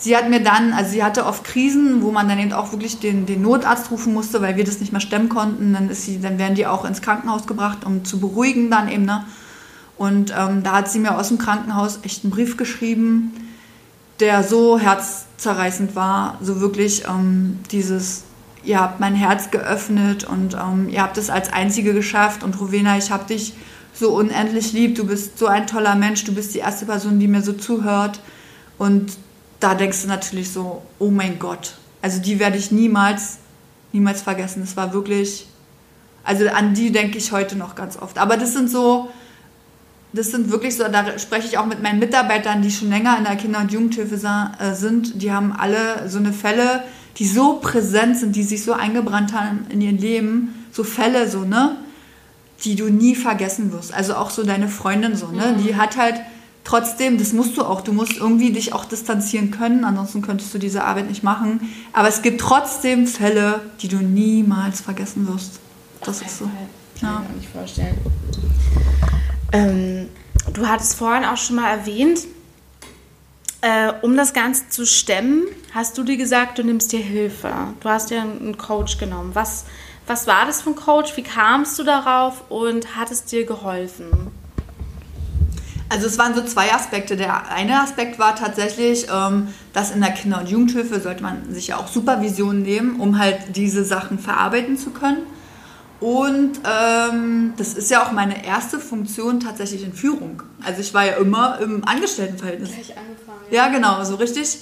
sie 0.00 0.16
hat 0.16 0.28
mir 0.28 0.42
dann, 0.42 0.72
also 0.72 0.90
sie 0.90 1.04
hatte 1.04 1.26
oft 1.26 1.44
Krisen, 1.44 2.02
wo 2.02 2.10
man 2.10 2.28
dann 2.28 2.38
eben 2.38 2.52
auch 2.52 2.72
wirklich 2.72 2.98
den, 2.98 3.26
den 3.26 3.42
Notarzt 3.42 3.90
rufen 3.90 4.14
musste, 4.14 4.40
weil 4.40 4.56
wir 4.56 4.64
das 4.64 4.80
nicht 4.80 4.92
mehr 4.92 5.00
stemmen 5.00 5.28
konnten. 5.28 5.74
Dann, 5.74 5.90
ist 5.90 6.04
sie, 6.04 6.20
dann 6.20 6.38
werden 6.38 6.54
die 6.54 6.66
auch 6.66 6.84
ins 6.84 7.02
Krankenhaus 7.02 7.46
gebracht, 7.46 7.84
um 7.84 8.04
zu 8.04 8.18
beruhigen 8.18 8.70
dann 8.70 8.88
eben. 8.88 9.04
Ne? 9.04 9.24
Und 9.98 10.34
ähm, 10.36 10.62
da 10.62 10.72
hat 10.72 10.90
sie 10.90 10.98
mir 10.98 11.16
aus 11.16 11.28
dem 11.28 11.38
Krankenhaus 11.38 12.00
echt 12.02 12.24
einen 12.24 12.30
Brief 12.30 12.56
geschrieben, 12.56 13.32
der 14.20 14.42
so 14.42 14.78
herzzerreißend 14.78 15.94
war, 15.94 16.38
so 16.40 16.60
wirklich 16.60 17.04
ähm, 17.06 17.58
dieses, 17.70 18.24
ihr 18.64 18.80
habt 18.80 19.00
mein 19.00 19.14
Herz 19.14 19.50
geöffnet 19.50 20.24
und 20.24 20.54
ähm, 20.54 20.88
ihr 20.88 21.02
habt 21.02 21.18
es 21.18 21.28
als 21.28 21.52
Einzige 21.52 21.92
geschafft 21.92 22.42
und 22.42 22.58
Rowena, 22.58 22.96
ich 22.96 23.10
habe 23.10 23.26
dich 23.26 23.54
so 23.92 24.14
unendlich 24.14 24.72
lieb, 24.72 24.94
du 24.94 25.06
bist 25.06 25.38
so 25.38 25.46
ein 25.46 25.66
toller 25.66 25.94
Mensch, 25.94 26.24
du 26.24 26.32
bist 26.32 26.54
die 26.54 26.58
erste 26.58 26.86
Person, 26.86 27.18
die 27.18 27.28
mir 27.28 27.42
so 27.42 27.52
zuhört 27.52 28.20
und 28.78 29.12
da 29.60 29.74
denkst 29.74 30.02
du 30.02 30.08
natürlich 30.08 30.50
so, 30.50 30.82
oh 30.98 31.10
mein 31.10 31.38
Gott. 31.38 31.74
Also 32.02 32.20
die 32.20 32.38
werde 32.38 32.56
ich 32.56 32.72
niemals, 32.72 33.38
niemals 33.92 34.22
vergessen. 34.22 34.62
Das 34.62 34.76
war 34.76 34.92
wirklich, 34.92 35.46
also 36.24 36.48
an 36.48 36.74
die 36.74 36.90
denke 36.90 37.18
ich 37.18 37.32
heute 37.32 37.56
noch 37.56 37.74
ganz 37.74 37.96
oft. 37.96 38.18
Aber 38.18 38.36
das 38.36 38.54
sind 38.54 38.70
so, 38.70 39.10
das 40.12 40.30
sind 40.30 40.50
wirklich 40.50 40.76
so, 40.76 40.84
da 40.84 41.18
spreche 41.18 41.46
ich 41.46 41.58
auch 41.58 41.66
mit 41.66 41.82
meinen 41.82 41.98
Mitarbeitern, 41.98 42.62
die 42.62 42.70
schon 42.70 42.88
länger 42.88 43.16
in 43.18 43.24
der 43.24 43.36
Kinder- 43.36 43.60
und 43.60 43.70
Jugendhilfe 43.70 44.18
äh, 44.58 44.74
sind. 44.74 45.22
Die 45.22 45.30
haben 45.30 45.52
alle 45.52 46.08
so 46.08 46.18
eine 46.18 46.32
Fälle, 46.32 46.82
die 47.18 47.26
so 47.26 47.54
präsent 47.54 48.16
sind, 48.16 48.34
die 48.34 48.42
sich 48.42 48.64
so 48.64 48.72
eingebrannt 48.72 49.34
haben 49.34 49.66
in 49.68 49.80
ihr 49.80 49.92
Leben. 49.92 50.66
So 50.72 50.84
Fälle, 50.84 51.28
so, 51.28 51.40
ne? 51.40 51.76
Die 52.64 52.76
du 52.76 52.88
nie 52.88 53.14
vergessen 53.14 53.72
wirst. 53.72 53.92
Also 53.92 54.14
auch 54.14 54.30
so 54.30 54.44
deine 54.44 54.68
Freundin, 54.68 55.16
so, 55.16 55.28
ne? 55.28 55.56
Die 55.64 55.76
hat 55.76 55.96
halt, 55.96 56.20
trotzdem, 56.64 57.18
das 57.18 57.32
musst 57.32 57.56
du 57.56 57.62
auch, 57.62 57.80
du 57.80 57.92
musst 57.92 58.16
irgendwie 58.16 58.52
dich 58.52 58.72
auch 58.72 58.84
distanzieren 58.84 59.50
können, 59.50 59.84
ansonsten 59.84 60.22
könntest 60.22 60.52
du 60.54 60.58
diese 60.58 60.84
Arbeit 60.84 61.08
nicht 61.08 61.22
machen. 61.22 61.72
Aber 61.92 62.08
es 62.08 62.22
gibt 62.22 62.40
trotzdem 62.40 63.06
Fälle, 63.06 63.60
die 63.80 63.88
du 63.88 63.96
niemals 63.96 64.80
vergessen 64.80 65.26
wirst. 65.28 65.60
Das 66.04 66.22
ist 66.22 66.38
so. 66.38 66.44
Kann 67.00 67.08
ja. 67.08 67.22
ich 67.22 67.28
mir 67.28 67.36
nicht 67.36 67.48
vorstellen. 67.50 67.98
Ähm, 69.52 70.08
du 70.52 70.66
hattest 70.66 70.94
vorhin 70.94 71.24
auch 71.24 71.36
schon 71.36 71.56
mal 71.56 71.70
erwähnt, 71.70 72.20
äh, 73.62 73.92
um 74.02 74.16
das 74.16 74.32
Ganze 74.32 74.68
zu 74.68 74.86
stemmen, 74.86 75.44
hast 75.74 75.98
du 75.98 76.02
dir 76.02 76.16
gesagt, 76.16 76.58
du 76.58 76.64
nimmst 76.64 76.92
dir 76.92 77.00
Hilfe. 77.00 77.52
Du 77.80 77.88
hast 77.88 78.10
dir 78.10 78.22
einen 78.22 78.56
Coach 78.56 78.98
genommen. 78.98 79.30
Was, 79.34 79.66
was 80.06 80.26
war 80.26 80.46
das 80.46 80.62
für 80.62 80.70
ein 80.70 80.76
Coach? 80.76 81.16
Wie 81.16 81.22
kamst 81.22 81.78
du 81.78 81.84
darauf 81.84 82.50
und 82.50 82.96
hat 82.96 83.10
es 83.10 83.24
dir 83.24 83.44
geholfen? 83.44 84.30
Also 85.90 86.06
es 86.06 86.18
waren 86.18 86.34
so 86.34 86.42
zwei 86.42 86.72
Aspekte. 86.72 87.16
Der 87.16 87.50
eine 87.50 87.82
Aspekt 87.82 88.18
war 88.20 88.36
tatsächlich, 88.36 89.08
ähm, 89.12 89.48
dass 89.72 89.90
in 89.90 90.00
der 90.00 90.12
Kinder- 90.12 90.38
und 90.38 90.48
Jugendhilfe 90.48 91.00
sollte 91.00 91.22
man 91.22 91.52
sich 91.52 91.66
ja 91.66 91.78
auch 91.78 91.88
Supervision 91.88 92.62
nehmen, 92.62 93.00
um 93.00 93.18
halt 93.18 93.56
diese 93.56 93.84
Sachen 93.84 94.18
verarbeiten 94.20 94.78
zu 94.78 94.90
können. 94.90 95.18
Und 95.98 96.60
ähm, 96.64 97.54
das 97.56 97.74
ist 97.74 97.90
ja 97.90 98.04
auch 98.04 98.12
meine 98.12 98.46
erste 98.46 98.78
Funktion 98.78 99.40
tatsächlich 99.40 99.84
in 99.84 99.92
Führung. 99.92 100.44
Also 100.64 100.80
ich 100.80 100.94
war 100.94 101.04
ja 101.04 101.14
immer 101.14 101.58
im 101.60 101.84
Angestelltenverhältnis. 101.84 102.70
Gleich 102.70 102.96
angefangen. 102.96 103.40
Ja, 103.50 103.68
genau, 103.68 104.02
so 104.04 104.14
richtig 104.14 104.60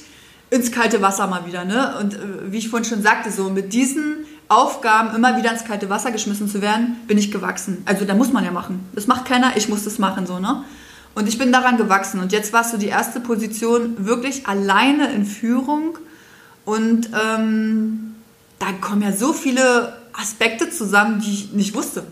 ins 0.51 0.73
kalte 0.73 1.03
Wasser 1.03 1.27
mal 1.27 1.47
wieder. 1.47 1.67
Ne? 1.67 1.95
Und 2.01 2.15
äh, 2.15 2.19
wie 2.51 2.57
ich 2.57 2.71
vorhin 2.71 2.89
schon 2.89 3.03
sagte, 3.03 3.31
so 3.31 3.51
mit 3.51 3.75
diesen 3.75 4.25
Aufgaben 4.49 5.15
immer 5.15 5.37
wieder 5.37 5.53
ins 5.53 5.65
kalte 5.65 5.91
Wasser 5.91 6.11
geschmissen 6.11 6.49
zu 6.49 6.63
werden, 6.63 6.97
bin 7.07 7.19
ich 7.19 7.31
gewachsen. 7.31 7.83
Also 7.85 8.07
da 8.07 8.15
muss 8.15 8.33
man 8.33 8.47
ja 8.47 8.51
machen. 8.51 8.89
Das 8.95 9.07
macht 9.07 9.27
keiner, 9.27 9.57
ich 9.57 9.69
muss 9.69 9.85
das 9.85 9.99
machen, 9.99 10.27
so, 10.27 10.39
ne? 10.39 10.65
Und 11.19 11.27
ich 11.27 11.37
bin 11.37 11.51
daran 11.51 11.77
gewachsen. 11.79 12.21
Und 12.21 12.31
jetzt 12.31 12.53
warst 12.53 12.73
du 12.73 12.77
die 12.77 12.87
erste 12.87 13.19
Position 13.19 14.07
wirklich 14.07 14.47
alleine 14.47 15.13
in 15.13 15.27
Führung. 15.27 15.99
Und 16.65 17.11
ähm, 17.13 18.15
da 18.61 18.67
kommen 18.81 19.03
ja 19.03 19.11
so 19.11 19.33
viele 19.33 19.99
Aspekte 20.13 20.71
zusammen, 20.71 21.21
die 21.21 21.33
ich 21.33 21.53
nicht 21.53 21.75
wusste. 21.75 22.07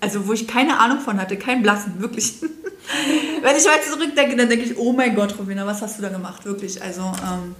Also 0.00 0.26
wo 0.26 0.32
ich 0.32 0.48
keine 0.48 0.80
Ahnung 0.80 0.98
von 0.98 1.20
hatte, 1.20 1.36
kein 1.36 1.62
Blassen, 1.62 2.00
wirklich. 2.00 2.40
Wenn 3.42 3.56
ich 3.56 3.68
heute 3.68 3.88
zurückdenke, 3.88 4.34
dann 4.34 4.48
denke 4.48 4.64
ich, 4.64 4.76
oh 4.76 4.92
mein 4.92 5.14
Gott, 5.14 5.36
Robina, 5.38 5.64
was 5.64 5.80
hast 5.80 5.98
du 5.98 6.02
da 6.02 6.08
gemacht? 6.08 6.44
Wirklich. 6.44 6.82
Also, 6.82 7.02
ähm, 7.02 7.54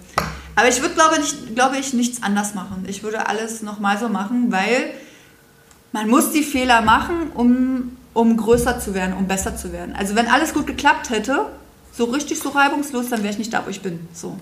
aber 0.57 0.67
ich 0.67 0.81
würde, 0.81 0.95
glaube, 0.95 1.21
nicht, 1.21 1.55
glaube 1.55 1.77
ich, 1.77 1.93
nichts 1.93 2.21
anders 2.21 2.53
machen. 2.53 2.83
Ich 2.85 3.01
würde 3.01 3.29
alles 3.29 3.61
nochmal 3.61 3.97
so 3.97 4.09
machen, 4.09 4.51
weil 4.51 4.93
man 5.93 6.09
muss 6.09 6.31
die 6.31 6.43
Fehler 6.43 6.81
machen, 6.81 7.31
um 7.33 7.95
um 8.13 8.37
größer 8.37 8.79
zu 8.79 8.93
werden, 8.93 9.15
um 9.15 9.27
besser 9.27 9.55
zu 9.55 9.71
werden. 9.71 9.95
Also 9.95 10.15
wenn 10.15 10.27
alles 10.27 10.53
gut 10.53 10.67
geklappt 10.67 11.09
hätte, 11.09 11.45
so 11.91 12.05
richtig 12.05 12.39
so 12.39 12.49
reibungslos, 12.49 13.09
dann 13.09 13.19
wäre 13.23 13.31
ich 13.31 13.39
nicht 13.39 13.53
da, 13.53 13.63
wo 13.65 13.69
ich 13.69 13.81
bin. 13.81 14.07
So. 14.13 14.37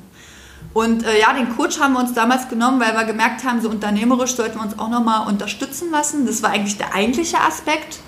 Und 0.74 1.04
äh, 1.04 1.20
ja, 1.20 1.34
den 1.34 1.56
Coach 1.56 1.80
haben 1.80 1.94
wir 1.94 2.00
uns 2.00 2.14
damals 2.14 2.50
genommen, 2.50 2.80
weil 2.80 2.94
wir 2.94 3.06
gemerkt 3.06 3.44
haben, 3.44 3.62
so 3.62 3.70
unternehmerisch 3.70 4.36
sollten 4.36 4.60
wir 4.60 4.64
uns 4.64 4.78
auch 4.78 4.90
nochmal 4.90 5.28
unterstützen 5.28 5.92
lassen. 5.92 6.26
Das 6.26 6.44
war 6.44 6.52
eigentlich 6.52 6.78
der 6.78 6.94
eigentliche 6.94 7.40
Aspekt, 7.40 8.00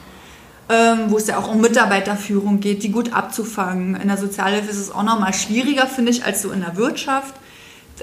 ähm, 0.69 1.05
wo 1.07 1.17
es 1.17 1.27
ja 1.27 1.37
auch 1.37 1.47
um 1.47 1.61
Mitarbeiterführung 1.61 2.59
geht, 2.59 2.83
die 2.83 2.91
gut 2.91 3.13
abzufangen. 3.13 3.95
In 3.95 4.07
der 4.07 4.17
Sozialhilfe 4.17 4.69
ist 4.69 4.77
es 4.77 4.91
auch 4.91 5.03
nochmal 5.03 5.33
schwieriger, 5.33 5.87
finde 5.87 6.11
ich, 6.11 6.23
als 6.23 6.41
so 6.41 6.51
in 6.51 6.61
der 6.61 6.77
Wirtschaft. 6.77 7.33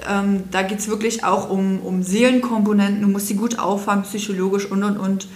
Ähm, 0.07 0.43
da 0.51 0.61
geht 0.61 0.79
es 0.79 0.87
wirklich 0.87 1.23
auch 1.23 1.49
um, 1.49 1.79
um 1.79 2.03
Seelenkomponenten, 2.03 3.01
du 3.01 3.07
musst 3.07 3.27
sie 3.27 3.35
gut 3.35 3.59
auffangen, 3.59 4.03
psychologisch 4.03 4.65
und 4.65 4.83
und 4.83 4.97
und. 4.97 5.27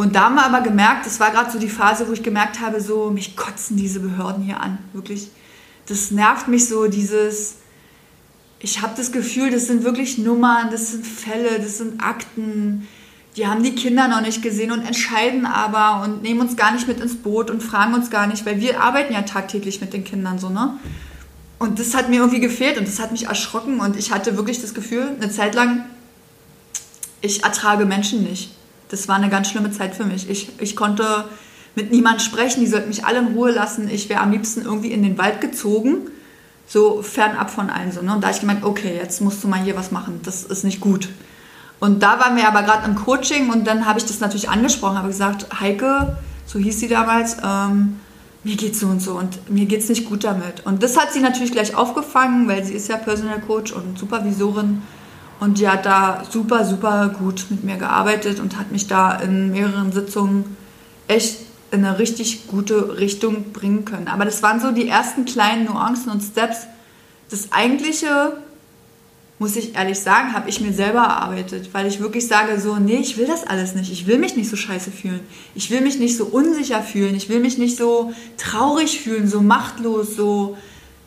Und 0.00 0.16
da 0.16 0.22
haben 0.22 0.36
wir 0.36 0.46
aber 0.46 0.62
gemerkt, 0.62 1.04
das 1.04 1.20
war 1.20 1.30
gerade 1.30 1.50
so 1.50 1.58
die 1.58 1.68
Phase, 1.68 2.08
wo 2.08 2.12
ich 2.12 2.22
gemerkt 2.22 2.58
habe, 2.58 2.80
so, 2.80 3.10
mich 3.10 3.36
kotzen 3.36 3.76
diese 3.76 4.00
Behörden 4.00 4.42
hier 4.42 4.58
an. 4.58 4.78
Wirklich. 4.94 5.28
Das 5.88 6.10
nervt 6.10 6.48
mich 6.48 6.66
so, 6.68 6.86
dieses, 6.86 7.56
ich 8.60 8.80
habe 8.80 8.94
das 8.96 9.12
Gefühl, 9.12 9.50
das 9.50 9.66
sind 9.66 9.84
wirklich 9.84 10.16
Nummern, 10.16 10.70
das 10.70 10.92
sind 10.92 11.06
Fälle, 11.06 11.58
das 11.58 11.76
sind 11.76 12.02
Akten. 12.02 12.88
Die 13.36 13.46
haben 13.46 13.62
die 13.62 13.74
Kinder 13.74 14.08
noch 14.08 14.22
nicht 14.22 14.40
gesehen 14.40 14.72
und 14.72 14.86
entscheiden 14.86 15.44
aber 15.44 16.02
und 16.02 16.22
nehmen 16.22 16.40
uns 16.40 16.56
gar 16.56 16.72
nicht 16.72 16.88
mit 16.88 16.98
ins 16.98 17.16
Boot 17.16 17.50
und 17.50 17.62
fragen 17.62 17.92
uns 17.92 18.08
gar 18.08 18.26
nicht, 18.26 18.46
weil 18.46 18.58
wir 18.58 18.80
arbeiten 18.82 19.12
ja 19.12 19.20
tagtäglich 19.20 19.82
mit 19.82 19.92
den 19.92 20.04
Kindern 20.04 20.38
so, 20.38 20.48
ne? 20.48 20.78
Und 21.58 21.78
das 21.78 21.94
hat 21.94 22.08
mir 22.08 22.20
irgendwie 22.20 22.40
gefehlt 22.40 22.78
und 22.78 22.88
das 22.88 23.00
hat 23.00 23.12
mich 23.12 23.26
erschrocken 23.26 23.80
und 23.80 23.98
ich 23.98 24.12
hatte 24.12 24.38
wirklich 24.38 24.62
das 24.62 24.72
Gefühl, 24.72 25.10
eine 25.20 25.30
Zeit 25.30 25.54
lang, 25.54 25.84
ich 27.20 27.44
ertrage 27.44 27.84
Menschen 27.84 28.22
nicht 28.22 28.54
das 28.90 29.08
war 29.08 29.16
eine 29.16 29.30
ganz 29.30 29.48
schlimme 29.48 29.70
Zeit 29.70 29.94
für 29.94 30.04
mich. 30.04 30.28
Ich, 30.28 30.52
ich 30.60 30.76
konnte 30.76 31.24
mit 31.74 31.92
niemandem 31.92 32.20
sprechen, 32.20 32.60
die 32.60 32.66
sollten 32.66 32.88
mich 32.88 33.04
alle 33.04 33.20
in 33.20 33.28
Ruhe 33.28 33.52
lassen. 33.52 33.88
Ich 33.88 34.08
wäre 34.08 34.20
am 34.20 34.32
liebsten 34.32 34.62
irgendwie 34.62 34.92
in 34.92 35.02
den 35.02 35.16
Wald 35.16 35.40
gezogen, 35.40 36.08
so 36.66 37.00
fernab 37.02 37.50
von 37.50 37.70
allen. 37.70 37.92
So, 37.92 38.02
ne? 38.02 38.14
Und 38.14 38.20
da 38.20 38.28
habe 38.28 38.34
ich 38.34 38.40
gemerkt, 38.40 38.64
okay, 38.64 38.96
jetzt 38.96 39.20
musst 39.20 39.42
du 39.42 39.48
mal 39.48 39.60
hier 39.60 39.76
was 39.76 39.90
machen, 39.90 40.20
das 40.24 40.44
ist 40.44 40.64
nicht 40.64 40.80
gut. 40.80 41.08
Und 41.78 42.02
da 42.02 42.20
waren 42.20 42.36
wir 42.36 42.46
aber 42.46 42.62
gerade 42.62 42.86
im 42.86 42.94
Coaching 42.94 43.48
und 43.48 43.66
dann 43.66 43.86
habe 43.86 43.98
ich 43.98 44.04
das 44.04 44.20
natürlich 44.20 44.50
angesprochen, 44.50 44.98
habe 44.98 45.08
gesagt, 45.08 45.46
Heike, 45.60 46.18
so 46.44 46.58
hieß 46.58 46.78
sie 46.78 46.88
damals, 46.88 47.38
ähm, 47.42 48.00
mir 48.44 48.56
geht's 48.56 48.80
so 48.80 48.86
und 48.86 49.00
so 49.00 49.12
und 49.12 49.50
mir 49.50 49.66
geht's 49.66 49.88
nicht 49.88 50.06
gut 50.06 50.24
damit. 50.24 50.66
Und 50.66 50.82
das 50.82 50.98
hat 50.98 51.12
sie 51.12 51.20
natürlich 51.20 51.52
gleich 51.52 51.74
aufgefangen, 51.74 52.48
weil 52.48 52.64
sie 52.64 52.74
ist 52.74 52.88
ja 52.88 52.96
Personal 52.96 53.40
Coach 53.40 53.72
und 53.72 53.98
Supervisorin 53.98 54.82
und 55.40 55.58
die 55.58 55.68
hat 55.68 55.86
da 55.86 56.22
super, 56.30 56.64
super 56.64 57.08
gut 57.18 57.46
mit 57.48 57.64
mir 57.64 57.76
gearbeitet 57.76 58.40
und 58.40 58.58
hat 58.58 58.70
mich 58.70 58.86
da 58.86 59.14
in 59.16 59.50
mehreren 59.50 59.90
Sitzungen 59.90 60.56
echt 61.08 61.38
in 61.70 61.84
eine 61.84 61.98
richtig 61.98 62.46
gute 62.46 62.98
Richtung 62.98 63.52
bringen 63.52 63.84
können. 63.84 64.08
Aber 64.08 64.24
das 64.24 64.42
waren 64.42 64.60
so 64.60 64.70
die 64.70 64.88
ersten 64.88 65.24
kleinen 65.24 65.64
Nuancen 65.64 66.12
und 66.12 66.20
Steps. 66.20 66.66
Das 67.30 67.52
eigentliche, 67.52 68.36
muss 69.38 69.56
ich 69.56 69.76
ehrlich 69.76 69.98
sagen, 69.98 70.34
habe 70.34 70.50
ich 70.50 70.60
mir 70.60 70.72
selber 70.72 71.00
erarbeitet, 71.00 71.70
weil 71.72 71.86
ich 71.86 72.00
wirklich 72.00 72.26
sage 72.26 72.60
so, 72.60 72.76
nee, 72.76 72.96
ich 72.96 73.16
will 73.16 73.26
das 73.26 73.46
alles 73.46 73.74
nicht. 73.74 73.90
Ich 73.90 74.06
will 74.06 74.18
mich 74.18 74.36
nicht 74.36 74.50
so 74.50 74.56
scheiße 74.56 74.90
fühlen. 74.90 75.20
Ich 75.54 75.70
will 75.70 75.80
mich 75.80 75.98
nicht 75.98 76.16
so 76.16 76.26
unsicher 76.26 76.82
fühlen. 76.82 77.14
Ich 77.14 77.28
will 77.28 77.40
mich 77.40 77.56
nicht 77.56 77.76
so 77.76 78.12
traurig 78.36 79.00
fühlen, 79.00 79.26
so 79.26 79.40
machtlos, 79.40 80.16
so 80.16 80.58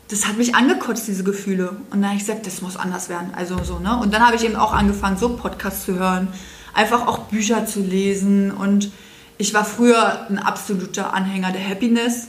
das 0.08 0.26
hat 0.26 0.36
mich 0.36 0.54
angekotzt, 0.54 1.08
diese 1.08 1.24
Gefühle. 1.24 1.70
Und 1.90 2.02
dann 2.02 2.06
habe 2.06 2.16
ich 2.16 2.26
gesagt, 2.26 2.46
das 2.46 2.60
muss 2.60 2.76
anders 2.76 3.08
werden. 3.08 3.32
Also 3.34 3.62
so, 3.64 3.78
ne? 3.78 3.98
Und 3.98 4.12
dann 4.12 4.24
habe 4.24 4.36
ich 4.36 4.44
eben 4.44 4.56
auch 4.56 4.72
angefangen, 4.72 5.16
so 5.16 5.36
Podcasts 5.36 5.84
zu 5.84 5.98
hören, 5.98 6.28
einfach 6.74 7.06
auch 7.06 7.20
Bücher 7.20 7.66
zu 7.66 7.80
lesen. 7.80 8.50
Und 8.50 8.90
ich 9.38 9.54
war 9.54 9.64
früher 9.64 10.28
ein 10.28 10.38
absoluter 10.38 11.14
Anhänger 11.14 11.52
der 11.52 11.66
Happiness. 11.66 12.28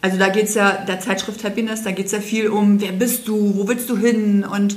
Also 0.00 0.18
da 0.18 0.28
geht 0.28 0.46
es 0.46 0.54
ja, 0.54 0.72
der 0.84 0.98
Zeitschrift 0.98 1.44
Happiness, 1.44 1.84
da 1.84 1.92
geht 1.92 2.06
es 2.06 2.12
ja 2.12 2.20
viel 2.20 2.48
um, 2.48 2.80
wer 2.80 2.90
bist 2.90 3.28
du, 3.28 3.56
wo 3.56 3.68
willst 3.68 3.88
du 3.88 3.96
hin 3.96 4.44
und 4.44 4.76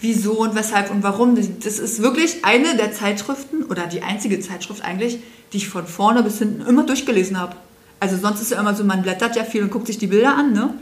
wieso 0.00 0.40
und 0.40 0.54
weshalb 0.54 0.90
und 0.90 1.02
warum. 1.02 1.36
Das 1.62 1.78
ist 1.78 2.02
wirklich 2.02 2.42
eine 2.42 2.74
der 2.76 2.92
Zeitschriften 2.92 3.64
oder 3.64 3.86
die 3.86 4.02
einzige 4.02 4.40
Zeitschrift 4.40 4.82
eigentlich, 4.82 5.18
die 5.52 5.58
ich 5.58 5.68
von 5.68 5.86
vorne 5.86 6.22
bis 6.22 6.38
hinten 6.38 6.62
immer 6.62 6.84
durchgelesen 6.84 7.38
habe. 7.38 7.54
Also 8.00 8.16
sonst 8.16 8.40
ist 8.40 8.50
ja 8.50 8.58
immer 8.58 8.74
so, 8.74 8.82
man 8.82 9.02
blättert 9.02 9.36
ja 9.36 9.44
viel 9.44 9.62
und 9.62 9.70
guckt 9.70 9.86
sich 9.86 9.98
die 9.98 10.06
Bilder 10.06 10.34
an, 10.34 10.54
ne? 10.54 10.74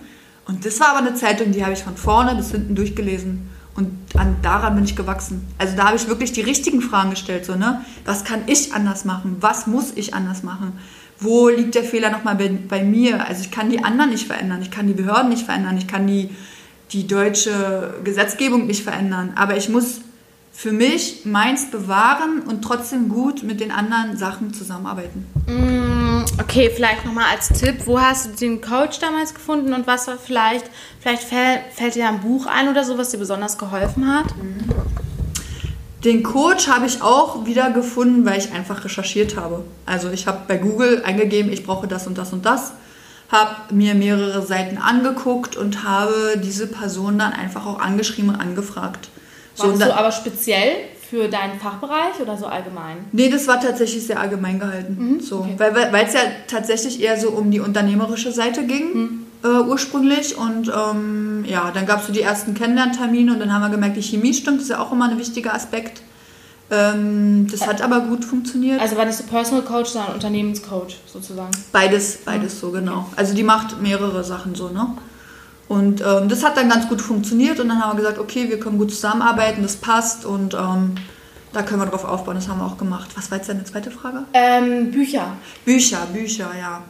Und 0.46 0.64
das 0.64 0.80
war 0.80 0.90
aber 0.90 1.06
eine 1.06 1.14
Zeitung, 1.14 1.52
die 1.52 1.62
habe 1.62 1.72
ich 1.72 1.82
von 1.82 1.96
vorne 1.96 2.34
bis 2.34 2.50
hinten 2.50 2.74
durchgelesen. 2.74 3.48
Und 3.76 3.92
an, 4.16 4.36
daran 4.42 4.74
bin 4.74 4.84
ich 4.84 4.96
gewachsen. 4.96 5.46
Also 5.58 5.76
da 5.76 5.86
habe 5.86 5.96
ich 5.96 6.08
wirklich 6.08 6.32
die 6.32 6.40
richtigen 6.40 6.82
Fragen 6.82 7.10
gestellt. 7.10 7.44
So, 7.44 7.54
ne? 7.54 7.84
Was 8.04 8.24
kann 8.24 8.42
ich 8.46 8.74
anders 8.74 9.04
machen? 9.04 9.36
Was 9.40 9.66
muss 9.66 9.92
ich 9.94 10.12
anders 10.12 10.42
machen? 10.42 10.72
Wo 11.20 11.48
liegt 11.48 11.74
der 11.74 11.84
Fehler 11.84 12.10
nochmal 12.10 12.34
bei, 12.34 12.48
bei 12.48 12.82
mir? 12.82 13.26
Also 13.26 13.42
ich 13.42 13.50
kann 13.50 13.70
die 13.70 13.84
anderen 13.84 14.10
nicht 14.10 14.26
verändern. 14.26 14.60
Ich 14.62 14.70
kann 14.70 14.86
die 14.86 14.94
Behörden 14.94 15.28
nicht 15.28 15.44
verändern. 15.44 15.76
Ich 15.78 15.86
kann 15.86 16.06
die 16.06 16.30
die 16.92 17.06
deutsche 17.06 17.94
Gesetzgebung 18.04 18.66
nicht 18.66 18.82
verändern. 18.82 19.32
Aber 19.36 19.56
ich 19.56 19.68
muss 19.68 20.00
für 20.52 20.72
mich 20.72 21.24
meins 21.24 21.70
bewahren 21.70 22.42
und 22.46 22.62
trotzdem 22.62 23.08
gut 23.08 23.42
mit 23.42 23.60
den 23.60 23.70
anderen 23.70 24.16
Sachen 24.16 24.52
zusammenarbeiten. 24.52 25.26
Mm, 25.46 25.79
okay, 26.40 26.70
vielleicht 26.74 27.04
nochmal 27.04 27.26
als 27.32 27.48
Tipp, 27.48 27.86
wo 27.86 28.00
hast 28.00 28.26
du 28.26 28.30
den 28.30 28.60
Coach 28.60 28.98
damals 28.98 29.34
gefunden 29.34 29.72
und 29.72 29.86
was 29.86 30.06
war 30.08 30.18
vielleicht, 30.18 30.64
vielleicht 31.00 31.22
fällt, 31.22 31.60
fällt 31.74 31.94
dir 31.94 32.08
ein 32.08 32.20
Buch 32.20 32.46
ein 32.46 32.68
oder 32.68 32.84
so, 32.84 32.98
was 32.98 33.10
dir 33.10 33.18
besonders 33.18 33.58
geholfen 33.58 34.12
hat? 34.12 34.26
Den 36.04 36.22
Coach 36.22 36.68
habe 36.68 36.86
ich 36.86 37.02
auch 37.02 37.44
wieder 37.44 37.70
gefunden, 37.70 38.24
weil 38.24 38.38
ich 38.38 38.52
einfach 38.52 38.84
recherchiert 38.84 39.36
habe. 39.36 39.64
Also 39.84 40.10
ich 40.10 40.26
habe 40.26 40.40
bei 40.48 40.56
Google 40.56 41.02
eingegeben, 41.04 41.52
ich 41.52 41.64
brauche 41.64 41.86
das 41.86 42.06
und 42.06 42.16
das 42.16 42.32
und 42.32 42.46
das, 42.46 42.72
habe 43.30 43.74
mir 43.74 43.94
mehrere 43.94 44.44
Seiten 44.44 44.78
angeguckt 44.78 45.56
und 45.56 45.84
habe 45.84 46.40
diese 46.42 46.66
Person 46.66 47.18
dann 47.18 47.32
einfach 47.32 47.66
auch 47.66 47.78
angeschrieben 47.78 48.30
und 48.30 48.40
angefragt. 48.40 49.10
Warst 49.56 49.78
so, 49.78 49.84
du 49.84 49.94
aber 49.94 50.10
speziell 50.10 50.72
für 51.10 51.28
deinen 51.28 51.58
Fachbereich 51.58 52.20
oder 52.22 52.36
so 52.36 52.46
allgemein? 52.46 52.98
Nee, 53.10 53.28
das 53.28 53.48
war 53.48 53.60
tatsächlich 53.60 54.06
sehr 54.06 54.20
allgemein 54.20 54.60
gehalten. 54.60 54.96
Mhm, 54.98 55.20
so. 55.20 55.40
okay. 55.40 55.56
Weil 55.58 56.06
es 56.06 56.14
ja 56.14 56.20
tatsächlich 56.46 57.02
eher 57.02 57.18
so 57.18 57.30
um 57.30 57.50
die 57.50 57.58
unternehmerische 57.58 58.30
Seite 58.30 58.64
ging. 58.64 58.94
Mhm. 58.94 59.26
Äh, 59.42 59.62
ursprünglich 59.62 60.36
und 60.36 60.68
ähm, 60.68 61.44
ja, 61.48 61.70
dann 61.72 61.86
gab 61.86 62.00
es 62.00 62.06
so 62.06 62.12
die 62.12 62.20
ersten 62.20 62.52
Kennenlerntermine 62.54 63.32
und 63.32 63.40
dann 63.40 63.52
haben 63.52 63.62
wir 63.62 63.70
gemerkt, 63.70 63.96
die 63.96 64.02
Chemie 64.02 64.34
stimmt, 64.34 64.58
das 64.58 64.64
ist 64.64 64.68
ja 64.68 64.80
auch 64.80 64.92
immer 64.92 65.08
ein 65.08 65.18
wichtiger 65.18 65.54
Aspekt. 65.54 66.02
Ähm, 66.70 67.46
das 67.50 67.66
hat 67.66 67.80
aber 67.80 68.00
gut 68.00 68.24
funktioniert. 68.24 68.80
Also 68.80 68.96
war 68.96 69.06
nicht 69.06 69.16
so 69.16 69.24
Personal 69.24 69.64
Coach, 69.64 69.90
sondern 69.90 70.12
Unternehmenscoach 70.12 70.98
sozusagen? 71.06 71.50
Beides, 71.72 72.18
beides 72.24 72.54
mhm. 72.56 72.58
so, 72.58 72.70
genau. 72.70 73.06
Also 73.16 73.34
die 73.34 73.42
macht 73.42 73.80
mehrere 73.80 74.22
Sachen 74.22 74.54
so, 74.54 74.68
ne? 74.68 74.88
Und 75.70 76.00
ähm, 76.00 76.28
das 76.28 76.42
hat 76.42 76.56
dann 76.56 76.68
ganz 76.68 76.88
gut 76.88 77.00
funktioniert 77.00 77.60
und 77.60 77.68
dann 77.68 77.80
haben 77.80 77.96
wir 77.96 78.02
gesagt, 78.02 78.18
okay, 78.18 78.48
wir 78.48 78.58
können 78.58 78.76
gut 78.76 78.90
zusammenarbeiten, 78.90 79.62
das 79.62 79.76
passt 79.76 80.24
und 80.24 80.52
ähm, 80.52 80.96
da 81.52 81.62
können 81.62 81.80
wir 81.80 81.86
drauf 81.86 82.04
aufbauen. 82.04 82.34
Das 82.34 82.48
haben 82.48 82.58
wir 82.58 82.66
auch 82.66 82.76
gemacht. 82.76 83.10
Was 83.14 83.30
war 83.30 83.38
jetzt 83.38 83.48
deine 83.48 83.62
zweite 83.62 83.92
Frage? 83.92 84.24
Ähm, 84.32 84.90
Bücher. 84.90 85.36
Bücher, 85.64 86.08
Bücher, 86.12 86.50
ja. 86.58 86.82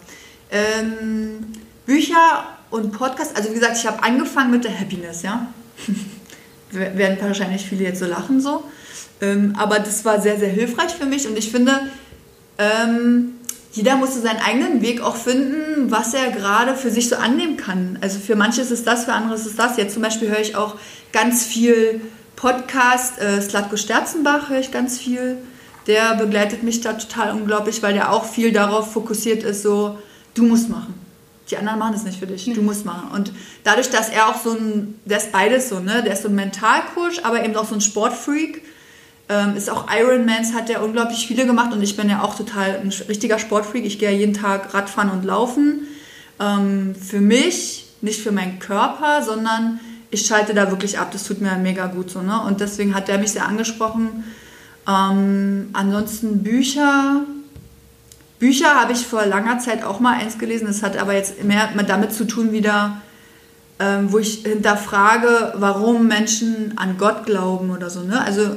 Ähm, 0.50 1.52
Bücher 1.84 2.56
und 2.70 2.92
Podcast. 2.92 3.36
Also 3.36 3.50
wie 3.50 3.54
gesagt, 3.54 3.76
ich 3.76 3.86
habe 3.86 4.02
angefangen 4.02 4.50
mit 4.50 4.64
der 4.64 4.80
Happiness, 4.80 5.20
ja. 5.20 5.46
Werden 6.70 7.18
wahrscheinlich 7.20 7.66
viele 7.66 7.84
jetzt 7.84 7.98
so 7.98 8.06
lachen 8.06 8.40
so. 8.40 8.64
Ähm, 9.20 9.56
aber 9.58 9.80
das 9.80 10.06
war 10.06 10.22
sehr, 10.22 10.38
sehr 10.38 10.48
hilfreich 10.48 10.92
für 10.92 11.04
mich 11.04 11.28
und 11.28 11.36
ich 11.36 11.50
finde, 11.50 11.82
ähm, 12.56 13.34
jeder 13.72 13.96
musste 13.96 14.20
seinen 14.20 14.40
eigenen 14.40 14.82
Weg 14.82 15.00
auch 15.00 15.16
finden, 15.16 15.90
was 15.90 16.12
er 16.12 16.30
gerade 16.30 16.74
für 16.74 16.90
sich 16.90 17.08
so 17.08 17.16
annehmen 17.16 17.56
kann. 17.56 17.98
Also 18.00 18.18
für 18.18 18.34
manche 18.34 18.60
ist 18.62 18.72
es 18.72 18.82
das, 18.82 19.04
für 19.04 19.12
andere 19.12 19.34
ist 19.34 19.46
es 19.46 19.56
das. 19.56 19.76
Jetzt 19.76 19.94
zum 19.94 20.02
Beispiel 20.02 20.28
höre 20.28 20.40
ich 20.40 20.56
auch 20.56 20.76
ganz 21.12 21.44
viel 21.44 22.00
Podcast, 22.34 23.20
äh, 23.20 23.40
Slatko 23.40 23.76
Sterzenbach 23.76 24.48
höre 24.48 24.60
ich 24.60 24.72
ganz 24.72 24.98
viel. 24.98 25.38
Der 25.86 26.14
begleitet 26.14 26.62
mich 26.62 26.80
da 26.80 26.94
total 26.94 27.32
unglaublich, 27.32 27.82
weil 27.82 27.94
der 27.94 28.12
auch 28.12 28.24
viel 28.24 28.52
darauf 28.52 28.92
fokussiert 28.92 29.44
ist, 29.44 29.62
so, 29.62 29.98
du 30.34 30.44
musst 30.44 30.68
machen. 30.68 30.94
Die 31.50 31.56
anderen 31.56 31.78
machen 31.78 31.94
es 31.94 32.04
nicht 32.04 32.18
für 32.18 32.26
dich, 32.26 32.44
du 32.44 32.62
musst 32.62 32.84
machen. 32.84 33.10
Und 33.12 33.32
dadurch, 33.64 33.90
dass 33.90 34.08
er 34.08 34.28
auch 34.28 34.40
so 34.42 34.52
ein, 34.52 34.98
der 35.04 35.18
ist 35.18 35.32
beides 35.32 35.68
so, 35.68 35.80
ne? 35.80 36.02
Der 36.02 36.12
ist 36.12 36.22
so 36.22 36.28
ein 36.28 36.34
Mentalcoach, 36.34 37.24
aber 37.24 37.44
eben 37.44 37.56
auch 37.56 37.66
so 37.66 37.74
ein 37.74 37.80
Sportfreak 37.80 38.62
ähm, 39.30 39.56
ist 39.56 39.70
auch 39.70 39.86
Ironmans, 39.88 40.54
hat 40.54 40.68
er 40.68 40.82
unglaublich 40.82 41.24
viele 41.26 41.46
gemacht 41.46 41.72
und 41.72 41.80
ich 41.82 41.96
bin 41.96 42.10
ja 42.10 42.22
auch 42.22 42.34
total 42.34 42.80
ein 42.82 42.92
richtiger 43.08 43.38
Sportfreak. 43.38 43.84
Ich 43.84 44.00
gehe 44.00 44.10
ja 44.10 44.16
jeden 44.16 44.34
Tag 44.34 44.74
Radfahren 44.74 45.08
und 45.08 45.24
Laufen. 45.24 45.86
Ähm, 46.40 46.96
für 46.96 47.20
mich, 47.20 47.86
nicht 48.00 48.20
für 48.20 48.32
meinen 48.32 48.58
Körper, 48.58 49.22
sondern 49.22 49.78
ich 50.10 50.26
schalte 50.26 50.52
da 50.52 50.70
wirklich 50.70 50.98
ab. 50.98 51.12
Das 51.12 51.22
tut 51.22 51.40
mir 51.40 51.56
mega 51.58 51.86
gut 51.86 52.10
so. 52.10 52.22
Ne? 52.22 52.42
Und 52.42 52.60
deswegen 52.60 52.92
hat 52.96 53.08
er 53.08 53.18
mich 53.18 53.30
sehr 53.30 53.46
angesprochen. 53.46 54.24
Ähm, 54.88 55.68
ansonsten 55.74 56.42
Bücher. 56.42 57.20
Bücher 58.40 58.74
habe 58.74 58.94
ich 58.94 59.06
vor 59.06 59.26
langer 59.26 59.60
Zeit 59.60 59.84
auch 59.84 60.00
mal 60.00 60.18
eins 60.18 60.38
gelesen. 60.38 60.66
Das 60.66 60.82
hat 60.82 60.96
aber 60.96 61.14
jetzt 61.14 61.44
mehr 61.44 61.68
damit 61.86 62.12
zu 62.12 62.26
tun, 62.26 62.50
wieder, 62.50 63.00
ähm, 63.78 64.10
wo 64.10 64.18
ich 64.18 64.42
hinterfrage, 64.42 65.52
warum 65.54 66.08
Menschen 66.08 66.72
an 66.76 66.98
Gott 66.98 67.26
glauben 67.26 67.70
oder 67.70 67.90
so. 67.90 68.00
Ne? 68.00 68.20
Also 68.20 68.56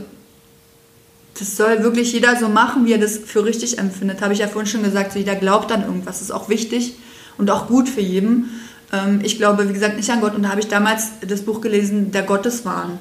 das 1.40 1.58
soll 1.58 1.84
wirklich 1.84 2.14
jeder 2.14 2.36
so 2.38 2.48
machen, 2.48 2.86
wie 2.86 2.94
er 2.94 3.00
das 3.00 3.18
für 3.18 3.44
richtig 3.44 3.80
empfindet. 3.80 4.22
Habe 4.22 4.34
ich 4.34 4.40
ja 4.40 4.48
vorhin 4.48 4.70
schon 4.70 4.84
gesagt, 4.84 5.14
so 5.14 5.20
jeder 5.20 5.36
glaubt 5.36 5.72
an 5.72 5.84
irgendwas. 5.84 6.20
Das 6.20 6.22
ist 6.24 6.32
auch 6.32 6.50
wichtig 6.50 6.96
und 7.38 7.50
auch 7.50 7.68
gut 7.68 7.90
für 7.90 8.02
jeden. 8.02 8.52
Ähm, 8.92 9.20
ich 9.24 9.38
glaube, 9.38 9.68
wie 9.68 9.74
gesagt, 9.74 9.98
nicht 9.98 10.10
an 10.12 10.22
Gott. 10.22 10.36
Und 10.36 10.44
da 10.44 10.50
habe 10.50 10.60
ich 10.60 10.68
damals 10.68 11.10
das 11.28 11.42
Buch 11.42 11.62
gelesen, 11.62 12.12
Der 12.12 12.24
Gotteswahn. 12.24 13.00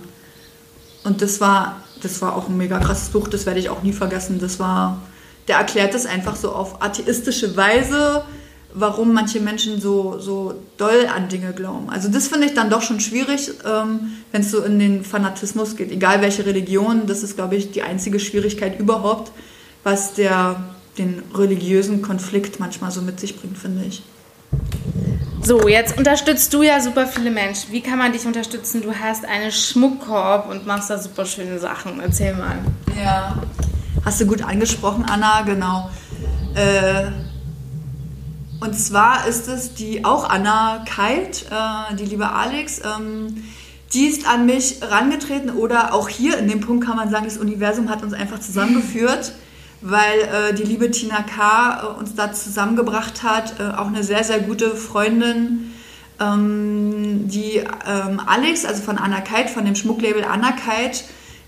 Und 1.05 1.20
das 1.20 1.41
war, 1.41 1.83
das 2.01 2.22
war 2.22 2.37
auch 2.37 2.49
ein 2.49 2.57
mega 2.57 2.78
krasses 2.78 3.11
Buch, 3.11 3.28
das 3.28 3.45
werde 3.45 3.61
ich 3.61 3.68
auch 3.68 3.83
nie 3.83 3.93
vergessen. 3.93 4.39
Das 4.41 4.59
war, 4.59 5.03
der 5.49 5.57
erklärt 5.57 5.95
das 5.95 6.07
einfach 6.07 6.37
so 6.37 6.53
auf 6.53 6.83
atheistische 6.83 7.57
Weise, 7.57 8.24
warum 8.74 9.12
manche 9.12 9.40
Menschen 9.40 9.80
so, 9.80 10.18
so 10.18 10.54
doll 10.76 11.06
an 11.14 11.28
Dinge 11.28 11.52
glauben. 11.52 11.90
Also 11.90 12.08
das 12.08 12.28
finde 12.28 12.46
ich 12.46 12.54
dann 12.54 12.70
doch 12.70 12.82
schon 12.82 13.00
schwierig, 13.00 13.50
ähm, 13.64 14.12
wenn 14.30 14.42
es 14.42 14.50
so 14.50 14.62
in 14.62 14.78
den 14.78 15.04
Fanatismus 15.04 15.76
geht. 15.76 15.90
Egal 15.90 16.22
welche 16.22 16.46
Religion, 16.46 17.06
das 17.06 17.22
ist, 17.22 17.36
glaube 17.36 17.56
ich, 17.56 17.72
die 17.72 17.82
einzige 17.82 18.18
Schwierigkeit 18.18 18.78
überhaupt, 18.80 19.32
was 19.84 20.14
der, 20.14 20.62
den 20.98 21.22
religiösen 21.34 22.02
Konflikt 22.02 22.60
manchmal 22.60 22.90
so 22.90 23.02
mit 23.02 23.20
sich 23.20 23.38
bringt, 23.38 23.58
finde 23.58 23.84
ich. 23.86 24.02
So, 25.44 25.66
jetzt 25.68 25.98
unterstützt 25.98 26.54
du 26.54 26.62
ja 26.62 26.80
super 26.80 27.06
viele 27.06 27.30
Menschen. 27.30 27.72
Wie 27.72 27.80
kann 27.80 27.98
man 27.98 28.12
dich 28.12 28.24
unterstützen? 28.26 28.80
Du 28.80 28.94
hast 28.94 29.24
einen 29.24 29.50
Schmuckkorb 29.50 30.48
und 30.48 30.66
machst 30.66 30.88
da 30.88 30.98
super 30.98 31.26
schöne 31.26 31.58
Sachen. 31.58 32.00
Erzähl 32.00 32.34
mal. 32.34 32.58
Ja, 32.96 33.36
hast 34.04 34.20
du 34.20 34.26
gut 34.26 34.42
angesprochen, 34.42 35.04
Anna, 35.04 35.42
genau. 35.42 35.90
Äh, 36.54 37.10
und 38.62 38.78
zwar 38.78 39.26
ist 39.26 39.48
es 39.48 39.74
die 39.74 40.04
auch 40.04 40.30
Anna 40.30 40.84
Kalt, 40.86 41.46
äh, 41.50 41.96
die 41.96 42.04
liebe 42.04 42.30
Alex. 42.30 42.80
Ähm, 42.84 43.42
die 43.92 44.06
ist 44.06 44.26
an 44.26 44.46
mich 44.46 44.76
rangetreten 44.80 45.50
oder 45.50 45.92
auch 45.92 46.08
hier 46.08 46.38
in 46.38 46.48
dem 46.48 46.60
Punkt 46.60 46.86
kann 46.86 46.96
man 46.96 47.10
sagen, 47.10 47.24
das 47.24 47.38
Universum 47.38 47.90
hat 47.90 48.04
uns 48.04 48.14
einfach 48.14 48.38
zusammengeführt, 48.38 49.32
weil 49.80 50.20
äh, 50.20 50.54
die 50.54 50.62
liebe 50.62 50.90
Tina 50.92 51.22
K. 51.22 51.82
Äh, 51.82 51.98
uns 51.98 52.14
da 52.14 52.32
zusammengebracht 52.32 53.24
hat. 53.24 53.58
Äh, 53.58 53.76
auch 53.76 53.88
eine 53.88 54.04
sehr, 54.04 54.22
sehr 54.22 54.38
gute 54.38 54.76
Freundin. 54.76 55.72
Ähm, 56.20 57.28
die 57.28 57.56
ähm, 57.56 58.20
Alex, 58.24 58.64
also 58.64 58.80
von 58.82 58.96
Anna 58.96 59.22
Kalt, 59.22 59.50
von 59.50 59.64
dem 59.64 59.74
Schmucklabel 59.74 60.24
Anna 60.24 60.52
Kalt, 60.52 61.04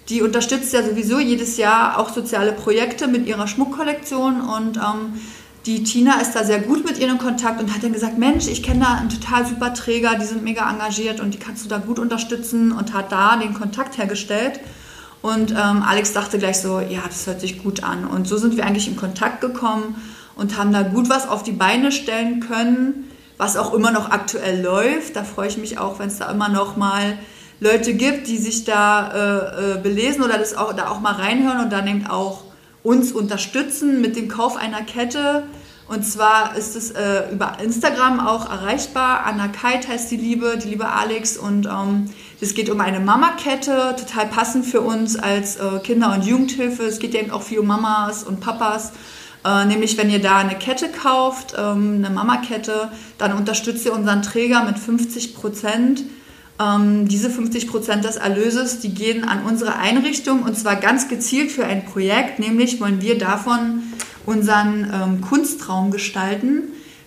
die 0.08 0.20
unterstützt 0.20 0.72
ja 0.72 0.82
sowieso 0.82 1.20
jedes 1.20 1.58
Jahr 1.58 1.98
auch 1.98 2.12
soziale 2.12 2.52
Projekte 2.52 3.06
mit 3.06 3.26
ihrer 3.26 3.46
Schmuckkollektion 3.46 4.40
und 4.40 4.78
ähm, 4.78 5.20
die 5.66 5.82
Tina 5.82 6.20
ist 6.20 6.34
da 6.34 6.44
sehr 6.44 6.60
gut 6.60 6.84
mit 6.84 6.98
ihr 6.98 7.08
in 7.08 7.18
Kontakt 7.18 7.60
und 7.60 7.74
hat 7.74 7.82
dann 7.82 7.92
gesagt, 7.92 8.18
Mensch, 8.18 8.48
ich 8.48 8.62
kenne 8.62 8.80
da 8.80 8.94
einen 8.94 9.08
total 9.08 9.46
super 9.46 9.72
Träger, 9.72 10.16
die 10.16 10.26
sind 10.26 10.44
mega 10.44 10.70
engagiert 10.70 11.20
und 11.20 11.32
die 11.32 11.38
kannst 11.38 11.64
du 11.64 11.68
da 11.68 11.78
gut 11.78 11.98
unterstützen 11.98 12.70
und 12.72 12.92
hat 12.92 13.10
da 13.12 13.36
den 13.36 13.54
Kontakt 13.54 13.96
hergestellt. 13.96 14.60
Und 15.22 15.52
ähm, 15.52 15.82
Alex 15.82 16.12
dachte 16.12 16.38
gleich 16.38 16.60
so, 16.60 16.80
ja, 16.80 17.00
das 17.06 17.26
hört 17.26 17.40
sich 17.40 17.62
gut 17.62 17.82
an. 17.82 18.04
Und 18.04 18.28
so 18.28 18.36
sind 18.36 18.58
wir 18.58 18.66
eigentlich 18.66 18.88
in 18.88 18.96
Kontakt 18.96 19.40
gekommen 19.40 19.96
und 20.36 20.58
haben 20.58 20.70
da 20.70 20.82
gut 20.82 21.08
was 21.08 21.26
auf 21.26 21.42
die 21.42 21.52
Beine 21.52 21.92
stellen 21.92 22.40
können, 22.40 23.10
was 23.38 23.56
auch 23.56 23.72
immer 23.72 23.90
noch 23.90 24.10
aktuell 24.10 24.62
läuft. 24.62 25.16
Da 25.16 25.24
freue 25.24 25.48
ich 25.48 25.56
mich 25.56 25.78
auch, 25.78 25.98
wenn 25.98 26.08
es 26.08 26.18
da 26.18 26.30
immer 26.30 26.50
noch 26.50 26.76
mal 26.76 27.18
Leute 27.58 27.94
gibt, 27.94 28.26
die 28.26 28.36
sich 28.36 28.64
da 28.64 29.12
äh, 29.12 29.72
äh, 29.72 29.78
belesen 29.78 30.22
oder 30.22 30.36
das 30.36 30.54
auch, 30.54 30.74
da 30.74 30.88
auch 30.88 31.00
mal 31.00 31.14
reinhören 31.14 31.60
und 31.60 31.72
dann 31.72 31.86
eben 31.86 32.06
auch 32.06 32.42
uns 32.84 33.12
unterstützen 33.12 34.00
mit 34.00 34.14
dem 34.14 34.28
Kauf 34.28 34.56
einer 34.56 34.82
Kette. 34.82 35.42
Und 35.88 36.04
zwar 36.06 36.56
ist 36.56 36.76
es 36.76 36.92
äh, 36.92 37.32
über 37.32 37.58
Instagram 37.62 38.20
auch 38.20 38.48
erreichbar. 38.48 39.24
Anna 39.26 39.48
Kite 39.48 39.88
heißt 39.88 40.10
die 40.10 40.16
Liebe, 40.16 40.58
die 40.62 40.68
liebe 40.68 40.88
Alex. 40.88 41.36
Und 41.36 41.66
ähm, 41.66 42.10
es 42.40 42.54
geht 42.54 42.70
um 42.70 42.80
eine 42.80 43.00
Mama-Kette, 43.00 43.96
total 43.98 44.26
passend 44.26 44.66
für 44.66 44.82
uns 44.82 45.16
als 45.16 45.56
äh, 45.56 45.78
Kinder- 45.82 46.12
und 46.14 46.24
Jugendhilfe. 46.24 46.84
Es 46.84 47.00
geht 47.00 47.14
ja 47.14 47.20
eben 47.20 47.32
auch 47.32 47.42
viel 47.42 47.58
um 47.58 47.66
Mamas 47.66 48.22
und 48.22 48.40
Papas. 48.40 48.92
Äh, 49.44 49.64
nämlich, 49.66 49.98
wenn 49.98 50.10
ihr 50.10 50.20
da 50.20 50.38
eine 50.38 50.56
Kette 50.56 50.88
kauft, 50.88 51.54
ähm, 51.58 52.02
eine 52.04 52.10
Mama-Kette, 52.10 52.90
dann 53.18 53.32
unterstützt 53.34 53.84
ihr 53.84 53.92
unseren 53.92 54.22
Träger 54.22 54.64
mit 54.64 54.78
50 54.78 55.34
Prozent. 55.34 56.04
Ähm, 56.60 57.08
diese 57.08 57.30
50 57.30 57.68
Prozent 57.68 58.04
des 58.04 58.16
Erlöses, 58.16 58.78
die 58.78 58.94
gehen 58.94 59.24
an 59.24 59.44
unsere 59.44 59.76
Einrichtung 59.76 60.42
und 60.42 60.56
zwar 60.56 60.76
ganz 60.76 61.08
gezielt 61.08 61.50
für 61.50 61.64
ein 61.64 61.84
Projekt, 61.84 62.38
nämlich 62.38 62.80
wollen 62.80 63.02
wir 63.02 63.18
davon 63.18 63.82
unseren 64.24 64.90
ähm, 64.92 65.20
Kunstraum 65.20 65.90
gestalten, 65.90 66.62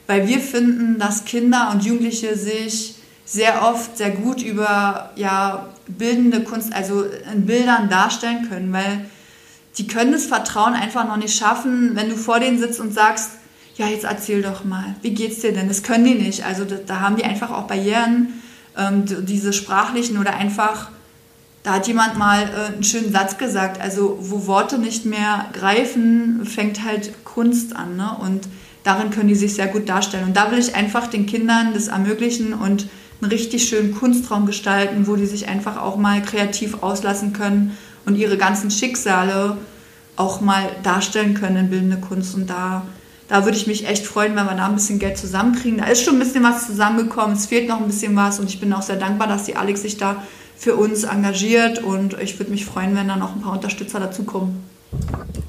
weil 0.05 0.27
wir 0.27 0.39
finden, 0.39 0.99
dass 0.99 1.23
Kinder 1.23 1.71
und 1.73 1.85
Jugendliche 1.85 2.37
sich 2.37 2.95
sehr 3.25 3.63
oft 3.63 3.97
sehr 3.97 4.11
gut 4.11 4.41
über 4.41 5.11
ja, 5.15 5.69
bildende 5.87 6.43
Kunst, 6.43 6.73
also 6.73 7.05
in 7.33 7.45
Bildern 7.45 7.89
darstellen 7.89 8.47
können, 8.49 8.71
weil 8.73 9.05
die 9.77 9.87
können 9.87 10.11
das 10.11 10.25
Vertrauen 10.25 10.73
einfach 10.73 11.07
noch 11.07 11.17
nicht 11.17 11.37
schaffen, 11.37 11.91
wenn 11.95 12.09
du 12.09 12.15
vor 12.15 12.39
denen 12.39 12.59
sitzt 12.59 12.79
und 12.79 12.93
sagst, 12.93 13.31
ja, 13.75 13.87
jetzt 13.87 14.05
erzähl 14.05 14.41
doch 14.41 14.63
mal, 14.63 14.95
wie 15.03 15.13
geht's 15.13 15.39
dir 15.39 15.53
denn? 15.53 15.67
Das 15.67 15.83
können 15.83 16.03
die 16.03 16.15
nicht. 16.15 16.45
Also 16.45 16.65
da, 16.65 16.75
da 16.75 16.99
haben 16.99 17.15
die 17.15 17.25
einfach 17.25 17.51
auch 17.51 17.67
Barrieren 17.67 18.36
ähm, 18.77 19.05
diese 19.25 19.53
sprachlichen 19.53 20.17
oder 20.17 20.35
einfach, 20.35 20.89
da 21.63 21.73
hat 21.73 21.87
jemand 21.87 22.17
mal 22.17 22.43
äh, 22.43 22.73
einen 22.73 22.83
schönen 22.83 23.11
Satz 23.11 23.37
gesagt, 23.37 23.81
also 23.81 24.17
wo 24.21 24.47
Worte 24.47 24.77
nicht 24.77 25.05
mehr 25.05 25.47
greifen, 25.53 26.45
fängt 26.45 26.83
halt 26.85 27.25
Kunst 27.25 27.75
an. 27.75 27.97
Ne? 27.97 28.09
Und 28.19 28.47
darin 28.83 29.09
können 29.09 29.27
die 29.27 29.35
sich 29.35 29.55
sehr 29.55 29.67
gut 29.67 29.89
darstellen. 29.89 30.25
Und 30.25 30.37
da 30.37 30.51
will 30.51 30.59
ich 30.59 30.75
einfach 30.75 31.07
den 31.07 31.25
Kindern 31.25 31.73
das 31.73 31.87
ermöglichen 31.87 32.53
und 32.53 32.87
einen 33.21 33.31
richtig 33.31 33.67
schönen 33.67 33.95
Kunstraum 33.95 34.45
gestalten, 34.45 35.07
wo 35.07 35.15
die 35.15 35.25
sich 35.25 35.47
einfach 35.47 35.77
auch 35.77 35.97
mal 35.97 36.21
kreativ 36.21 36.83
auslassen 36.83 37.33
können 37.33 37.77
und 38.05 38.15
ihre 38.15 38.37
ganzen 38.37 38.71
Schicksale 38.71 39.57
auch 40.15 40.41
mal 40.41 40.69
darstellen 40.83 41.33
können 41.33 41.57
in 41.57 41.69
bildende 41.69 41.97
Kunst. 41.97 42.35
Und 42.35 42.49
da, 42.49 42.83
da 43.27 43.45
würde 43.45 43.57
ich 43.57 43.67
mich 43.67 43.87
echt 43.87 44.05
freuen, 44.05 44.35
wenn 44.35 44.45
wir 44.45 44.55
da 44.55 44.67
ein 44.67 44.75
bisschen 44.75 44.99
Geld 44.99 45.17
zusammenkriegen. 45.17 45.79
Da 45.79 45.85
ist 45.85 46.03
schon 46.03 46.15
ein 46.15 46.19
bisschen 46.19 46.43
was 46.43 46.67
zusammengekommen, 46.67 47.35
es 47.35 47.47
fehlt 47.47 47.67
noch 47.67 47.79
ein 47.79 47.87
bisschen 47.87 48.15
was 48.15 48.39
und 48.39 48.49
ich 48.49 48.59
bin 48.59 48.71
auch 48.73 48.81
sehr 48.81 48.95
dankbar, 48.95 49.27
dass 49.27 49.43
die 49.43 49.55
Alex 49.55 49.81
sich 49.81 49.97
da 49.97 50.23
für 50.57 50.75
uns 50.75 51.03
engagiert 51.03 51.83
und 51.83 52.19
ich 52.19 52.39
würde 52.39 52.51
mich 52.51 52.65
freuen, 52.65 52.95
wenn 52.95 53.07
da 53.07 53.15
noch 53.15 53.35
ein 53.35 53.41
paar 53.41 53.53
Unterstützer 53.53 53.99
dazukommen. 53.99 54.63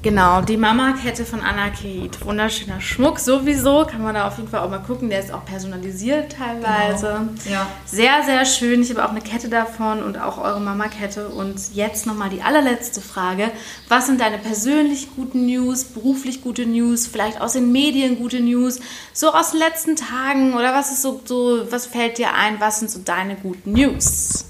Genau, 0.01 0.41
die 0.41 0.55
Mama-Kette 0.55 1.25
von 1.25 1.41
Anna 1.41 1.69
Kate. 1.69 2.23
Wunderschöner 2.23 2.79
Schmuck 2.79 3.19
sowieso. 3.19 3.85
Kann 3.85 4.01
man 4.01 4.15
da 4.15 4.27
auf 4.27 4.37
jeden 4.37 4.47
Fall 4.47 4.61
auch 4.61 4.69
mal 4.69 4.79
gucken. 4.79 5.09
Der 5.09 5.19
ist 5.19 5.33
auch 5.33 5.43
personalisiert 5.43 6.37
teilweise. 6.37 7.27
Genau. 7.43 7.57
Ja. 7.57 7.67
Sehr, 7.85 8.23
sehr 8.23 8.45
schön. 8.45 8.81
Ich 8.81 8.89
habe 8.91 9.03
auch 9.03 9.09
eine 9.09 9.19
Kette 9.19 9.49
davon 9.49 10.01
und 10.01 10.17
auch 10.17 10.37
eure 10.37 10.61
Mama-Kette. 10.61 11.27
Und 11.27 11.75
jetzt 11.75 12.05
nochmal 12.05 12.29
die 12.29 12.41
allerletzte 12.41 13.01
Frage. 13.01 13.51
Was 13.89 14.05
sind 14.05 14.21
deine 14.21 14.37
persönlich 14.37 15.09
guten 15.17 15.45
News, 15.45 15.83
beruflich 15.83 16.41
gute 16.41 16.65
News, 16.65 17.05
vielleicht 17.05 17.41
aus 17.41 17.53
den 17.53 17.69
Medien 17.73 18.17
gute 18.17 18.39
News, 18.39 18.79
so 19.11 19.33
aus 19.33 19.51
den 19.51 19.59
letzten 19.59 19.97
Tagen 19.97 20.53
oder 20.53 20.73
was 20.73 20.91
ist 20.91 21.01
so, 21.01 21.19
so 21.25 21.69
was 21.69 21.85
fällt 21.85 22.19
dir 22.19 22.33
ein? 22.33 22.61
Was 22.61 22.79
sind 22.79 22.89
so 22.89 22.99
deine 23.03 23.35
guten 23.35 23.73
News? 23.73 24.45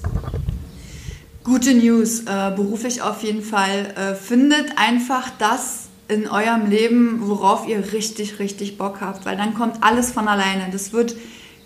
Gute 1.49 1.73
News, 1.73 2.19
äh, 2.27 2.51
beruflich 2.55 3.01
auf 3.01 3.23
jeden 3.23 3.41
Fall. 3.41 3.87
Äh, 3.95 4.13
findet 4.13 4.77
einfach 4.77 5.31
das 5.39 5.87
in 6.07 6.27
eurem 6.27 6.69
Leben, 6.69 7.27
worauf 7.27 7.67
ihr 7.67 7.91
richtig, 7.91 8.37
richtig 8.37 8.77
Bock 8.77 9.01
habt, 9.01 9.25
weil 9.25 9.35
dann 9.35 9.55
kommt 9.55 9.83
alles 9.83 10.11
von 10.11 10.27
alleine. 10.27 10.69
Das 10.71 10.93
wird 10.93 11.15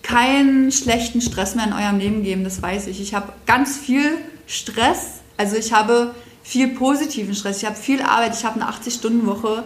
keinen 0.02 0.72
schlechten 0.72 1.20
Stress 1.20 1.54
mehr 1.54 1.66
in 1.66 1.74
eurem 1.74 1.98
Leben 1.98 2.22
geben, 2.22 2.44
das 2.44 2.62
weiß 2.62 2.86
ich. 2.86 2.98
Ich 2.98 3.12
habe 3.12 3.34
ganz 3.44 3.76
viel 3.76 4.16
Stress, 4.46 5.20
also 5.36 5.54
ich 5.54 5.74
habe 5.74 6.14
viel 6.42 6.68
positiven 6.68 7.34
Stress, 7.34 7.58
ich 7.58 7.66
habe 7.66 7.76
viel 7.76 8.00
Arbeit, 8.00 8.34
ich 8.34 8.46
habe 8.46 8.58
eine 8.58 8.70
80-Stunden-Woche, 8.70 9.64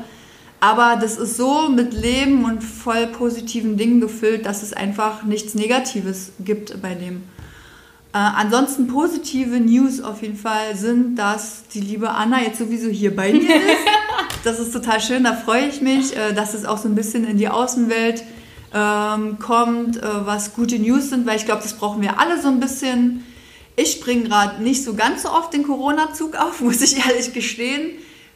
aber 0.58 0.98
das 1.00 1.16
ist 1.16 1.36
so 1.36 1.68
mit 1.68 1.92
Leben 1.94 2.44
und 2.44 2.64
voll 2.64 3.06
positiven 3.06 3.76
Dingen 3.76 4.00
gefüllt, 4.00 4.46
dass 4.46 4.64
es 4.64 4.72
einfach 4.72 5.22
nichts 5.22 5.54
Negatives 5.54 6.32
gibt 6.40 6.82
bei 6.82 6.96
dem. 6.96 7.22
Äh, 8.14 8.16
ansonsten 8.18 8.86
positive 8.86 9.60
News 9.60 10.00
auf 10.00 10.22
jeden 10.22 10.38
Fall 10.38 10.74
sind, 10.74 11.16
dass 11.16 11.68
die 11.68 11.80
liebe 11.80 12.10
Anna 12.10 12.40
jetzt 12.40 12.58
sowieso 12.58 12.88
hier 12.88 13.14
bei 13.14 13.32
mir 13.32 13.56
ist. 13.56 13.86
Das 14.44 14.58
ist 14.58 14.72
total 14.72 15.00
schön, 15.00 15.24
da 15.24 15.34
freue 15.34 15.66
ich 15.66 15.82
mich, 15.82 16.16
äh, 16.16 16.32
dass 16.32 16.54
es 16.54 16.64
auch 16.64 16.78
so 16.78 16.88
ein 16.88 16.94
bisschen 16.94 17.26
in 17.26 17.36
die 17.36 17.48
Außenwelt 17.48 18.24
ähm, 18.72 19.38
kommt, 19.38 19.98
äh, 19.98 20.26
was 20.26 20.54
gute 20.54 20.78
News 20.78 21.10
sind, 21.10 21.26
weil 21.26 21.36
ich 21.36 21.44
glaube, 21.44 21.62
das 21.62 21.74
brauchen 21.74 22.00
wir 22.00 22.18
alle 22.18 22.40
so 22.40 22.48
ein 22.48 22.60
bisschen. 22.60 23.24
Ich 23.76 23.92
springe 23.92 24.24
gerade 24.24 24.62
nicht 24.62 24.84
so 24.84 24.94
ganz 24.94 25.22
so 25.22 25.30
oft 25.30 25.52
den 25.52 25.64
Corona-Zug 25.64 26.34
auf, 26.34 26.60
muss 26.62 26.80
ich 26.80 27.06
ehrlich 27.06 27.34
gestehen, 27.34 27.90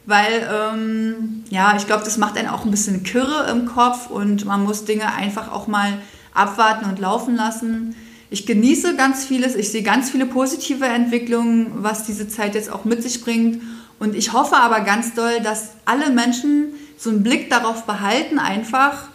weil 0.05 0.47
ähm, 0.53 1.45
ja, 1.49 1.75
ich 1.75 1.87
glaube, 1.87 2.03
das 2.03 2.19
macht 2.19 2.37
einen 2.37 2.49
auch 2.49 2.63
ein 2.63 2.71
bisschen 2.71 3.01
Kirre 3.01 3.49
im 3.49 3.65
Kopf 3.65 4.11
und 4.11 4.45
man 4.45 4.63
muss 4.63 4.85
Dinge 4.85 5.11
einfach 5.15 5.51
auch 5.51 5.65
mal 5.65 5.97
abwarten 6.35 6.85
und 6.85 6.99
laufen 6.99 7.35
lassen 7.35 7.95
ich 8.33 8.47
genieße 8.47 8.95
ganz 8.95 9.25
vieles, 9.25 9.55
ich 9.55 9.69
sehe 9.69 9.83
ganz 9.83 10.09
viele 10.09 10.25
positive 10.25 10.85
Entwicklungen, 10.85 11.67
was 11.75 12.03
diese 12.03 12.27
Zeit 12.27 12.55
jetzt 12.55 12.71
auch 12.71 12.83
mit 12.83 13.03
sich 13.03 13.23
bringt. 13.23 13.61
Und 13.99 14.15
ich 14.15 14.33
hoffe 14.33 14.57
aber 14.57 14.79
ganz 14.81 15.13
doll, 15.13 15.39
dass 15.43 15.73
alle 15.85 16.09
Menschen 16.09 16.73
so 16.97 17.11
einen 17.11 17.21
Blick 17.21 17.51
darauf 17.51 17.85
behalten, 17.85 18.39
einfach, 18.39 19.09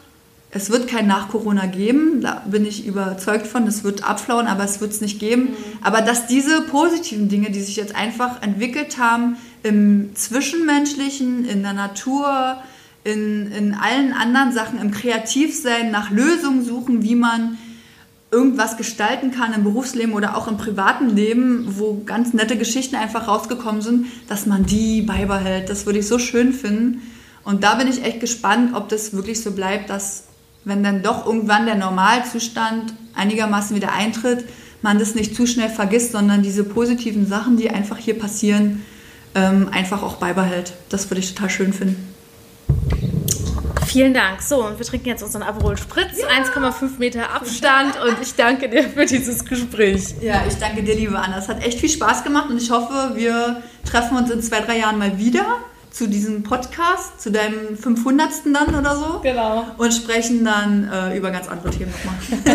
es 0.53 0.71
wird 0.71 0.87
kein 0.87 1.09
Nach-Corona 1.09 1.67
geben, 1.67 2.21
da 2.21 2.45
bin 2.47 2.65
ich 2.65 2.87
überzeugt 2.87 3.49
von, 3.49 3.67
es 3.67 3.83
wird 3.83 4.09
abflauen, 4.09 4.47
aber 4.47 4.63
es 4.63 4.81
wird 4.81 4.93
es 4.93 5.01
nicht 5.01 5.19
geben. 5.19 5.43
Mhm. 5.43 5.57
Aber 5.83 6.01
dass 6.01 6.29
diese 6.29 6.61
positiven 6.63 7.29
Dinge, 7.29 7.51
die 7.51 7.61
sich 7.61 7.75
jetzt 7.75 7.97
einfach 7.97 8.41
entwickelt 8.41 8.99
haben, 8.99 9.37
im 9.65 10.15
Zwischenmenschlichen, 10.15 11.45
in 11.45 11.65
der 11.65 11.73
Natur, 11.73 12.63
in, 13.03 13.51
in 13.51 13.75
allen 13.75 14.13
anderen 14.13 14.53
Sachen, 14.53 14.81
im 14.81 14.93
Kreativsein, 14.93 15.91
nach 15.91 16.13
Lösungen 16.13 16.65
suchen, 16.65 17.03
wie 17.03 17.17
man 17.17 17.59
irgendwas 18.31 18.77
gestalten 18.77 19.31
kann 19.31 19.55
im 19.55 19.65
Berufsleben 19.65 20.13
oder 20.13 20.37
auch 20.37 20.49
im 20.49 20.59
privaten 20.59 21.09
Leben, 21.09 21.67
wo 21.79 22.03
ganz 22.05 22.35
nette 22.35 22.59
Geschichten 22.59 22.97
einfach 22.97 23.27
rausgekommen 23.27 23.81
sind, 23.81 24.07
dass 24.29 24.47
man 24.47 24.67
die 24.67 25.03
beibehält. 25.03 25.71
Das 25.71 25.87
würde 25.87 26.01
ich 26.01 26.07
so 26.07 26.19
schön 26.19 26.53
finden. 26.53 27.03
Und 27.45 27.65
da 27.65 27.77
bin 27.77 27.89
ich 27.89 28.05
echt 28.05 28.21
gespannt, 28.21 28.75
ob 28.75 28.91
das 28.91 29.15
wirklich 29.15 29.43
so 29.43 29.53
bleibt, 29.53 29.89
dass 29.89 30.25
wenn 30.65 30.83
dann 30.83 31.03
doch 31.03 31.25
irgendwann 31.25 31.65
der 31.65 31.77
Normalzustand 31.77 32.93
einigermaßen 33.15 33.75
wieder 33.75 33.93
eintritt, 33.93 34.45
man 34.83 34.99
das 34.99 35.15
nicht 35.15 35.35
zu 35.35 35.47
schnell 35.47 35.71
vergisst, 35.71 36.13
sondern 36.13 36.43
diese 36.43 36.65
positiven 36.65 37.27
Sachen, 37.27 37.57
die 37.57 37.71
einfach 37.71 37.97
hier 37.97 38.19
passieren, 38.19 38.85
ähm, 39.35 39.69
einfach 39.73 40.03
auch 40.03 40.17
beibehält. 40.17 40.75
Das 40.91 41.11
würde 41.11 41.21
ich 41.21 41.35
total 41.35 41.51
schön 41.51 41.73
finden. 41.73 42.08
Vielen 43.99 44.15
Dank. 44.15 44.41
So, 44.43 44.65
und 44.65 44.79
wir 44.79 44.87
trinken 44.87 45.09
jetzt 45.09 45.25
unseren 45.25 45.43
Aperol 45.43 45.77
Spritz, 45.77 46.19
ja. 46.19 46.29
1,5 46.29 47.01
Meter 47.01 47.35
Abstand 47.35 48.01
und 48.01 48.15
ich 48.23 48.37
danke 48.37 48.69
dir 48.69 48.85
für 48.85 49.05
dieses 49.05 49.45
Gespräch. 49.45 50.15
Ja, 50.21 50.45
ich 50.47 50.55
danke 50.55 50.85
dir, 50.85 50.95
liebe 50.95 51.19
Anna. 51.19 51.39
Es 51.39 51.49
hat 51.49 51.65
echt 51.65 51.81
viel 51.81 51.89
Spaß 51.89 52.23
gemacht 52.23 52.49
und 52.49 52.63
ich 52.63 52.71
hoffe, 52.71 53.17
wir 53.17 53.61
treffen 53.85 54.17
uns 54.17 54.31
in 54.31 54.41
zwei, 54.41 54.61
drei 54.61 54.79
Jahren 54.79 54.99
mal 54.99 55.19
wieder 55.19 55.45
zu 55.91 56.07
diesem 56.07 56.45
Podcast, 56.45 57.21
zu 57.21 57.33
deinem 57.33 57.77
500. 57.77 58.31
dann 58.55 58.73
oder 58.77 58.95
so. 58.95 59.19
Genau. 59.19 59.67
Und 59.79 59.93
sprechen 59.93 60.45
dann 60.45 60.89
äh, 60.89 61.17
über 61.19 61.33
ganz 61.33 61.49
andere 61.49 61.71
Themen 61.71 61.91
nochmal. 61.91 62.15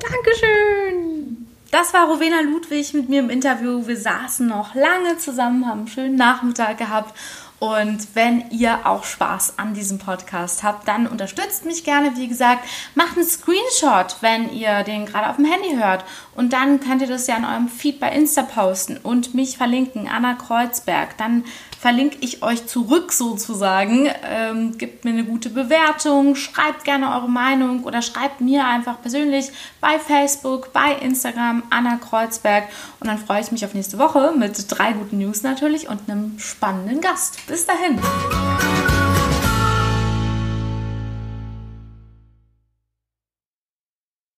Dankeschön. 0.00 1.46
Das 1.70 1.94
war 1.94 2.08
Rowena 2.08 2.40
Ludwig 2.40 2.94
mit 2.94 3.08
mir 3.08 3.20
im 3.20 3.30
Interview. 3.30 3.86
Wir 3.86 3.96
saßen 3.96 4.48
noch 4.48 4.74
lange 4.74 5.18
zusammen, 5.18 5.68
haben 5.68 5.80
einen 5.80 5.88
schönen 5.88 6.16
Nachmittag 6.16 6.78
gehabt 6.78 7.14
und 7.66 8.14
wenn 8.14 8.50
ihr 8.50 8.86
auch 8.86 9.04
Spaß 9.04 9.58
an 9.58 9.74
diesem 9.74 9.98
Podcast 9.98 10.62
habt, 10.62 10.86
dann 10.86 11.06
unterstützt 11.06 11.64
mich 11.64 11.84
gerne. 11.84 12.16
Wie 12.16 12.28
gesagt, 12.28 12.64
macht 12.94 13.16
einen 13.16 13.26
Screenshot, 13.26 14.16
wenn 14.20 14.52
ihr 14.52 14.84
den 14.84 15.06
gerade 15.06 15.28
auf 15.28 15.36
dem 15.36 15.46
Handy 15.46 15.76
hört. 15.76 16.04
Und 16.34 16.52
dann 16.52 16.80
könnt 16.80 17.02
ihr 17.02 17.08
das 17.08 17.26
ja 17.26 17.36
in 17.36 17.44
eurem 17.44 17.68
Feed 17.68 17.98
bei 17.98 18.12
Insta 18.12 18.42
posten 18.42 18.98
und 18.98 19.34
mich 19.34 19.56
verlinken, 19.56 20.08
Anna 20.08 20.34
Kreuzberg. 20.34 21.16
Dann 21.16 21.44
verlinke 21.86 22.16
ich 22.20 22.42
euch 22.42 22.66
zurück 22.66 23.12
sozusagen. 23.12 24.08
Ähm, 24.28 24.76
gebt 24.76 25.04
mir 25.04 25.12
eine 25.12 25.22
gute 25.22 25.50
Bewertung, 25.50 26.34
schreibt 26.34 26.82
gerne 26.82 27.14
eure 27.14 27.28
Meinung 27.28 27.84
oder 27.84 28.02
schreibt 28.02 28.40
mir 28.40 28.66
einfach 28.66 29.00
persönlich 29.00 29.52
bei 29.80 30.00
Facebook, 30.00 30.72
bei 30.72 30.94
Instagram 30.94 31.62
Anna 31.70 31.98
Kreuzberg. 31.98 32.64
Und 32.98 33.06
dann 33.06 33.18
freue 33.18 33.40
ich 33.40 33.52
mich 33.52 33.64
auf 33.64 33.72
nächste 33.72 34.00
Woche 34.00 34.32
mit 34.36 34.66
drei 34.68 34.94
guten 34.94 35.18
News 35.18 35.44
natürlich 35.44 35.88
und 35.88 36.10
einem 36.10 36.40
spannenden 36.40 37.00
Gast. 37.00 37.38
Bis 37.46 37.66
dahin. 37.66 38.00